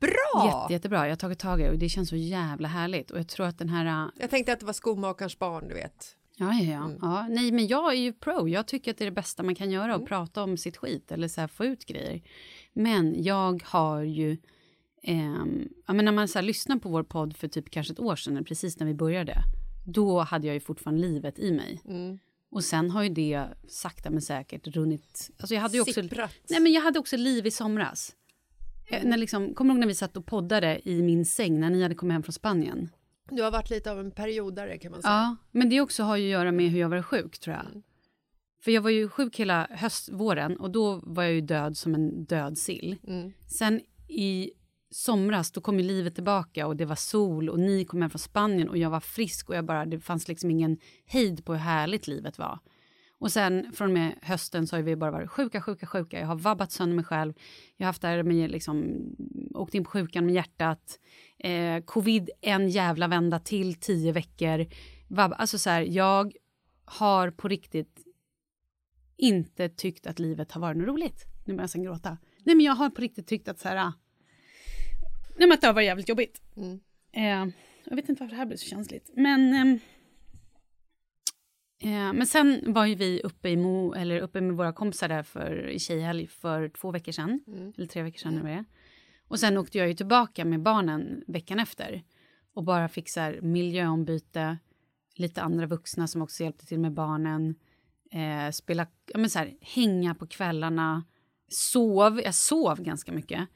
bra! 0.00 0.46
Jätte, 0.46 0.72
jättebra. 0.72 1.04
Jag 1.04 1.10
har 1.10 1.16
tagit 1.16 1.38
tag 1.38 1.60
i 1.60 1.64
det 1.64 1.70
och 1.70 1.78
det 1.78 1.88
känns 1.88 2.08
så 2.08 2.16
jävla 2.16 2.68
härligt. 2.68 3.10
Och 3.10 3.18
jag 3.18 3.28
tror 3.28 3.46
att 3.46 3.58
den 3.58 3.68
här... 3.68 4.04
äh, 4.06 4.10
Jag 4.20 4.30
tänkte 4.30 4.52
att 4.52 4.60
det 4.60 4.66
var 4.66 4.72
skomakarens 4.72 5.38
barn, 5.38 5.68
du 5.68 5.74
vet. 5.74 6.16
Ja, 6.36 6.52
ja, 6.54 6.72
ja. 6.72 6.90
ja. 7.00 7.26
Nej, 7.30 7.52
men 7.52 7.66
jag 7.66 7.92
är 7.92 7.96
ju 7.98 8.12
pro. 8.12 8.48
Jag 8.48 8.66
tycker 8.66 8.90
att 8.90 8.96
det 8.98 9.04
är 9.04 9.10
det 9.10 9.14
bästa 9.14 9.42
man 9.42 9.54
kan 9.54 9.70
göra 9.70 9.96
och 9.96 10.08
prata 10.08 10.42
om 10.42 10.56
sitt 10.56 10.76
skit 10.76 11.12
eller 11.12 11.28
så 11.28 11.40
här, 11.40 11.48
få 11.48 11.64
ut 11.64 11.84
grejer. 11.86 12.22
Men 12.72 13.22
jag 13.22 13.62
har 13.66 14.02
ju... 14.02 14.36
ja, 15.86 15.92
men 15.94 16.04
när 16.04 16.12
man 16.12 16.28
så 16.28 16.38
här, 16.38 16.46
lyssnar 16.46 16.76
på 16.78 16.88
vår 16.88 17.02
podd 17.02 17.36
för 17.36 17.48
typ 17.48 17.70
kanske 17.70 17.92
ett 17.92 18.00
år 18.00 18.16
sedan, 18.16 18.44
precis 18.44 18.78
när 18.78 18.86
vi 18.86 18.94
började, 18.94 19.34
då 19.86 20.20
hade 20.20 20.46
jag 20.46 20.54
ju 20.54 20.60
fortfarande 20.60 21.02
livet 21.02 21.38
i 21.38 21.52
mig. 21.52 21.80
Och 22.50 22.64
sen 22.64 22.90
har 22.90 23.02
ju 23.02 23.08
det 23.08 23.44
sakta 23.68 24.10
men 24.10 24.22
säkert 24.22 24.66
runnit... 24.66 25.30
Alltså 25.38 25.54
jag 25.54 25.62
hade 25.62 25.74
ju 25.74 25.80
också, 25.80 26.02
Sipprat. 26.02 26.30
nej, 26.50 26.60
men 26.60 26.72
jag 26.72 26.82
hade 26.82 26.98
också 26.98 27.16
liv 27.16 27.46
i 27.46 27.50
somras. 27.50 28.12
Eh, 28.86 29.04
När 29.04 29.16
liksom, 29.16 29.54
kommer 29.54 29.68
du 29.70 29.74
ihåg 29.74 29.80
när 29.80 29.86
vi 29.86 29.94
satt 29.94 30.16
och 30.16 30.26
poddade 30.26 30.88
i 30.88 31.02
min 31.02 31.24
säng 31.24 31.60
när 31.60 31.70
ni 31.70 31.82
hade 31.82 31.94
kommit 31.94 32.12
hem 32.12 32.22
från 32.22 32.32
Spanien? 32.32 32.88
Du 33.30 33.42
har 33.42 33.50
varit 33.50 33.70
lite 33.70 33.90
av 33.90 34.00
en 34.00 34.10
periodare 34.10 34.78
kan 34.78 34.92
man 34.92 35.02
säga. 35.02 35.12
Ja, 35.12 35.36
men 35.50 35.68
det 35.68 35.80
också 35.80 36.02
har 36.02 36.16
ju 36.16 36.24
att 36.24 36.30
göra 36.32 36.52
med 36.52 36.70
hur 36.70 36.80
jag 36.80 36.88
var 36.88 37.02
sjuk 37.02 37.38
tror 37.38 37.56
jag. 37.56 37.82
För 38.62 38.70
jag 38.70 38.82
var 38.82 38.90
ju 38.90 39.08
sjuk 39.08 39.40
hela 39.40 39.66
höstvåren 39.70 40.56
och 40.56 40.70
då 40.70 41.00
var 41.02 41.22
jag 41.22 41.32
ju 41.32 41.40
död 41.40 41.76
som 41.76 41.94
en 41.94 42.24
död 42.24 42.58
sill. 42.58 42.96
Sen 43.46 43.80
i 44.08 44.50
somras 44.90 45.50
då 45.52 45.60
kom 45.60 45.80
ju 45.80 45.86
livet 45.86 46.14
tillbaka 46.14 46.66
och 46.66 46.76
det 46.76 46.84
var 46.84 46.96
sol 46.96 47.48
och 47.48 47.58
ni 47.60 47.84
kom 47.84 48.00
hem 48.02 48.10
från 48.10 48.18
Spanien 48.18 48.68
och 48.68 48.78
jag 48.78 48.90
var 48.90 49.00
frisk 49.00 49.48
och 49.48 49.56
jag 49.56 49.64
bara, 49.64 49.86
det 49.86 50.00
fanns 50.00 50.28
liksom 50.28 50.50
ingen 50.50 50.78
hejd 51.06 51.44
på 51.44 51.52
hur 51.52 51.60
härligt 51.60 52.06
livet 52.06 52.38
var. 52.38 52.58
Och 53.18 53.32
sen 53.32 53.72
från 53.72 53.88
och 53.88 53.94
med 53.94 54.18
hösten 54.22 54.66
så 54.66 54.76
har 54.76 54.82
vi 54.82 54.96
bara 54.96 55.10
varit 55.10 55.30
sjuka, 55.30 55.60
sjuka, 55.60 55.86
sjuka. 55.86 56.20
Jag 56.20 56.26
har 56.26 56.36
vabbat 56.36 56.72
sönder 56.72 56.96
mig 56.96 57.04
själv. 57.04 57.32
Jag 57.76 57.84
har 57.84 57.88
haft 57.88 58.02
där 58.02 58.22
med 58.22 58.50
liksom, 58.50 58.96
åkt 59.54 59.74
in 59.74 59.84
på 59.84 59.90
sjukan 59.90 60.26
med 60.26 60.34
hjärtat. 60.34 61.00
Eh, 61.38 61.80
covid 61.84 62.30
en 62.40 62.68
jävla 62.68 63.08
vända 63.08 63.38
till, 63.38 63.74
tio 63.74 64.12
veckor. 64.12 64.66
Vab, 65.08 65.34
alltså 65.38 65.58
så 65.58 65.70
här, 65.70 65.82
jag 65.82 66.32
har 66.84 67.30
på 67.30 67.48
riktigt 67.48 68.04
inte 69.16 69.68
tyckt 69.68 70.06
att 70.06 70.18
livet 70.18 70.52
har 70.52 70.60
varit 70.60 70.76
något 70.76 70.88
roligt. 70.88 71.24
Nu 71.44 71.54
börjar 71.54 71.62
jag 71.62 71.70
sen 71.70 71.82
gråta. 71.82 72.18
Nej 72.44 72.56
men 72.56 72.66
jag 72.66 72.74
har 72.74 72.90
på 72.90 73.00
riktigt 73.00 73.26
tyckt 73.26 73.48
att 73.48 73.58
så 73.58 73.68
här, 73.68 73.76
ah, 73.76 73.92
nej 75.36 75.48
men 75.48 75.52
att 75.52 75.60
det 75.60 75.66
har 75.66 75.74
varit 75.74 75.86
jävligt 75.86 76.08
jobbigt. 76.08 76.42
Eh, 77.12 77.46
jag 77.84 77.96
vet 77.96 78.08
inte 78.08 78.22
varför 78.22 78.30
det 78.30 78.36
här 78.36 78.46
blir 78.46 78.56
så 78.56 78.66
känsligt. 78.66 79.10
Men 79.14 79.54
ehm, 79.54 79.78
Eh, 81.82 82.12
men 82.12 82.26
sen 82.26 82.72
var 82.72 82.86
ju 82.86 82.94
vi 82.94 83.20
uppe, 83.24 83.48
i 83.48 83.56
Mo, 83.56 83.94
eller 83.94 84.20
uppe 84.20 84.40
med 84.40 84.56
våra 84.56 84.72
kompisar 84.72 85.08
där 85.08 85.22
för, 85.22 85.68
i 85.68 85.78
tjejhelg 85.78 86.26
för 86.26 86.68
två 86.68 86.90
veckor 86.90 87.12
sedan. 87.12 87.40
Eller 87.76 87.86
tre 87.86 88.02
veckor 88.02 88.18
sedan. 88.18 88.38
Mm. 88.38 88.64
Och 89.28 89.40
sen 89.40 89.58
åkte 89.58 89.78
jag 89.78 89.88
ju 89.88 89.94
tillbaka 89.94 90.44
med 90.44 90.62
barnen 90.62 91.24
veckan 91.26 91.58
efter. 91.58 92.02
Och 92.54 92.64
bara 92.64 92.88
fick 92.88 93.08
så 93.08 93.20
här 93.20 93.40
miljöombyte, 93.40 94.58
lite 95.14 95.42
andra 95.42 95.66
vuxna 95.66 96.06
som 96.06 96.22
också 96.22 96.42
hjälpte 96.42 96.66
till 96.66 96.78
med 96.78 96.92
barnen. 96.92 97.54
eh, 98.10 98.50
spela, 98.52 98.86
ja, 99.06 99.18
men 99.18 99.30
så 99.30 99.38
här, 99.38 99.56
hänga 99.60 100.14
på 100.14 100.26
kvällarna, 100.26 101.04
sov. 101.48 102.20
Jag 102.20 102.34
sov 102.34 102.82
ganska 102.82 103.12
mycket 103.12 103.48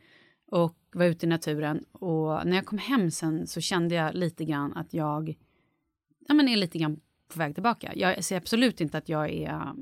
och 0.51 0.79
var 0.93 1.05
ute 1.05 1.27
i 1.27 1.29
naturen. 1.29 1.85
Och 1.93 2.47
när 2.47 2.57
jag 2.57 2.67
kom 2.67 2.79
hem 2.79 3.11
sen 3.11 3.47
så 3.47 3.61
kände 3.61 3.95
jag 3.95 4.15
lite 4.15 4.45
grann 4.45 4.73
att 4.73 4.95
jag 4.95 5.39
ja, 6.29 6.35
men 6.35 6.49
är 6.49 6.57
lite 6.57 6.79
grann 6.79 7.01
på 7.29 7.39
väg 7.39 7.55
tillbaka. 7.55 7.93
Jag 7.97 8.25
ser 8.25 8.37
absolut 8.37 8.81
inte 8.81 8.99
att 8.99 9.09
jag 9.09 9.31
är 9.31 9.75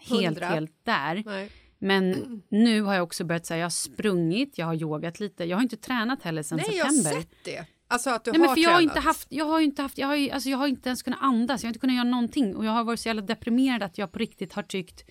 helt, 0.00 0.26
Hundra. 0.26 0.46
helt 0.46 0.84
där. 0.84 1.22
Nej. 1.26 1.50
Men 1.78 2.42
nu 2.48 2.82
har 2.82 2.94
jag 2.94 3.02
också 3.02 3.24
börjat 3.24 3.46
säga, 3.46 3.58
jag 3.58 3.64
har 3.64 3.70
sprungit, 3.70 4.58
jag 4.58 4.66
har 4.66 4.74
yogat 4.74 5.20
lite. 5.20 5.44
Jag 5.44 5.56
har 5.56 5.62
inte 5.62 5.76
tränat 5.76 6.22
heller 6.22 6.42
sen 6.42 6.60
Nej, 6.66 6.76
jag 6.76 6.84
har 6.84 6.92
september. 6.92 7.20
sett 7.20 7.44
det. 7.44 7.66
Alltså 7.88 8.10
att 8.10 8.24
du 8.24 8.30
Nej, 8.30 8.40
men 8.40 8.48
har 8.48 8.56
för 8.56 8.62
jag 8.62 8.70
har 8.70 8.80
inte 8.80 9.00
haft, 9.00 9.26
jag 9.30 9.44
har 9.44 9.60
inte 9.60 9.82
haft, 9.82 9.98
jag 9.98 10.06
har, 10.06 10.30
alltså 10.30 10.48
jag 10.48 10.58
har 10.58 10.66
inte 10.66 10.88
ens 10.88 11.02
kunnat 11.02 11.22
andas, 11.22 11.62
jag 11.62 11.66
har 11.66 11.70
inte 11.70 11.80
kunnat 11.80 11.96
göra 11.96 12.04
någonting 12.04 12.56
och 12.56 12.64
jag 12.64 12.72
har 12.72 12.84
varit 12.84 13.00
så 13.00 13.08
jävla 13.08 13.22
deprimerad 13.22 13.82
att 13.82 13.98
jag 13.98 14.12
på 14.12 14.18
riktigt 14.18 14.52
har 14.52 14.62
tyckt 14.62 15.04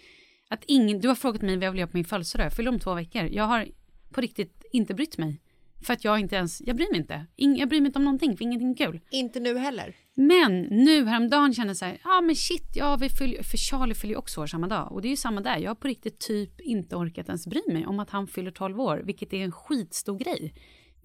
att 0.47 0.63
ingen, 0.67 0.99
du 0.99 1.07
har 1.07 1.15
frågat 1.15 1.41
mig 1.41 1.55
vad 1.55 1.65
jag 1.65 1.71
vill 1.71 1.79
göra 1.79 1.89
på 1.91 1.97
min 1.97 2.05
födelsedag, 2.05 2.45
jag 2.45 2.53
fyller 2.53 2.71
om 2.71 2.79
två 2.79 2.93
veckor. 2.93 3.23
Jag 3.23 3.43
har 3.43 3.67
på 4.11 4.21
riktigt 4.21 4.63
inte 4.71 4.93
brytt 4.93 5.17
mig. 5.17 5.41
För 5.83 5.93
att 5.93 6.03
jag 6.03 6.19
inte 6.19 6.35
ens, 6.35 6.61
jag 6.61 6.75
bryr 6.75 6.91
mig 6.91 6.99
inte. 6.99 7.25
Ing, 7.35 7.57
jag 7.57 7.69
bryr 7.69 7.81
mig 7.81 7.87
inte 7.87 7.99
om 7.99 8.05
någonting 8.05 8.37
för 8.37 8.43
ingenting 8.43 8.71
är 8.71 8.75
kul. 8.75 8.99
Inte 9.11 9.39
nu 9.39 9.57
heller. 9.57 9.95
Men 10.15 10.61
nu 10.61 11.05
häromdagen 11.05 11.53
kände 11.53 11.69
jag 11.69 11.77
så 11.77 11.85
här, 11.85 12.01
ja 12.03 12.21
men 12.21 12.35
shit, 12.35 12.75
ja, 12.75 12.95
vi 12.95 13.09
fyller, 13.09 13.43
för 13.43 13.57
Charlie 13.57 13.95
fyller 13.95 14.13
ju 14.13 14.17
också 14.17 14.41
år 14.41 14.47
samma 14.47 14.67
dag. 14.67 14.91
Och 14.91 15.01
det 15.01 15.07
är 15.07 15.09
ju 15.09 15.15
samma 15.17 15.41
där, 15.41 15.57
jag 15.57 15.69
har 15.69 15.75
på 15.75 15.87
riktigt 15.87 16.19
typ 16.19 16.61
inte 16.61 16.95
orkat 16.95 17.27
ens 17.27 17.47
bry 17.47 17.61
mig 17.67 17.85
om 17.85 17.99
att 17.99 18.09
han 18.09 18.27
fyller 18.27 18.51
12 18.51 18.81
år, 18.81 19.01
vilket 19.05 19.33
är 19.33 19.37
en 19.43 19.51
skitstor 19.51 20.17
grej. 20.17 20.53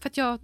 För 0.00 0.09
att 0.09 0.16
jag 0.16 0.40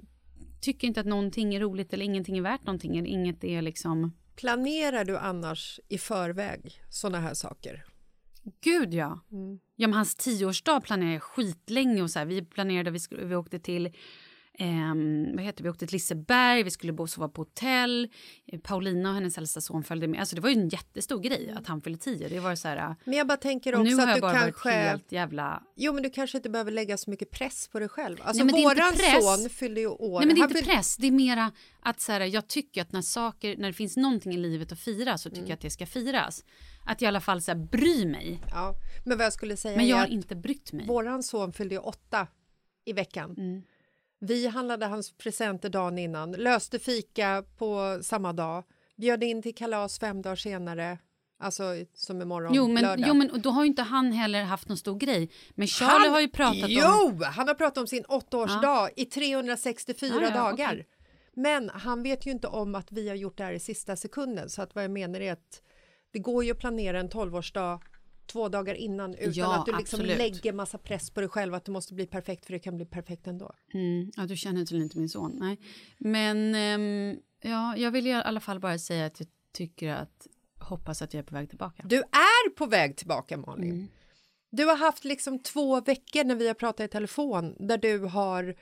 tycker 0.61 0.87
inte 0.89 1.01
att 1.01 1.07
någonting 1.07 1.55
är 1.55 1.61
roligt 1.61 1.93
eller 1.93 2.05
ingenting 2.05 2.39
är 2.39 2.43
värt 2.43 2.67
någonting 2.67 2.97
eller 2.97 3.09
inget 3.09 3.45
är 3.45 3.63
liksom, 3.63 4.13
Planerar 4.37 5.05
du 5.05 5.19
annars 5.19 5.81
i 5.89 5.99
förväg 5.99 6.81
såna 6.91 7.21
här 7.21 7.35
saker? 7.35 7.85
gud 8.61 8.95
ja. 8.95 9.21
Ja 9.77 9.89
men 9.89 9.93
hans 9.93 10.15
tioårsdag 10.15 10.81
planerade 10.81 11.13
jag 11.13 11.23
skitlänge 11.23 12.03
och 12.03 12.11
så 12.11 12.19
här, 12.19 12.27
vi 12.27 12.45
planerade, 12.45 12.91
vi, 12.91 12.99
vi 13.11 13.37
åkte 13.37 13.59
till 13.59 13.95
ehm, 14.59 15.37
vad 15.37 15.45
heter? 15.45 15.63
Vi 15.65 15.71
åkte 15.71 15.87
till 15.87 15.95
Liseberg, 15.95 16.63
vi 16.63 16.71
skulle 16.71 16.93
bo 16.93 17.03
och 17.03 17.11
sova 17.11 17.29
på 17.29 17.41
hotell. 17.41 18.09
Eh, 18.47 18.61
Paulina 18.61 19.09
och 19.09 19.15
hennes 19.15 19.39
äldsta 19.39 19.61
son 19.61 19.85
följde 19.85 20.07
med. 20.09 20.21
Alltså 20.21 20.35
det 20.37 20.43
var 20.43 20.51
ju 20.51 20.61
en 20.61 20.69
jättestor 20.69 21.19
grej 21.21 21.55
att 21.57 21.67
han 21.67 21.81
fyllde 21.81 21.99
tio. 21.99 22.29
Det 22.29 22.41
var 22.41 22.55
så 22.55 22.69
här, 22.69 22.97
Men 23.05 23.15
jag 23.15 23.27
bara 23.27 23.37
tänker 23.37 23.75
och 23.75 23.85
nu 23.85 23.91
också 23.95 24.01
har 24.01 24.03
att 24.03 24.09
jag 24.09 24.17
du 24.17 24.21
bara 24.21 24.33
kanske... 24.41 24.69
varit 24.69 24.89
helt 24.91 25.13
jävla... 25.13 25.63
Jo, 25.77 25.93
men 25.93 26.03
du 26.03 26.11
kanske 26.11 26.39
inte 26.39 26.51
behöver 26.51 26.73
lägga 26.73 26.97
så 26.97 27.11
mycket 27.11 27.31
press 27.31 27.69
på 27.69 27.79
dig 27.79 27.89
själv. 27.89 28.17
Alltså, 28.23 28.45
Nej, 28.45 28.53
men 28.53 28.55
det 28.55 28.61
är 28.69 28.91
inte 28.91 29.03
våran 29.23 29.39
son 29.39 29.51
fyllde 29.51 29.81
ju 29.81 29.87
år. 29.87 30.19
Nej 30.21 30.27
men 30.27 30.35
det 30.35 30.39
är 30.39 30.43
Han 30.43 30.51
inte 30.51 30.63
fyll- 30.65 30.75
press, 30.75 30.97
det 30.97 31.07
är 31.07 31.11
mera 31.11 31.53
att 31.81 32.01
så 32.01 32.13
här, 32.13 32.21
jag 32.21 32.49
tycker 32.49 32.83
att 32.83 32.93
när 32.93 33.03
saker, 33.03 33.57
när 33.57 33.69
det 33.69 33.73
finns 33.75 33.97
någonting 33.97 34.33
i 34.35 34.37
livet 34.37 34.73
att 34.73 34.79
fira 34.79 35.19
så 35.19 35.29
tycker 35.31 35.39
Mm. 35.39 35.49
jag 35.51 35.55
att 35.57 35.61
det 35.63 35.71
ska 35.71 35.87
firas. 35.87 36.45
Att 36.87 37.01
jag 37.01 37.07
i 37.07 37.09
alla 37.09 37.21
fall 37.21 37.43
så 37.43 37.51
här, 37.51 37.59
bryr 37.59 38.07
mig. 38.07 38.41
Ja, 38.51 38.75
men 39.05 39.19
vad 39.19 39.25
jag 39.27 39.33
skulle 39.33 39.57
säga 39.57 39.77
Men 39.77 39.87
jag 39.87 39.97
har 39.97 40.05
att 40.05 40.11
inte 40.11 40.37
brytt 40.37 40.73
mig. 40.73 40.87
våran 40.87 41.23
son 41.23 41.53
fyllde 41.53 41.75
ju 41.75 41.79
åtta 41.81 42.27
i 42.85 42.93
veckan. 42.93 43.35
Mm. 43.39 43.63
Vi 44.21 44.47
handlade 44.47 44.87
hans 44.87 45.13
presenter 45.13 45.69
dagen 45.69 45.99
innan, 45.99 46.33
löste 46.33 46.79
fika 46.79 47.45
på 47.59 47.99
samma 48.03 48.33
dag, 48.33 48.65
bjöd 48.97 49.23
in 49.25 49.43
till 49.43 49.55
kalas 49.55 49.99
fem 49.99 50.23
dagar 50.23 50.37
senare, 50.37 50.99
alltså 51.39 51.65
som 51.95 52.23
imorgon, 52.23 52.53
Jo 52.55 52.69
men, 52.69 52.83
lördag. 52.83 53.05
jo 53.09 53.15
men 53.15 53.41
då 53.43 53.51
har 53.51 53.63
ju 53.63 53.69
inte 53.69 53.83
han 53.83 54.13
heller 54.13 54.43
haft 54.43 54.69
någon 54.69 54.79
stor 54.79 54.99
grej. 54.99 55.31
Men 55.55 55.67
Charlie 55.67 56.09
har 56.09 56.21
ju 56.21 56.29
pratat 56.29 56.71
jo, 56.71 56.87
om... 57.09 57.23
han 57.23 57.49
har 57.49 57.55
pratat 57.55 57.79
om 57.79 57.87
sin 57.87 58.05
åttaårsdag 58.05 58.91
i 58.97 59.05
364 59.05 60.09
Ja, 60.15 60.23
ja, 60.23 60.31
dagar. 60.31 60.53
okej. 60.75 60.87
Men 61.37 61.69
han 61.75 62.03
vet 62.03 62.27
ju 62.27 62.31
inte 62.31 62.47
om 62.47 62.75
att 62.75 62.93
vi 62.93 63.09
har 63.09 63.17
gjort 63.17 63.39
det 63.39 63.45
här 63.45 63.53
i 63.53 63.61
sista 63.61 63.97
sekunden. 63.97 64.49
Så 64.51 64.63
att 64.63 64.75
vad 64.75 64.85
jag 64.85 64.91
menar 64.91 65.21
är 65.21 65.33
att 65.33 65.63
det 66.13 66.19
går 66.19 66.45
ju 66.45 66.51
att 66.51 66.59
planera 66.59 67.01
en 67.01 67.09
12-årsdag 67.11 67.81
två 68.27 68.49
dagar 68.49 68.75
innan 68.75 69.15
utan 69.15 69.33
Ja, 69.33 69.59
att 69.59 69.67
du 69.67 69.77
liksom 69.77 70.01
absolut. 70.01 70.19
lägger 70.19 70.53
massa 70.53 70.79
press 70.79 71.11
på 71.11 71.21
dig 71.21 71.29
själv 71.29 71.55
att 71.55 71.65
det 71.65 71.73
måste 71.73 71.95
bli 71.95 72.07
perfekt 72.07 72.47
för 72.47 72.53
det 72.53 72.59
kan 72.59 72.77
bli 72.77 72.85
perfekt 72.87 73.27
ändå. 73.27 73.55
Mm, 73.75 74.11
ja, 74.17 74.27
du 74.27 74.37
känner 74.37 74.61
tydligen 74.61 74.83
inte 74.83 74.99
min 74.99 75.09
son. 75.09 75.37
Nej. 75.41 75.59
Men 75.99 76.55
ehm, 76.55 77.19
ja, 77.43 77.77
jag 77.77 77.91
vill 77.91 78.07
i 78.07 78.13
alla 78.13 78.41
fall 78.41 78.61
bara 78.61 78.79
säga 78.79 79.07
att 79.07 79.21
jag 79.21 79.29
tycker 79.53 79.89
att 79.89 80.27
hoppas 80.61 81.03
att 81.03 81.15
jag 81.15 81.19
är 81.19 81.25
på 81.25 81.35
väg 81.35 81.49
tillbaka. 81.49 81.83
Du 81.87 81.97
är 81.99 82.51
på 82.51 82.67
väg 82.67 82.97
tillbaka 82.97 83.37
Malin. 83.37 83.71
Mm. 83.71 83.89
Du 84.51 84.65
har 84.65 84.77
haft 84.77 85.05
liksom 85.05 85.39
två 85.39 85.81
veckor 85.81 86.25
när 86.25 86.35
vi 86.35 86.47
har 86.47 86.55
pratat 86.55 86.85
i 86.85 86.89
telefon 86.89 87.57
där 87.59 87.79
du 87.79 87.99
har 87.99 88.55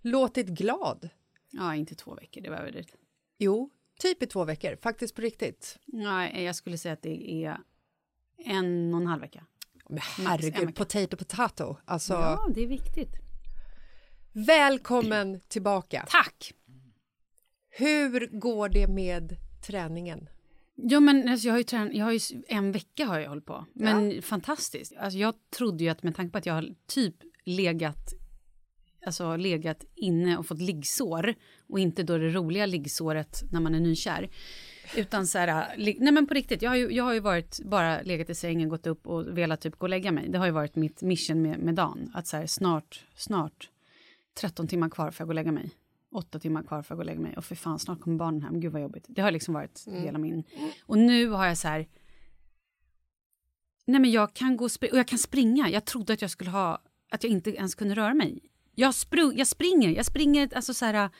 låtit 0.00 0.46
glad. 0.46 1.08
Ja, 1.50 1.74
inte 1.74 1.94
två 1.94 2.14
veckor, 2.14 2.40
det 2.40 2.50
var 2.50 2.56
överdrivet. 2.56 2.94
Jo, 3.38 3.70
typ 3.98 4.22
i 4.22 4.26
två 4.26 4.44
veckor, 4.44 4.76
faktiskt 4.82 5.14
på 5.14 5.22
riktigt. 5.22 5.78
Nej, 5.86 6.44
jag 6.44 6.56
skulle 6.56 6.78
säga 6.78 6.92
att 6.92 7.02
det 7.02 7.44
är 7.44 7.58
en 8.44 8.94
och 8.94 9.00
en 9.00 9.06
halv 9.06 9.20
vecka. 9.20 9.44
Men 9.88 9.98
en 10.18 10.26
herregud, 10.26 10.54
vecka. 10.66 10.72
potato 10.72 11.16
potato. 11.16 11.76
Alltså, 11.84 12.12
Ja, 12.12 12.48
det 12.54 12.62
är 12.62 12.66
viktigt. 12.66 13.10
välkommen 14.32 15.40
tillbaka. 15.48 16.06
Tack! 16.10 16.52
Hur 17.70 18.26
går 18.40 18.68
det 18.68 18.86
med 18.88 19.36
träningen? 19.66 20.28
Ja, 20.74 21.00
men 21.00 21.28
alltså, 21.28 21.46
jag 21.46 21.54
har 21.54 21.58
ju 21.58 21.64
trän- 21.64 21.90
jag 21.92 22.04
har 22.04 22.12
ju 22.12 22.20
en 22.48 22.72
vecka 22.72 23.06
har 23.06 23.18
jag 23.18 23.28
hållit 23.28 23.46
på. 23.46 23.66
Men 23.74 24.22
fantastiskt. 24.22 24.92
Alltså, 24.98 25.18
jag 25.18 25.34
trodde 25.56 25.84
ju 25.84 25.90
att 25.90 26.02
med 26.02 26.16
tanke 26.16 26.32
på 26.32 26.38
att 26.38 26.46
jag 26.46 26.54
har 26.54 26.74
typ 26.86 27.14
legat 27.44 28.14
alltså 29.06 29.36
legat 29.36 29.84
inne 29.96 30.36
och 30.38 30.46
fått 30.46 30.60
liggsår 30.60 31.34
och 31.68 31.78
inte 31.78 32.02
då 32.02 32.18
det 32.18 32.28
roliga 32.30 32.66
liggsåret 32.66 33.42
när 33.50 33.60
man 33.60 33.74
är 33.74 33.80
nykär. 33.80 34.30
Utan 34.96 35.26
så 35.26 35.38
här, 35.38 35.74
nej 35.76 36.12
men 36.12 36.26
på 36.26 36.34
riktigt, 36.34 36.62
jag 36.62 36.70
har, 36.70 36.76
ju, 36.76 36.90
jag 36.92 37.04
har 37.04 37.14
ju 37.14 37.20
varit 37.20 37.60
bara 37.64 38.02
legat 38.02 38.30
i 38.30 38.34
sängen, 38.34 38.68
gått 38.68 38.86
upp 38.86 39.06
och 39.06 39.38
velat 39.38 39.60
typ 39.60 39.78
gå 39.78 39.84
och 39.84 39.90
lägga 39.90 40.12
mig. 40.12 40.28
Det 40.28 40.38
har 40.38 40.46
ju 40.46 40.52
varit 40.52 40.76
mitt 40.76 41.02
mission 41.02 41.42
med, 41.42 41.58
med 41.58 41.74
dagen. 41.74 42.10
Att 42.14 42.26
så 42.26 42.36
här, 42.36 42.46
snart, 42.46 43.04
snart, 43.14 43.70
13 44.40 44.68
timmar 44.68 44.88
kvar 44.88 45.10
för 45.10 45.24
att 45.24 45.26
gå 45.26 45.30
och 45.30 45.34
lägga 45.34 45.52
mig. 45.52 45.70
8 46.12 46.38
timmar 46.38 46.62
kvar 46.62 46.82
för 46.82 46.94
att 46.94 46.96
gå 46.96 47.00
och 47.02 47.06
lägga 47.06 47.20
mig. 47.20 47.36
Och 47.36 47.44
för 47.44 47.54
fan, 47.54 47.78
snart 47.78 48.00
kommer 48.00 48.16
barnen 48.16 48.42
hem. 48.42 48.60
Gud 48.60 48.72
vad 48.72 48.82
jobbigt. 48.82 49.04
Det 49.08 49.22
har 49.22 49.30
liksom 49.30 49.54
varit 49.54 49.84
hela 49.86 50.18
min... 50.18 50.44
Och 50.86 50.98
nu 50.98 51.28
har 51.28 51.46
jag 51.46 51.58
så 51.58 51.68
här... 51.68 51.86
Nej 53.84 54.00
men 54.00 54.10
jag 54.10 54.34
kan 54.34 54.56
gå 54.56 54.64
och, 54.64 54.70
och 54.92 54.98
jag 54.98 55.06
kan 55.06 55.18
springa. 55.18 55.70
Jag 55.70 55.84
trodde 55.84 56.12
att 56.12 56.22
jag 56.22 56.30
skulle 56.30 56.50
ha... 56.50 56.82
Att 57.10 57.24
jag 57.24 57.32
inte 57.32 57.50
ens 57.50 57.74
kunde 57.74 57.94
röra 57.94 58.14
mig. 58.14 58.40
Jag, 58.74 58.90
spru- 58.90 59.34
jag 59.36 59.46
springer. 59.46 59.88
Jag 59.88 60.06
springer 60.06 60.54
alltså 60.54 60.74
så 60.74 60.84
här... 60.84 61.10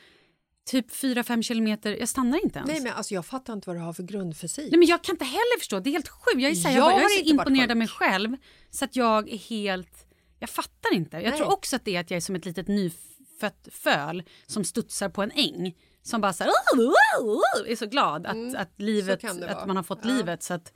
Typ 0.66 0.90
4-5 0.90 1.42
kilometer. 1.42 1.96
Jag 2.00 2.08
stannar 2.08 2.44
inte 2.44 2.58
ens. 2.58 2.70
Nej, 2.70 2.80
men 2.80 2.92
alltså, 2.92 3.14
jag 3.14 3.26
fattar 3.26 3.52
inte 3.52 3.68
vad 3.68 3.76
du 3.76 3.80
har 3.80 3.92
för 3.92 4.02
grundfysik. 4.02 4.70
Nej, 4.70 4.78
men 4.78 4.88
jag 4.88 5.02
kan 5.04 5.14
inte 5.14 5.24
heller 5.24 5.58
förstå. 5.58 5.80
Det 5.80 5.90
är 5.90 5.92
helt 5.92 6.08
sjukt. 6.08 6.40
Jag 6.42 6.50
är, 6.50 6.54
så 6.54 6.68
här, 6.68 6.76
Jag 6.76 6.92
jag, 6.92 6.98
jag 7.02 7.04
är 7.04 7.08
så 7.24 7.30
imponerad 7.30 7.70
av 7.70 7.76
mig 7.76 7.88
själv 7.88 8.36
så 8.70 8.84
att 8.84 8.96
jag 8.96 9.28
är 9.32 9.36
helt... 9.38 10.06
Jag 10.38 10.50
fattar 10.50 10.94
inte. 10.94 11.16
Jag 11.16 11.30
Nej. 11.30 11.38
tror 11.38 11.52
också 11.52 11.76
att 11.76 11.84
det 11.84 11.96
är 11.96 12.00
att 12.00 12.10
jag 12.10 12.16
är 12.16 12.20
som 12.20 12.34
ett 12.34 12.44
litet 12.44 12.68
nyfött 12.68 13.68
föl 13.72 14.22
som 14.46 14.64
studsar 14.64 15.08
på 15.08 15.22
en 15.22 15.30
äng. 15.30 15.76
Som 16.02 16.20
bara 16.20 16.32
så 16.32 16.44
här, 16.44 16.50
"Oh, 16.50 16.80
oh, 16.80 16.92
oh", 17.36 17.70
är 17.70 17.76
så 17.76 17.86
glad 17.86 18.26
att, 18.26 18.54
att, 18.56 18.72
livet, 18.80 19.22
Mm. 19.24 19.34
kan 19.36 19.40
det 19.40 19.54
att 19.56 19.66
man 19.66 19.76
har 19.76 19.82
fått 19.82 19.98
Ja. 20.02 20.04
Mm. 20.04 20.16
livet. 20.16 20.42
Så 20.42 20.54
att 20.54 20.72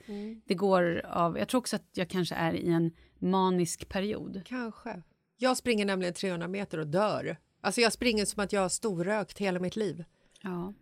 det 0.47 0.53
går 0.53 1.05
av... 1.05 1.37
Jag 1.37 1.47
tror 1.47 1.59
också 1.59 1.75
att 1.75 1.89
jag 1.93 2.09
kanske 2.09 2.35
är 2.35 2.53
i 2.53 2.67
en 2.71 2.91
manisk 3.19 3.89
period. 3.89 4.41
Kanske. 4.45 5.01
Jag 5.37 5.57
springer 5.57 5.85
nämligen 5.85 6.13
300 6.13 6.47
meter 6.47 6.77
och 6.77 6.87
dör. 6.87 7.37
Alltså 7.65 7.81
jag 7.81 7.93
springer 7.93 8.25
som 8.25 8.43
att 8.43 8.53
jag 8.53 8.61
har 8.61 8.69
storrökt 8.69 9.37
hela 9.37 9.59
mitt 9.59 9.75
liv. 9.75 10.03
Ja. 10.41 10.73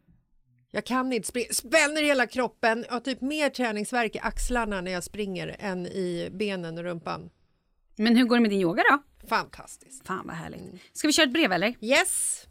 Jag 0.72 0.86
kan 0.86 1.14
inte 1.14 1.28
springa, 1.28 1.48
spänner 1.52 2.02
hela 2.02 2.28
kroppen, 2.28 2.86
jag 2.88 2.94
har 2.94 3.00
typ 3.00 3.22
mer 3.22 3.50
träningsvärk 3.50 4.16
i 4.16 4.20
axlarna 4.20 4.82
när 4.82 4.92
jag 4.92 5.04
springer 5.04 5.56
än 5.60 5.88
i 5.88 6.30
benen 6.32 6.78
och 6.78 6.84
rumpan. 6.84 7.30
Men 7.96 8.16
hur 8.16 8.26
går 8.26 8.36
det 8.36 8.42
med 8.42 8.52
din 8.52 8.62
yoga 8.62 8.84
då? 8.90 9.28
Fantastiskt. 9.28 10.08
Fan 10.08 10.28
vad 10.28 10.36
härligt. 10.36 10.62
Mm. 10.62 10.80
Ska 10.94 11.08
vi 11.08 11.14
köra 11.14 11.26
ett 11.26 11.34
brev 11.34 11.52
eller? 11.52 11.76
Yes! 11.82 12.44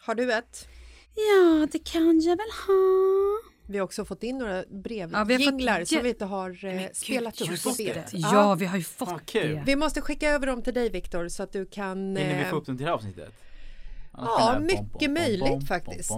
Har 0.00 0.14
du 0.14 0.32
ett? 0.32 0.68
Ja, 1.14 1.66
det 1.72 1.78
kan 1.78 2.20
jag 2.20 2.36
väl 2.36 2.50
ha. 2.66 3.50
Vi 3.66 3.78
har 3.78 3.84
också 3.84 4.04
fått 4.04 4.22
in 4.22 4.38
några 4.38 4.56
Ja, 4.56 4.64
brevjinglar 5.24 5.78
fått 5.78 5.88
som 5.88 6.02
vi 6.02 6.08
inte 6.08 6.24
har 6.24 6.64
eh, 6.64 6.82
spelat 6.92 7.40
upp. 7.40 7.62
på 7.62 7.74
det? 7.78 8.04
Ja, 8.12 8.54
vi 8.54 8.66
har 8.66 8.76
ju 8.76 8.84
fått 8.84 9.26
kul. 9.26 9.54
det. 9.54 9.62
Vi 9.66 9.76
måste 9.76 10.00
skicka 10.00 10.30
över 10.30 10.46
dem 10.46 10.62
till 10.62 10.74
dig 10.74 10.90
Viktor 10.90 11.28
så 11.28 11.42
att 11.42 11.52
du 11.52 11.66
kan... 11.66 11.98
Hinner 12.16 12.36
vi 12.38 12.42
eh, 12.44 12.50
få 12.50 12.56
upp 12.56 12.66
dem 12.66 12.76
till 12.76 12.84
det 12.84 12.90
här 12.90 12.96
avsnittet? 12.96 13.34
Ja, 14.20 14.52
det 14.52 14.60
mycket 14.60 15.10
möjligt 15.10 15.68
faktiskt. 15.68 16.10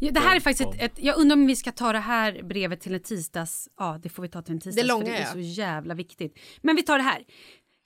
Ja, 0.00 0.10
det 0.10 0.20
här 0.20 0.36
är 0.36 0.40
faktiskt 0.40 0.74
ett, 0.74 0.82
ett, 0.82 0.92
jag 0.96 1.16
undrar 1.16 1.36
om 1.36 1.46
vi 1.46 1.56
ska 1.56 1.72
ta 1.72 1.92
det 1.92 1.98
här 1.98 2.42
brevet 2.42 2.80
till 2.80 2.94
en 2.94 3.00
tisdags, 3.00 3.68
ja 3.78 3.98
det 4.02 4.08
får 4.08 4.22
vi 4.22 4.28
ta 4.28 4.42
till 4.42 4.54
en 4.54 4.60
tisdags 4.60 4.88
långa, 4.88 5.04
för 5.04 5.12
det 5.12 5.18
är 5.18 5.20
ja. 5.20 5.32
så 5.32 5.38
jävla 5.38 5.94
viktigt. 5.94 6.38
Men 6.62 6.76
vi 6.76 6.82
tar 6.82 6.98
det 6.98 7.04
här. 7.04 7.24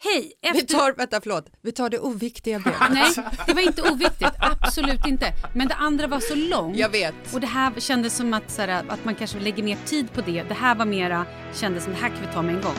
Hej! 0.05 0.33
Vi 0.43 0.49
Efter... 0.49 0.79
tar, 0.79 0.93
vänta 0.93 1.21
förlåt, 1.21 1.51
vi 1.63 1.73
tar 1.73 1.91
det 1.91 1.99
oviktiga 1.99 2.59
brevet. 2.59 2.81
Nej, 2.91 3.13
det 3.47 3.55
var 3.55 3.63
inte 3.63 3.83
oviktigt, 3.83 4.33
absolut 4.39 5.07
inte. 5.07 5.27
Men 5.55 5.69
det 5.69 5.75
andra 5.75 6.07
var 6.07 6.21
så 6.21 6.35
långt. 6.35 6.77
Jag 6.77 6.89
vet. 6.89 7.35
Och 7.35 7.41
det 7.41 7.47
här 7.47 7.73
kändes 7.81 8.17
som 8.17 8.35
att, 8.35 8.51
så 8.51 8.63
här, 8.63 8.85
att 8.89 9.05
man 9.05 9.15
kanske 9.15 9.41
lägger 9.41 9.63
mer 9.63 9.79
tid 9.87 10.13
på 10.13 10.21
det. 10.21 10.43
Det 10.43 10.55
här 10.55 10.75
var 10.75 10.85
mera, 10.85 11.27
kändes 11.55 11.85
som 11.85 11.93
det 11.93 11.99
här 11.99 12.09
kan 12.09 12.19
vi 12.27 12.33
ta 12.35 12.43
med 12.43 12.55
en 12.55 12.61
gång. 12.61 12.75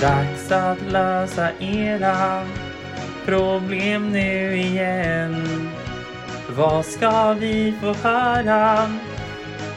Dags 0.00 0.50
att 0.50 0.92
lösa 0.92 1.52
era 1.60 2.46
problem 3.24 4.12
nu 4.12 4.56
igen. 4.56 5.68
Vad 6.56 6.84
ska 6.84 7.32
vi 7.32 7.74
få 7.80 8.08
höra? 8.08 8.88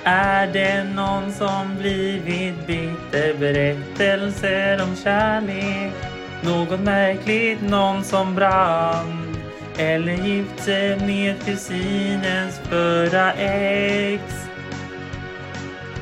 Är 0.03 0.47
det 0.47 0.83
någon 0.83 1.31
som 1.31 1.77
blivit 1.79 2.67
bitter? 2.67 3.33
Berättelser 3.39 4.83
om 4.83 4.95
kärlek. 4.95 5.93
Något 6.41 6.79
märkligt, 6.79 7.61
någon 7.61 8.03
som 8.03 8.35
brann. 8.35 9.35
Eller 9.77 10.13
gift 10.13 10.59
sig 10.59 10.99
med 10.99 11.45
kusinens 11.45 12.59
förra 12.69 13.33
ex. 13.33 14.23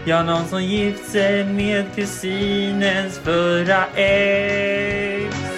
Ja, 0.05 0.23
någon 0.23 0.45
som 0.45 0.63
gift 0.63 1.05
sig 1.11 1.43
med 1.43 1.85
kusinens 1.95 3.19
förra 3.19 3.85
ex. 3.95 5.54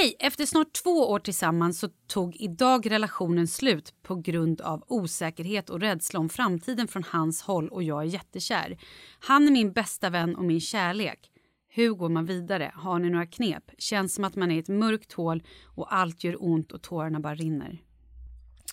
Hej! 0.00 0.16
Efter 0.18 0.46
snart 0.46 0.72
två 0.72 1.10
år 1.10 1.18
tillsammans 1.18 1.78
så 1.80 1.88
tog 2.06 2.36
idag 2.36 2.90
relationen 2.90 3.48
slut 3.48 3.94
på 4.02 4.14
grund 4.14 4.60
av 4.60 4.84
osäkerhet 4.86 5.70
och 5.70 5.80
rädsla 5.80 6.20
om 6.20 6.28
framtiden 6.28 6.88
från 6.88 7.02
hans 7.02 7.42
håll 7.42 7.68
och 7.68 7.82
jag 7.82 8.02
är 8.02 8.06
jättekär. 8.06 8.78
Han 9.18 9.46
är 9.46 9.50
min 9.50 9.72
bästa 9.72 10.10
vän 10.10 10.36
och 10.36 10.44
min 10.44 10.60
kärlek. 10.60 11.30
Hur 11.68 11.90
går 11.90 12.08
man 12.08 12.26
vidare? 12.26 12.72
Har 12.74 12.98
ni 12.98 13.10
några 13.10 13.26
knep? 13.26 13.64
Känns 13.78 14.14
som 14.14 14.24
att 14.24 14.36
man 14.36 14.50
är 14.50 14.56
i 14.56 14.58
ett 14.58 14.68
mörkt 14.68 15.12
hål 15.12 15.42
och 15.64 15.94
allt 15.94 16.24
gör 16.24 16.36
ont 16.44 16.72
och 16.72 16.82
tårarna 16.82 17.20
bara 17.20 17.34
rinner. 17.34 17.82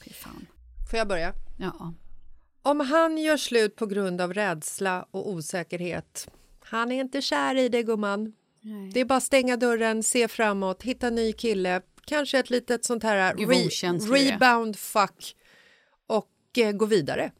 Fy 0.03 0.13
fan. 0.13 0.47
Får 0.91 0.99
jag 0.99 1.07
börja? 1.07 1.33
Ja. 1.59 1.93
Om 2.61 2.79
han 2.79 3.17
gör 3.17 3.37
slut 3.37 3.75
på 3.75 3.85
grund 3.85 4.21
av 4.21 4.33
rädsla 4.33 5.05
och 5.11 5.29
osäkerhet, 5.29 6.29
han 6.59 6.91
är 6.91 7.01
inte 7.01 7.21
kär 7.21 7.55
i 7.55 7.69
dig 7.69 7.83
gumman. 7.83 8.33
Nej. 8.65 8.89
Det 8.93 8.99
är 8.99 9.05
bara 9.05 9.19
stänga 9.19 9.57
dörren, 9.57 10.03
se 10.03 10.27
framåt, 10.27 10.83
hitta 10.83 11.09
ny 11.09 11.33
kille, 11.33 11.81
kanske 12.05 12.39
ett 12.39 12.49
litet 12.49 12.85
sånt 12.85 13.03
här 13.03 13.17
är. 13.17 13.33
rebound 14.13 14.75
fuck 14.75 15.35
och 16.07 16.57
eh, 16.57 16.71
gå 16.71 16.85
vidare. 16.85 17.31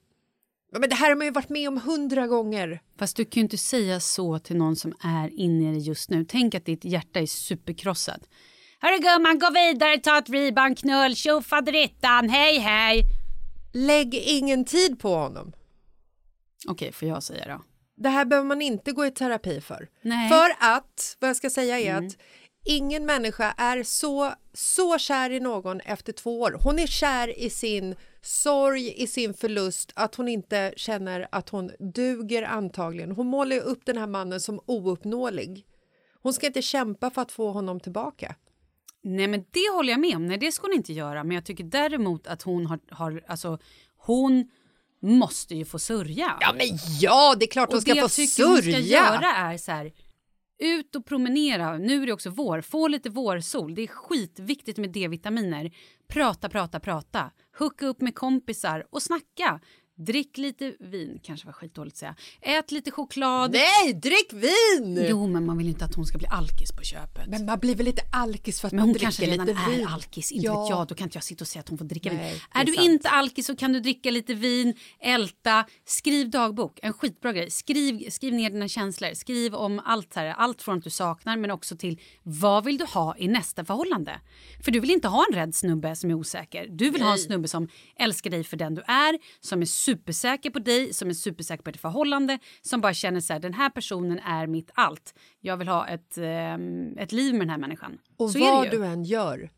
Men 0.79 0.89
det 0.89 0.95
här 0.95 1.09
har 1.09 1.15
man 1.15 1.25
ju 1.25 1.31
varit 1.31 1.49
med 1.49 1.67
om 1.67 1.77
hundra 1.81 2.27
gånger. 2.27 2.81
Fast 2.99 3.17
du 3.17 3.25
kan 3.25 3.41
ju 3.41 3.41
inte 3.41 3.57
säga 3.57 3.99
så 3.99 4.39
till 4.39 4.55
någon 4.55 4.75
som 4.75 4.93
är 5.03 5.39
inne 5.39 5.71
i 5.71 5.73
det 5.73 5.79
just 5.79 6.09
nu. 6.09 6.25
Tänk 6.25 6.55
att 6.55 6.65
ditt 6.65 6.85
hjärta 6.85 7.19
är 7.19 7.25
superkrossat. 7.25 8.29
Hörru 8.79 8.97
gumman, 8.97 9.39
gå 9.39 9.49
vidare, 9.49 9.97
ta 9.97 10.17
ett 10.17 10.29
rebound 10.29 10.77
knull, 10.77 11.15
tjofaderittan, 11.15 12.29
hej 12.29 12.59
hej! 12.59 13.03
Lägg 13.73 14.15
ingen 14.15 14.65
tid 14.65 14.99
på 14.99 15.15
honom. 15.15 15.53
Okej, 16.67 16.91
får 16.91 17.07
jag 17.07 17.23
säga 17.23 17.47
då? 17.47 17.63
Det 17.95 18.09
här 18.09 18.25
behöver 18.25 18.47
man 18.47 18.61
inte 18.61 18.91
gå 18.91 19.05
i 19.05 19.11
terapi 19.11 19.61
för. 19.61 19.87
Nej. 20.01 20.29
För 20.29 20.49
att, 20.59 21.17
vad 21.19 21.29
jag 21.29 21.37
ska 21.37 21.49
säga 21.49 21.79
är 21.79 21.91
Mm. 21.91 22.07
att 22.07 22.17
ingen 22.65 23.05
människa 23.05 23.51
är 23.57 23.83
så, 23.83 24.33
så 24.53 24.97
kär 24.97 25.29
i 25.29 25.39
någon 25.39 25.79
efter 25.79 26.13
två 26.13 26.41
år. 26.41 26.59
Hon 26.63 26.79
är 26.79 26.87
kär 26.87 27.39
i 27.39 27.49
sin 27.49 27.95
sorg, 28.21 28.93
i 29.03 29.07
sin 29.07 29.33
förlust, 29.33 29.91
att 29.95 30.15
hon 30.15 30.27
inte 30.27 30.73
känner 30.77 31.27
att 31.31 31.49
hon 31.49 31.71
duger 31.79 32.43
antagligen. 32.43 33.11
Hon 33.11 33.27
målar 33.27 33.57
upp 33.59 33.85
den 33.85 33.97
här 33.97 34.07
mannen 34.07 34.39
som 34.41 34.59
ouppnåelig. 34.65 35.65
Hon 36.21 36.33
ska 36.33 36.47
inte 36.47 36.61
kämpa 36.61 37.09
för 37.09 37.21
att 37.21 37.31
få 37.31 37.51
honom 37.51 37.79
tillbaka. 37.79 38.35
Nej, 39.03 39.27
men 39.27 39.45
det 39.51 39.71
håller 39.73 39.91
jag 39.93 39.99
med 39.99 40.15
om. 40.15 40.25
Nej, 40.27 40.37
det 40.37 40.51
ska 40.51 40.67
hon 40.67 40.73
inte 40.75 40.93
göra. 40.93 41.23
Men 41.23 41.35
jag 41.35 41.45
tycker 41.45 41.63
däremot 41.63 42.27
att 42.27 42.41
hon 42.41 42.65
har, 42.65 42.79
har 42.89 43.23
alltså, 43.27 43.59
hon 43.97 44.49
måste 45.05 45.55
ju 45.55 45.65
få 45.65 45.79
sörja. 45.79 46.37
Ja, 46.41 46.53
men 46.57 46.67
ja, 46.99 47.35
det 47.39 47.45
är 47.45 47.51
klart 47.51 47.73
och 47.73 47.81
ska 47.81 47.93
det 47.93 47.99
få 47.99 48.03
jag 48.03 48.11
tycker 48.11 48.45
hon 48.45 48.57
ska 48.57 48.71
sörja. 48.71 48.87
göra 48.87 49.35
är 49.35 49.57
så 49.57 49.71
här, 49.71 49.91
ut 50.59 50.95
och 50.95 51.05
promenera. 51.05 51.77
Nu 51.77 52.03
är 52.03 52.05
det 52.05 52.13
också 52.13 52.29
vår. 52.29 52.61
Få 52.61 52.87
lite 52.87 53.09
vårsol. 53.09 53.75
Det 53.75 53.81
är 53.81 53.87
skitviktigt 53.87 54.77
med 54.77 54.89
D-vitaminer. 54.89 55.71
Prata, 56.07 56.49
prata, 56.49 56.79
prata. 56.79 57.31
Hooka 57.57 57.85
upp 57.85 58.01
med 58.01 58.15
kompisar 58.15 58.85
och 58.89 59.01
snacka. 59.01 59.59
Drick 59.97 60.37
lite 60.37 60.73
vin, 60.79 61.19
kanske 61.23 61.45
var 61.45 61.53
skitdåligt 61.53 61.93
att 61.93 61.97
säga. 61.97 62.15
Ät 62.41 62.71
lite 62.71 62.91
choklad. 62.91 63.51
Nej, 63.51 63.93
drick 63.93 64.33
vin! 64.33 65.05
Jo, 65.09 65.27
men 65.27 65.45
man 65.45 65.57
vill 65.57 65.67
inte 65.67 65.85
att 65.85 65.95
hon 65.95 66.05
ska 66.05 66.17
bli 66.17 66.27
alkis 66.27 66.71
på 66.71 66.83
köpet. 66.83 67.27
Men 67.27 67.45
man 67.45 67.59
blir 67.59 67.75
väl 67.75 67.85
lite 67.85 68.01
alkis 68.11 68.61
för 68.61 68.67
att 68.67 68.71
Men 68.71 68.79
man 68.79 68.87
hon 68.89 68.93
dricker 68.93 69.05
kanske 69.05 69.25
redan 69.25 69.45
lite 69.47 69.59
är 69.59 69.69
vin. 69.77 69.87
alkis, 69.87 70.31
inte 70.31 70.45
Ja. 70.45 70.61
vet 70.61 70.69
jag. 70.69 70.87
Då 70.87 70.95
kan 70.95 71.05
inte 71.07 71.15
jag 71.17 71.23
sitta 71.23 71.43
och 71.43 71.47
säga 71.47 71.59
att 71.59 71.69
hon 71.69 71.77
får 71.77 71.85
dricka 71.85 72.13
Nej, 72.13 72.31
vin. 72.33 72.41
är 72.53 72.61
Är 72.61 72.65
du 72.65 72.73
sant. 72.73 72.85
inte 72.85 73.09
alkis 73.09 73.45
så 73.47 73.55
kan 73.55 73.73
du 73.73 73.79
dricka 73.79 74.11
lite 74.11 74.33
vin, 74.33 74.73
älta, 74.99 75.65
skriv 75.85 76.29
dagbok. 76.29 76.79
En 76.81 76.93
skitbra 76.93 77.33
grej. 77.33 77.51
Skriv, 77.51 78.09
skriv 78.09 78.33
ner 78.33 78.49
dina 78.49 78.67
känslor. 78.67 79.13
Skriv 79.13 79.55
om 79.55 79.81
allt 79.85 80.15
här. 80.15 80.25
Allt 80.25 80.61
från 80.61 80.77
att 80.77 80.83
du 80.83 80.89
saknar 80.89 81.37
men 81.37 81.51
också 81.51 81.77
till 81.77 81.99
vad 82.23 82.65
vill 82.65 82.77
du 82.77 82.85
ha 82.85 83.17
i 83.17 83.27
nästa 83.27 83.65
förhållande? 83.65 84.19
För 84.63 84.71
du 84.71 84.79
vill 84.79 84.91
inte 84.91 85.07
ha 85.07 85.25
en 85.29 85.35
rädd 85.35 85.55
snubbe 85.55 85.95
som 85.95 86.09
är 86.09 86.13
osäker. 86.13 86.67
Du 86.69 86.89
vill 86.89 87.01
ha 87.01 87.11
en 87.11 87.17
snubbe 87.17 87.47
som 87.47 87.67
älskar 87.99 88.29
dig 88.29 88.43
för 88.43 88.57
den 88.57 88.75
du 88.75 88.81
är, 88.81 89.19
som 89.41 89.61
är 89.61 89.65
supersäker 89.85 90.49
på 90.49 90.59
dig, 90.59 90.93
som 90.93 91.09
är 91.09 91.13
supersäker 91.13 91.63
på 91.63 91.71
ditt 91.71 91.81
förhållande, 91.81 92.39
som 92.61 92.81
bara 92.81 92.93
känner 92.93 93.19
så 93.19 93.33
här, 93.33 93.39
den 93.39 93.53
här 93.53 93.69
personen 93.69 94.19
är 94.19 94.47
mitt 94.47 94.71
allt. 94.73 95.13
Jag 95.39 95.57
vill 95.57 95.67
ha 95.67 95.87
ett, 95.87 96.17
ehm, 96.17 96.97
ett 96.97 97.11
liv 97.11 97.33
med 97.33 97.41
den 97.41 97.49
här 97.49 97.57
människan. 97.57 97.97
Och 98.17 98.31
så 98.31 98.39
vad 98.39 98.71
du 98.71 98.85
än 98.85 99.03
gör, 99.03 99.49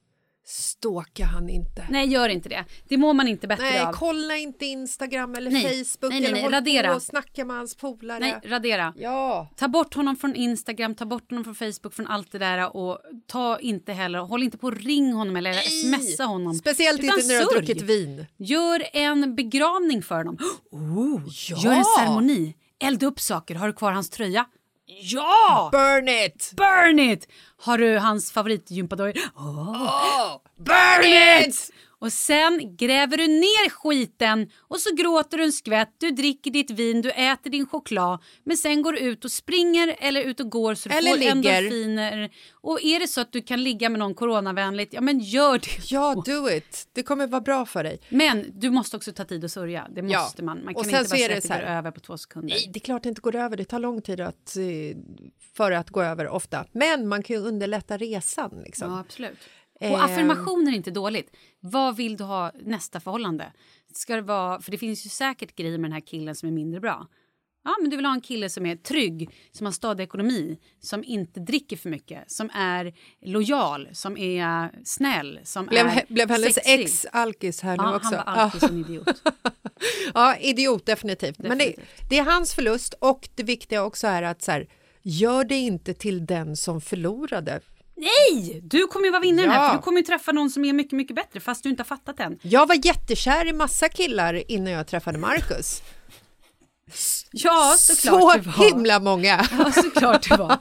ståka 0.50 1.26
han 1.26 1.50
inte. 1.50 1.88
Nej, 1.90 2.08
gör 2.08 2.30
inte 2.30 2.50
det. 2.50 2.66
Det 2.88 2.98
mår 2.98 3.14
man 3.14 3.28
inte 3.28 3.48
bättre 3.48 3.64
Nej, 3.64 3.82
av. 3.82 3.92
kolla 3.94 4.36
inte 4.38 4.66
Instagram 4.66 5.36
eller 5.36 5.52
Nej. 5.52 5.64
Facebook 5.86 6.12
Nej, 6.12 6.20
nej, 6.22 6.26
eller 6.26 6.32
nej, 6.34 6.42
håll 6.44 6.52
radera. 6.52 6.90
på 6.90 6.96
och 6.96 7.02
snacka 7.02 7.46
med 7.46 7.56
hans 7.56 7.76
polare. 7.76 8.20
Nej, 8.20 8.36
radera. 8.46 8.94
Ja. 8.98 9.50
Ta 9.56 9.68
bort 9.68 9.94
honom 9.94 10.16
från 10.16 10.36
Instagram, 10.36 10.96
ta 10.96 11.06
bort 11.06 11.30
honom 11.32 11.44
från 11.44 11.56
Facebook, 11.56 11.94
från 11.94 12.08
allt 12.08 12.32
det 12.32 12.38
där 12.40 12.76
och 12.76 13.00
ta 13.28 13.60
inte 13.60 13.94
heller, 13.94 14.20
håll 14.20 14.44
inte 14.44 14.58
på 14.58 14.72
ring 14.72 15.14
honom 15.14 15.36
eller 15.36 15.54
smsa 15.54 16.24
honom. 16.24 16.54
Speciellt 16.54 17.00
Utan 17.04 17.16
inte 17.20 17.28
när 17.28 17.40
du 17.40 17.46
har 17.46 17.52
druckit 17.54 17.82
vin. 17.82 18.26
Gör 18.38 18.84
en 18.94 19.36
begravning 19.36 20.02
för 20.04 20.16
honom. 20.18 20.38
Oh, 20.72 21.22
Ja. 21.50 21.58
Gör 21.58 21.72
en 21.74 21.84
ceremoni. 21.98 22.56
Elda 22.80 23.06
upp 23.06 23.20
saker. 23.20 23.56
Har 23.56 23.68
du 23.68 23.74
kvar 23.74 23.92
hans 23.92 24.10
tröja? 24.10 24.46
Ja! 24.90 25.70
Burn 25.72 26.08
it! 26.08 26.54
Burn 26.56 27.00
it! 27.00 27.28
Har 27.58 27.78
du 27.78 27.98
hans 27.98 28.32
favoritgympadojor? 28.32 29.14
Oh. 29.36 30.40
Burn 30.58 31.04
it! 31.04 31.70
Och 32.00 32.14
sen 32.14 32.76
gräver 32.78 33.18
du 33.18 33.28
ner 33.28 33.70
skiten 33.70 34.50
och 34.60 34.80
så 34.80 34.96
gråter 34.96 35.38
du 35.38 35.44
en 35.44 35.52
skvätt, 35.52 35.90
du 35.98 36.12
dricker 36.12 36.52
ditt 36.52 36.72
vin, 36.72 37.02
du 37.02 37.12
äter 37.12 37.50
din 37.50 37.68
choklad 37.68 38.20
men 38.44 38.58
sen 38.58 38.82
går 38.82 38.94
du 38.94 39.00
ut 39.00 39.26
och 39.26 39.32
springer 39.32 39.96
eller 40.00 40.22
ut 40.22 40.40
och 40.40 40.50
går 40.52 40.76
så 40.76 40.90
du 40.90 40.96
Eller 40.96 41.12
får 41.12 41.18
ligger. 41.18 41.32
endorfiner. 41.32 42.30
Och 42.54 42.80
är 42.84 43.00
det 43.00 43.08
så 43.08 43.22
att 43.22 43.32
du 43.32 43.42
kan 43.42 43.64
ligga 43.64 43.90
med 43.90 44.00
någon 44.00 44.16
coronavänligt, 44.16 44.94
ja 44.94 45.02
men 45.02 45.20
gör 45.20 45.58
det. 45.60 45.92
Ja, 45.92 46.24
do 46.26 46.50
it. 46.50 46.88
Det 46.94 47.04
kommer 47.04 47.28
vara 47.28 47.42
bra 47.42 47.66
för 47.66 47.84
dig. 47.84 48.00
Men 48.10 48.46
du 48.54 48.70
måste 48.70 48.98
också 48.98 49.12
ta 49.14 49.26
tid 49.26 49.46
att 49.46 49.52
sörja. 49.52 49.88
Det 49.96 50.02
Ja. 50.02 50.22
måste 50.22 50.44
man. 50.44 50.66
Man 50.66 50.76
Och 50.76 50.82
kan 50.84 50.90
inte 50.90 51.10
bara 51.10 51.18
säga 51.18 51.38
att 51.38 51.44
det 51.44 51.50
går 51.50 51.62
över 51.62 51.92
på 51.92 52.00
två 52.00 52.18
sekunder. 52.18 52.50
Nej, 52.50 52.70
det 52.74 52.78
är 52.78 52.82
klart 52.82 53.04
det 53.04 53.10
inte 53.10 53.22
går 53.22 53.36
över. 53.36 53.58
Det 53.58 53.66
tar 53.66 53.80
lång 53.80 54.02
tid 54.02 54.20
att, 54.22 54.56
eh, 54.58 54.98
för 55.58 55.72
att 55.72 55.90
gå 55.90 56.02
över 56.02 56.28
ofta. 56.28 56.66
Men 56.72 57.08
man 57.08 57.24
kan 57.24 57.36
ju 57.36 57.42
underlätta 57.42 57.98
resan. 57.98 58.62
Liksom. 58.66 58.92
Ja, 58.92 59.00
absolut. 59.00 59.38
Och 59.80 60.04
affirmationer 60.04 60.72
är 60.72 60.76
inte 60.76 60.92
dåligt. 60.92 61.36
Vad 61.60 61.96
vill 61.96 62.18
du 62.18 62.24
ha 62.24 62.52
nästa 62.64 63.00
förhållande? 63.00 63.54
Ska 63.94 64.16
det 64.16 64.22
vara, 64.22 64.62
för 64.62 64.72
det 64.72 64.78
finns 64.78 65.06
ju 65.06 65.10
säkert 65.10 65.56
grejer 65.56 65.78
med 65.78 65.90
den 65.90 65.94
här 65.94 66.00
killen 66.08 66.36
som 66.36 66.50
är 66.50 66.54
mindre 66.54 66.80
bra. 66.80 67.08
Ja, 67.64 67.76
men 67.82 67.90
du 67.90 67.96
vill 67.96 68.06
ha 68.06 68.14
en 68.14 68.22
kille 68.22 68.50
som 68.50 68.66
är 68.66 68.76
trygg, 68.76 69.30
som 69.52 69.66
har 69.66 69.72
stadig 69.74 70.04
ekonomi, 70.04 70.60
som 70.80 71.04
inte 71.04 71.40
dricker 71.40 71.78
för 71.78 71.90
mycket, 71.90 72.32
som 72.32 72.50
är 72.54 72.94
lojal, 73.22 73.90
som 73.94 74.18
är 74.18 74.72
snäll, 74.84 75.40
som 75.44 75.66
Blev, 75.66 75.86
är 75.86 76.06
blev 76.08 76.30
hennes 76.30 76.54
sexig. 76.54 76.80
ex 76.82 77.06
alkis 77.12 77.62
här 77.62 77.78
nu 77.78 77.84
Ja, 77.84 77.96
också? 77.96 78.16
han 78.16 78.36
var 78.36 78.44
alkis 78.44 78.64
och 78.64 78.70
en 78.70 78.78
idiot. 78.80 79.08
ja, 80.14 80.36
idiot 80.38 80.86
definitivt. 80.86 81.38
Men 81.40 81.58
det, 81.58 81.66
Definitivt. 81.66 82.10
det 82.10 82.20
är 82.20 82.24
hans 82.24 82.54
förlust 82.54 82.94
och 83.00 83.30
det 83.36 83.44
viktiga 83.44 83.84
också 83.84 84.08
är 84.08 84.24
att 84.24 84.42
så 84.42 84.52
här, 84.52 84.68
gör 85.02 85.44
det 85.44 85.56
inte 85.56 85.94
till 85.94 86.26
den 86.26 86.58
som 86.58 86.82
förlorade. 86.82 87.62
Nej! 87.98 88.60
Du 88.64 88.88
kommer 88.88 89.06
ju 89.06 89.12
vara 89.12 89.22
vinnaren 89.22 89.50
Ja. 89.50 89.56
här, 89.60 89.70
för 89.70 89.76
du 89.78 89.82
kommer 89.84 90.00
ju 90.00 90.06
träffa 90.06 90.32
någon 90.32 90.50
som 90.50 90.66
är 90.66 90.74
mycket, 90.74 90.92
mycket 90.94 91.16
bättre, 91.16 91.40
fast 91.40 91.64
du 91.64 91.70
inte 91.70 91.80
har 91.82 91.86
fattat 91.86 92.20
än. 92.20 92.40
Jag 92.42 92.68
var 92.68 92.86
jättekär 92.86 93.48
i 93.48 93.54
massa 93.54 93.90
killar 93.90 94.52
innan 94.52 94.74
jag 94.74 94.88
träffade 94.88 95.18
Marcus. 95.18 95.82
Ja, 97.32 97.76
Så 97.78 97.96
såklart 97.96 98.46
var. 98.46 98.70
himla 98.70 99.00
många! 99.00 99.48
Ja, 99.60 99.72
såklart 99.72 100.30
det 100.30 100.38
var. 100.38 100.58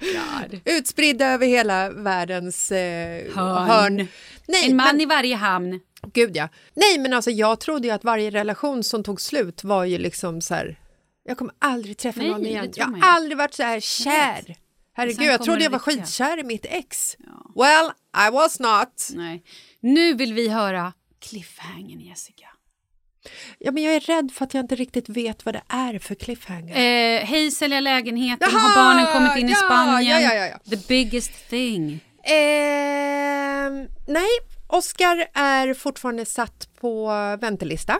God. 0.00 0.60
Utspridda 0.64 1.26
över 1.26 1.46
hela 1.46 1.90
världens 1.90 2.72
eh, 2.72 3.22
Hörn. 3.34 3.66
hörn. 3.68 4.06
Nej, 4.48 4.70
En 4.70 4.76
man 4.76 4.86
men, 4.86 5.00
i 5.00 5.06
varje 5.06 5.36
hamn. 5.36 5.80
Gud 6.12 6.36
ja. 6.36 6.48
Nej, 6.74 6.98
men 6.98 7.12
alltså 7.14 7.30
jag 7.30 7.60
trodde 7.60 7.88
ju 7.88 7.94
att 7.94 8.04
varje 8.04 8.30
relation 8.30 8.84
som 8.84 9.02
tog 9.04 9.20
slut 9.20 9.64
var 9.64 9.84
ju 9.84 9.98
liksom 9.98 10.40
så 10.40 10.54
här... 10.54 10.78
Jag 11.24 11.38
kommer 11.38 11.54
aldrig 11.58 11.98
träffa 11.98 12.20
Nej, 12.20 12.30
någon 12.30 12.46
igen. 12.46 12.72
Jag 12.76 12.86
har 12.86 12.98
aldrig 13.02 13.38
varit 13.38 13.54
så 13.54 13.62
här 13.62 13.80
kär. 13.80 14.56
Herregud, 14.96 15.26
jag 15.26 15.42
trodde 15.42 15.62
jag 15.64 15.70
var 15.70 15.78
riktiga. 15.78 16.04
skitkär 16.04 16.38
i 16.40 16.42
mitt 16.44 16.66
ex. 16.68 17.16
Well, 17.54 17.92
I 18.28 18.30
was 18.32 18.60
not. 18.60 19.08
Nej. 19.14 19.42
Nu 19.80 20.14
vill 20.14 20.34
vi 20.34 20.48
höra 20.48 20.92
cliffhangern, 21.20 22.00
Jessica. 22.00 22.46
Ja, 23.58 23.72
men 23.72 23.82
jag 23.82 23.94
är 23.94 24.00
rädd 24.00 24.32
för 24.34 24.44
att 24.44 24.54
jag 24.54 24.64
inte 24.64 24.74
riktigt 24.74 25.08
vet 25.08 25.44
vad 25.44 25.54
det 25.54 25.62
är 25.68 25.98
för 25.98 26.14
cliffhanger. 26.14 26.74
Eh, 26.76 27.24
hej, 27.26 27.50
sälja 27.50 27.80
lägenheten. 27.80 28.48
Jaha, 28.52 28.60
Har 28.60 28.74
barnen 28.74 29.06
kommit 29.12 29.36
in 29.36 29.48
i 29.48 29.52
ja, 29.52 29.56
Spanien? 29.56 30.22
ja, 30.22 30.34
ja, 30.34 30.34
ja, 30.34 30.46
ja. 30.46 30.76
The 30.76 30.86
biggest 30.88 31.48
thing. 31.50 32.00
Ehm, 32.24 33.88
nej, 34.06 34.28
Oscar 34.66 35.26
är 35.34 35.74
fortfarande 35.74 36.24
satt 36.24 36.68
på 36.80 37.06
väntelista. 37.40 37.98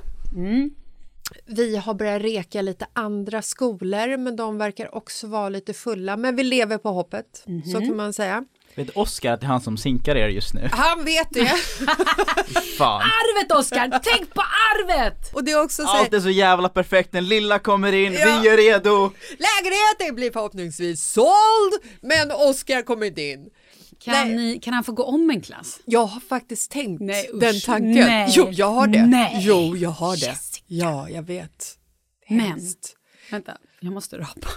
Vi 1.46 1.76
har 1.76 1.94
börjat 1.94 2.22
reka 2.22 2.62
lite 2.62 2.86
andra 2.92 3.42
skolor, 3.42 4.16
men 4.16 4.36
de 4.36 4.58
verkar 4.58 4.94
också 4.94 5.26
vara 5.26 5.48
lite 5.48 5.74
fulla. 5.74 6.16
Men 6.16 6.36
vi 6.36 6.42
lever 6.42 6.78
på 6.78 6.88
hoppet, 6.90 7.44
så 7.72 7.80
kan 7.80 7.96
man 7.96 8.12
säga. 8.12 8.44
Vet 8.76 8.90
Oskar 8.90 9.32
att 9.32 9.40
det 9.40 9.46
är 9.46 9.48
han 9.48 9.60
som 9.60 9.76
sinkar 9.76 10.16
er 10.16 10.28
just 10.28 10.54
nu? 10.54 10.68
Han 10.72 11.04
vet 11.04 11.28
det! 11.30 11.46
Fan. 12.78 13.00
Arvet 13.02 13.52
Oskar! 13.52 14.00
Tänk 14.04 14.34
på 14.34 14.40
arvet! 14.42 15.34
Och 15.34 15.44
det 15.44 15.52
är 15.52 15.62
också 15.62 15.82
så 15.82 15.88
Allt 15.88 16.12
är 16.14 16.20
så 16.20 16.30
jävla 16.30 16.68
perfekt, 16.68 17.12
den 17.12 17.28
lilla 17.28 17.58
kommer 17.58 17.92
in, 17.92 18.12
Ja. 18.12 18.40
vi 18.42 18.48
är 18.48 18.56
redo! 18.56 19.10
lägenheten 19.30 20.14
blir 20.14 20.30
förhoppningsvis 20.32 21.12
såld, 21.12 21.72
men 22.00 22.30
Oscar 22.32 22.82
kommer 22.82 23.06
inte 23.06 23.22
in. 23.22 23.50
Kan, 24.04 24.36
ni, 24.36 24.58
kan 24.62 24.74
han 24.74 24.84
få 24.84 24.92
gå 24.92 25.04
om 25.04 25.30
en 25.30 25.40
klass? 25.40 25.80
Jag 25.84 26.04
har 26.06 26.20
faktiskt 26.20 26.70
tänkt 26.70 27.00
Nej, 27.02 27.30
usch. 27.34 27.40
den 27.40 27.60
tanken. 27.60 27.94
Nej. 27.94 28.28
Jo, 28.36 28.48
jag 28.50 28.70
har 28.70 28.86
det. 28.86 29.06
Nej. 29.06 29.38
Jo, 29.40 29.76
jag 29.76 29.90
har 29.90 30.16
det. 30.16 30.26
Jessica. 30.26 30.53
Ja, 30.66 31.10
jag 31.10 31.22
vet. 31.22 31.78
Men, 32.28 32.60
vänta, 33.30 33.58
jag 33.80 33.92
måste 33.92 34.18
rapa. 34.18 34.48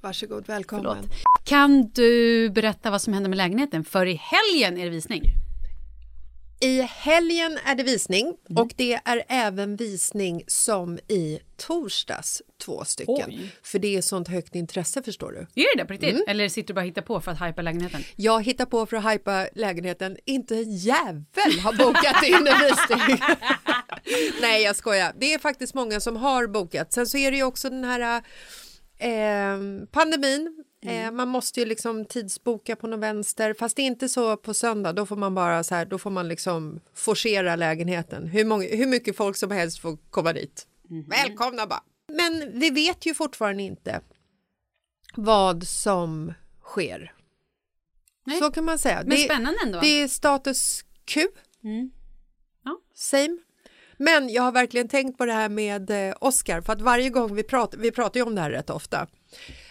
Varsågod, 0.00 0.46
välkommen. 0.46 0.96
Förlåt. 0.96 1.10
Kan 1.44 1.88
du 1.88 2.50
berätta 2.50 2.90
vad 2.90 3.02
som 3.02 3.12
händer 3.12 3.28
med 3.28 3.36
lägenheten? 3.36 3.84
För 3.84 4.06
i 4.06 4.20
helgen 4.22 4.78
är 4.78 4.84
det 4.84 4.90
visning. 4.90 5.22
I 6.60 6.82
helgen 6.82 7.58
är 7.64 7.74
det 7.74 7.82
visning 7.82 8.34
och 8.56 8.72
det 8.76 9.00
är 9.04 9.24
även 9.28 9.76
visning 9.76 10.44
som 10.46 10.98
i 11.08 11.38
torsdags, 11.56 12.42
två 12.64 12.84
stycken. 12.84 13.28
Oj. 13.28 13.50
För 13.62 13.78
det 13.78 13.96
är 13.96 14.02
sånt 14.02 14.28
högt 14.28 14.54
intresse 14.54 15.02
förstår 15.02 15.32
du. 15.32 15.62
Är 15.62 15.76
det 15.76 15.82
det 15.82 15.86
på 15.86 15.92
riktigt? 15.92 16.10
Mm. 16.14 16.24
Eller 16.28 16.48
sitter 16.48 16.66
du 16.66 16.74
bara 16.74 16.80
och 16.80 16.86
hittar 16.86 17.02
på 17.02 17.20
för 17.20 17.30
att 17.32 17.42
hypa 17.42 17.62
lägenheten? 17.62 18.02
Jag 18.16 18.44
hittar 18.44 18.66
på 18.66 18.86
för 18.86 18.96
att 18.96 19.12
hypa 19.12 19.46
lägenheten, 19.54 20.16
inte 20.24 20.54
en 20.56 20.76
jävel 20.76 21.60
har 21.62 21.72
bokat 21.78 22.24
in 22.24 22.34
en 22.34 22.60
visning. 22.60 23.18
Nej, 24.40 24.62
jag 24.62 24.76
skojar. 24.76 25.12
Det 25.18 25.34
är 25.34 25.38
faktiskt 25.38 25.74
många 25.74 26.00
som 26.00 26.16
har 26.16 26.46
bokat. 26.46 26.92
Sen 26.92 27.06
så 27.06 27.18
är 27.18 27.30
det 27.30 27.36
ju 27.36 27.42
också 27.44 27.70
den 27.70 27.84
här 27.84 28.22
eh, 28.98 29.86
pandemin. 29.90 30.64
Eh, 30.86 31.10
man 31.10 31.28
måste 31.28 31.60
ju 31.60 31.66
liksom 31.66 32.04
tidsboka 32.04 32.76
på 32.76 32.86
någon 32.86 33.00
vänster, 33.00 33.54
fast 33.58 33.76
det 33.76 33.82
är 33.82 33.86
inte 33.86 34.08
så 34.08 34.36
på 34.36 34.54
söndag. 34.54 34.92
Då 34.92 35.06
får 35.06 35.16
man 35.16 35.34
bara 35.34 35.64
så 35.64 35.74
här, 35.74 35.86
då 35.86 35.98
får 35.98 36.10
man 36.10 36.28
liksom 36.28 36.80
forcera 36.94 37.56
lägenheten. 37.56 38.26
Hur, 38.26 38.44
många, 38.44 38.66
hur 38.68 38.86
mycket 38.86 39.16
folk 39.16 39.36
som 39.36 39.50
helst 39.50 39.78
får 39.78 39.98
komma 40.10 40.32
dit. 40.32 40.66
Välkomna 41.08 41.66
bara. 41.66 41.82
Men 42.12 42.60
vi 42.60 42.70
vet 42.70 43.06
ju 43.06 43.14
fortfarande 43.14 43.62
inte 43.62 44.00
vad 45.14 45.66
som 45.66 46.32
sker. 46.62 47.14
Nej. 48.26 48.38
Så 48.38 48.50
kan 48.50 48.64
man 48.64 48.78
säga. 48.78 48.96
Men 48.96 49.10
det, 49.10 49.16
spännande 49.16 49.58
ändå. 49.64 49.80
det 49.80 49.86
är 50.02 50.08
status 50.08 50.84
Q. 51.04 51.26
Mm. 51.64 51.90
Ja. 52.64 52.80
Same. 52.94 53.38
Men 53.98 54.28
jag 54.28 54.42
har 54.42 54.52
verkligen 54.52 54.88
tänkt 54.88 55.18
på 55.18 55.26
det 55.26 55.32
här 55.32 55.48
med 55.48 55.90
eh, 55.90 56.14
Oscar 56.20 56.60
för 56.60 56.72
att 56.72 56.80
varje 56.80 57.10
gång 57.10 57.34
vi 57.34 57.42
pratar, 57.42 57.78
vi 57.78 57.90
pratar 57.90 58.20
ju 58.20 58.26
om 58.26 58.34
det 58.34 58.40
här 58.40 58.50
rätt 58.50 58.70
ofta. 58.70 59.06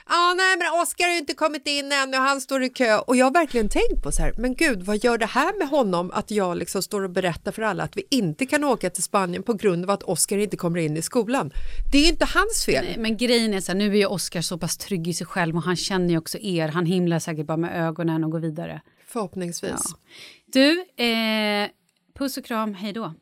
Ja, 0.10 0.34
nej, 0.38 0.58
men 0.58 0.82
Oscar 0.82 1.06
har 1.06 1.12
ju 1.12 1.18
inte 1.18 1.34
kommit 1.34 1.68
in 1.68 1.92
ännu, 1.92 2.18
han 2.18 2.42
står 2.42 2.64
i 2.64 2.70
kö 2.70 2.98
och 2.98 3.16
jag 3.16 3.26
har 3.26 3.32
verkligen 3.32 3.70
tänkt 3.70 4.04
på 4.04 4.12
så 4.12 4.22
här, 4.22 4.34
men 4.38 4.56
gud, 4.56 4.84
vad 4.84 5.04
gör 5.04 5.18
det 5.18 5.26
här 5.26 5.58
med 5.58 5.68
honom 5.68 6.12
att 6.12 6.32
jag 6.32 6.58
liksom 6.58 6.84
står 6.84 7.02
och 7.02 7.10
berättar 7.10 7.52
för 7.52 7.62
alla 7.62 7.84
att 7.84 7.98
vi 7.98 8.04
inte 8.10 8.46
kan 8.46 8.64
åka 8.64 8.90
till 8.90 9.04
Spanien 9.04 9.44
på 9.44 9.54
grund 9.54 9.84
av 9.84 9.90
att 9.90 10.04
Oscar 10.04 10.38
inte 10.38 10.58
kommer 10.58 10.80
in 10.80 10.98
i 10.98 11.02
skolan. 11.02 11.52
Det 11.92 11.98
är 11.98 12.02
ju 12.02 12.10
inte 12.10 12.26
hans 12.26 12.66
fel. 12.66 12.86
Nej, 12.86 12.98
men 12.98 13.18
grejen 13.18 13.54
är 13.54 13.62
så 13.62 13.72
här, 13.72 13.80
nu 13.80 13.92
är 13.92 13.98
ju 13.98 14.06
Oskar 14.06 14.42
så 14.42 14.58
pass 14.58 14.78
trygg 14.78 15.08
i 15.08 15.14
sig 15.14 15.28
själv 15.28 15.56
och 15.56 15.64
han 15.64 15.76
känner 15.76 16.10
ju 16.10 16.18
också 16.18 16.38
er. 16.38 16.68
Han 16.68 16.86
himlar 16.86 17.20
säkert 17.20 17.46
bara 17.46 17.58
med 17.58 17.88
ögonen 17.88 18.24
och 18.24 18.32
går 18.32 18.40
vidare. 18.40 18.82
Förhoppningsvis. 19.08 19.72
Ja. 19.72 19.98
Du, 20.46 20.80
eh, 21.04 21.70
puss 22.18 22.38
och 22.38 22.46
kram, 22.46 22.74
hej 22.74 22.94
då. 22.94 23.14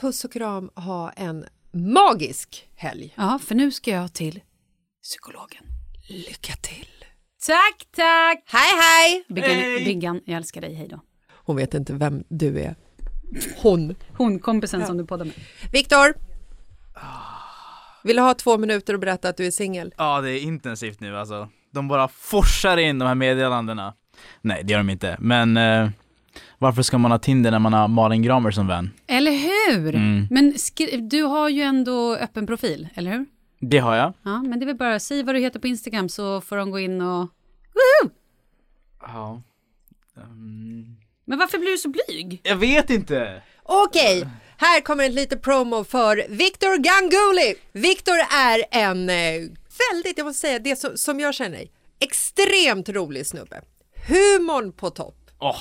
Puss 0.00 0.24
och 0.24 0.32
kram, 0.32 0.70
ha 0.74 1.10
en 1.10 1.44
magisk 1.72 2.68
helg. 2.74 3.14
Ja, 3.16 3.38
för 3.44 3.54
nu 3.54 3.70
ska 3.70 3.90
jag 3.90 4.12
till 4.12 4.40
psykologen. 5.02 5.64
Lycka 6.08 6.52
till. 6.52 6.86
Tack, 7.46 7.88
tack! 7.96 8.42
Hej, 8.46 8.80
hej! 8.82 9.24
Biggan, 9.28 9.84
Biggan, 9.84 10.20
jag 10.24 10.36
älskar 10.36 10.60
dig, 10.60 10.74
hej 10.74 10.88
då. 10.88 11.00
Hon 11.32 11.56
vet 11.56 11.74
inte 11.74 11.92
vem 11.92 12.24
du 12.28 12.60
är. 12.60 12.74
Hon. 13.62 13.94
Hon, 14.16 14.38
kompisen 14.38 14.86
som 14.86 14.96
du 14.96 15.06
poddar 15.06 15.24
med. 15.24 15.34
Viktor! 15.72 16.14
Vill 18.04 18.16
du 18.16 18.22
ha 18.22 18.34
två 18.34 18.58
minuter 18.58 18.94
och 18.94 19.00
berätta 19.00 19.28
att 19.28 19.36
du 19.36 19.46
är 19.46 19.50
singel? 19.50 19.94
Ja, 19.96 20.20
det 20.20 20.30
är 20.30 20.42
intensivt 20.42 21.00
nu 21.00 21.16
alltså. 21.16 21.48
De 21.70 21.88
bara 21.88 22.08
forsar 22.08 22.76
in 22.76 22.98
de 22.98 23.06
här 23.06 23.14
meddelandena. 23.14 23.94
Nej, 24.40 24.62
det 24.64 24.72
gör 24.72 24.78
de 24.78 24.90
inte. 24.90 25.16
Men 25.20 25.56
eh, 25.56 25.88
varför 26.58 26.82
ska 26.82 26.98
man 26.98 27.10
ha 27.10 27.18
Tinder 27.18 27.50
när 27.50 27.58
man 27.58 27.72
har 27.72 27.88
Malin 27.88 28.22
Gramer 28.22 28.50
som 28.50 28.66
vän? 28.66 28.90
Eller 29.06 29.32
hur? 29.32 29.47
Mm. 29.74 30.26
Men 30.30 30.54
du 31.08 31.22
har 31.22 31.48
ju 31.48 31.62
ändå 31.62 32.14
öppen 32.16 32.46
profil, 32.46 32.88
eller 32.94 33.10
hur? 33.10 33.26
Det 33.60 33.78
har 33.78 33.96
jag. 33.96 34.12
Ja, 34.22 34.42
men 34.42 34.58
det 34.58 34.64
är 34.64 34.66
väl 34.66 34.76
bara 34.76 35.00
säg 35.00 35.22
vad 35.22 35.34
du 35.34 35.40
heter 35.40 35.60
på 35.60 35.66
Instagram 35.66 36.08
så 36.08 36.40
får 36.40 36.56
de 36.56 36.70
gå 36.70 36.78
in 36.78 37.00
och... 37.00 37.20
Woho! 37.74 38.10
Ja. 39.00 39.42
Ehm, 40.16 40.96
Men 41.24 41.38
varför 41.38 41.58
blir 41.58 41.70
du 41.70 41.78
så 41.78 41.88
blyg? 41.88 42.40
jag 42.44 42.56
vet 42.56 42.90
inte. 42.90 43.42
Okej, 43.62 44.28
här 44.56 44.80
kommer 44.80 45.04
en 45.04 45.14
liten 45.14 45.40
promo 45.40 45.84
för 45.84 46.26
Victor 46.28 46.76
Ganguly. 46.76 47.54
Victor 47.72 48.16
är 48.36 48.64
en 48.70 49.10
eh, 49.10 49.48
väldigt, 49.92 50.18
jag 50.18 50.24
måste 50.24 50.40
säga 50.40 50.58
det 50.58 50.76
som, 50.76 50.96
som 50.96 51.20
jag 51.20 51.34
känner, 51.34 51.64
extremt 52.00 52.88
rolig 52.88 53.26
snubbe. 53.26 53.60
Humorn 54.08 54.72
på 54.72 54.90
topp. 54.90 55.30
Åh, 55.40 55.60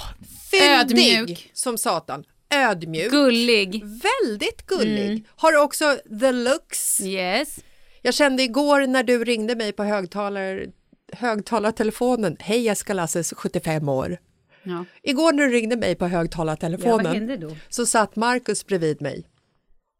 Fyndig 0.51 1.17
Ödmjuk. 1.17 1.51
som 1.53 1.77
satan. 1.77 2.23
Ödmjuk. 2.49 3.11
Gullig. 3.11 3.83
Väldigt 3.83 4.65
gullig. 4.67 5.27
Har 5.35 5.55
också 5.55 5.99
the 6.19 6.31
looks. 6.31 7.01
Yes. 7.01 7.55
Jag 8.01 8.13
kände 8.13 8.43
igår 8.43 8.87
när 8.87 9.03
du 9.03 9.23
ringde 9.23 9.55
mig 9.55 9.71
på 9.71 9.83
högtalar, 9.83 10.65
högtalartelefonen. 11.13 12.37
Hej 12.39 12.59
Jessica 12.59 12.93
Lasses, 12.93 13.33
75 13.37 13.89
år. 13.89 14.17
Ja. 14.63 14.85
Igår 15.03 15.33
när 15.33 15.43
du 15.43 15.53
ringde 15.53 15.75
mig 15.75 15.95
på 15.95 16.05
ja, 16.05 16.09
högtalartelefonen 16.09 17.39
då? 17.39 17.55
så 17.69 17.85
satt 17.85 18.15
Markus 18.15 18.65
bredvid 18.65 19.01
mig. 19.01 19.25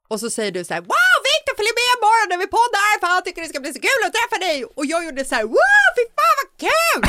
Och 0.07 0.19
så 0.19 0.29
säger 0.29 0.51
du 0.51 0.63
så 0.63 0.73
här, 0.73 0.81
wow 0.81 1.17
Victor 1.29 1.53
följ 1.57 1.71
med 1.77 1.87
imorgon 1.97 2.27
när 2.29 2.37
vi 2.43 2.47
poddar 2.47 2.99
för 2.99 3.07
han 3.07 3.23
tycker 3.23 3.41
det 3.41 3.47
ska 3.47 3.59
bli 3.59 3.73
så 3.73 3.79
kul 3.79 4.01
att 4.05 4.13
träffa 4.17 4.37
dig. 4.47 4.65
Och 4.65 4.85
jag 4.85 5.05
gjorde 5.05 5.25
så 5.25 5.35
här, 5.35 5.43
wow 5.43 5.85
fy 5.97 6.03
fan 6.17 6.35
vad 6.39 6.49
kul! 6.65 7.03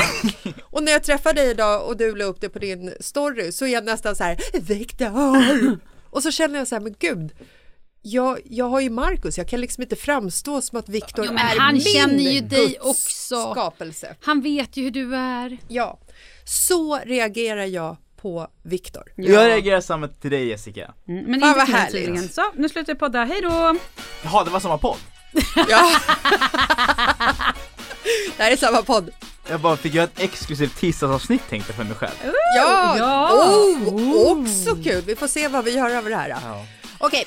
och 0.78 0.84
när 0.84 0.92
jag 0.92 1.02
träffade 1.02 1.40
dig 1.40 1.50
idag 1.50 1.86
och 1.86 1.96
du 1.96 2.14
la 2.16 2.24
upp 2.24 2.40
det 2.40 2.48
på 2.48 2.58
din 2.58 2.94
story 3.00 3.52
så 3.52 3.64
är 3.64 3.68
jag 3.68 3.84
nästan 3.84 4.16
så 4.16 4.24
här, 4.24 4.38
Victor! 4.60 5.78
och 6.10 6.22
så 6.22 6.30
känner 6.30 6.58
jag 6.58 6.68
så 6.68 6.74
här, 6.74 6.82
men 6.82 6.94
gud, 6.98 7.32
jag, 8.02 8.38
jag 8.44 8.68
har 8.68 8.80
ju 8.80 8.90
Markus, 8.90 9.38
jag 9.38 9.48
kan 9.48 9.60
liksom 9.60 9.82
inte 9.82 9.96
framstå 9.96 10.60
som 10.60 10.78
att 10.78 10.88
men 10.88 11.02
är 11.38 11.58
han 11.58 11.74
min 11.74 11.82
känner 11.82 12.32
ju 12.32 12.40
dig 12.40 12.66
Guds 12.66 12.78
också. 12.80 13.50
skapelse. 13.52 14.16
Han 14.20 14.40
vet 14.40 14.76
ju 14.76 14.84
hur 14.84 14.90
du 14.90 15.16
är. 15.16 15.58
Ja, 15.68 16.00
så 16.44 16.98
reagerar 16.98 17.64
jag 17.64 17.96
på 18.16 18.48
Victor. 18.62 19.12
Jag 19.16 19.46
reagerar 19.48 19.80
samma 19.80 20.08
till 20.08 20.30
dig 20.30 20.48
Jessica. 20.48 20.94
Mm, 21.08 21.24
men 21.24 21.40
Fan, 21.40 21.48
inte 21.48 21.58
vad 21.58 21.68
härligt. 21.68 21.92
tydligen. 21.92 22.28
Så, 22.28 22.42
nu 22.54 22.68
slutar 22.68 22.92
jag 22.92 22.98
podda. 22.98 23.24
Hej 23.24 23.40
då! 23.42 23.76
Jaha, 24.24 24.44
det 24.44 24.50
var 24.50 24.60
samma 24.60 24.78
podd? 24.78 24.98
Ja. 25.68 26.00
det 28.36 28.42
här 28.42 28.50
är 28.52 28.56
samma 28.56 28.82
podd. 28.82 29.10
Jag 29.50 29.60
bara 29.60 29.76
fick 29.76 29.94
göra 29.94 30.04
ett 30.04 30.20
exklusivt 30.20 30.76
tisdagsavsnitt 30.76 31.42
tänkte 31.50 31.70
jag 31.70 31.76
för 31.76 31.84
mig 31.84 31.94
själv. 31.94 32.12
Ja, 32.56 32.96
Ja. 32.98 33.32
Oh, 33.32 34.32
också 34.32 34.74
kul. 34.84 35.02
Vi 35.06 35.16
får 35.16 35.28
se 35.28 35.48
vad 35.48 35.64
vi 35.64 35.70
gör 35.76 35.96
av 35.96 36.04
det 36.04 36.16
här. 36.16 36.28
Ja. 36.28 36.64
Okej, 36.98 37.26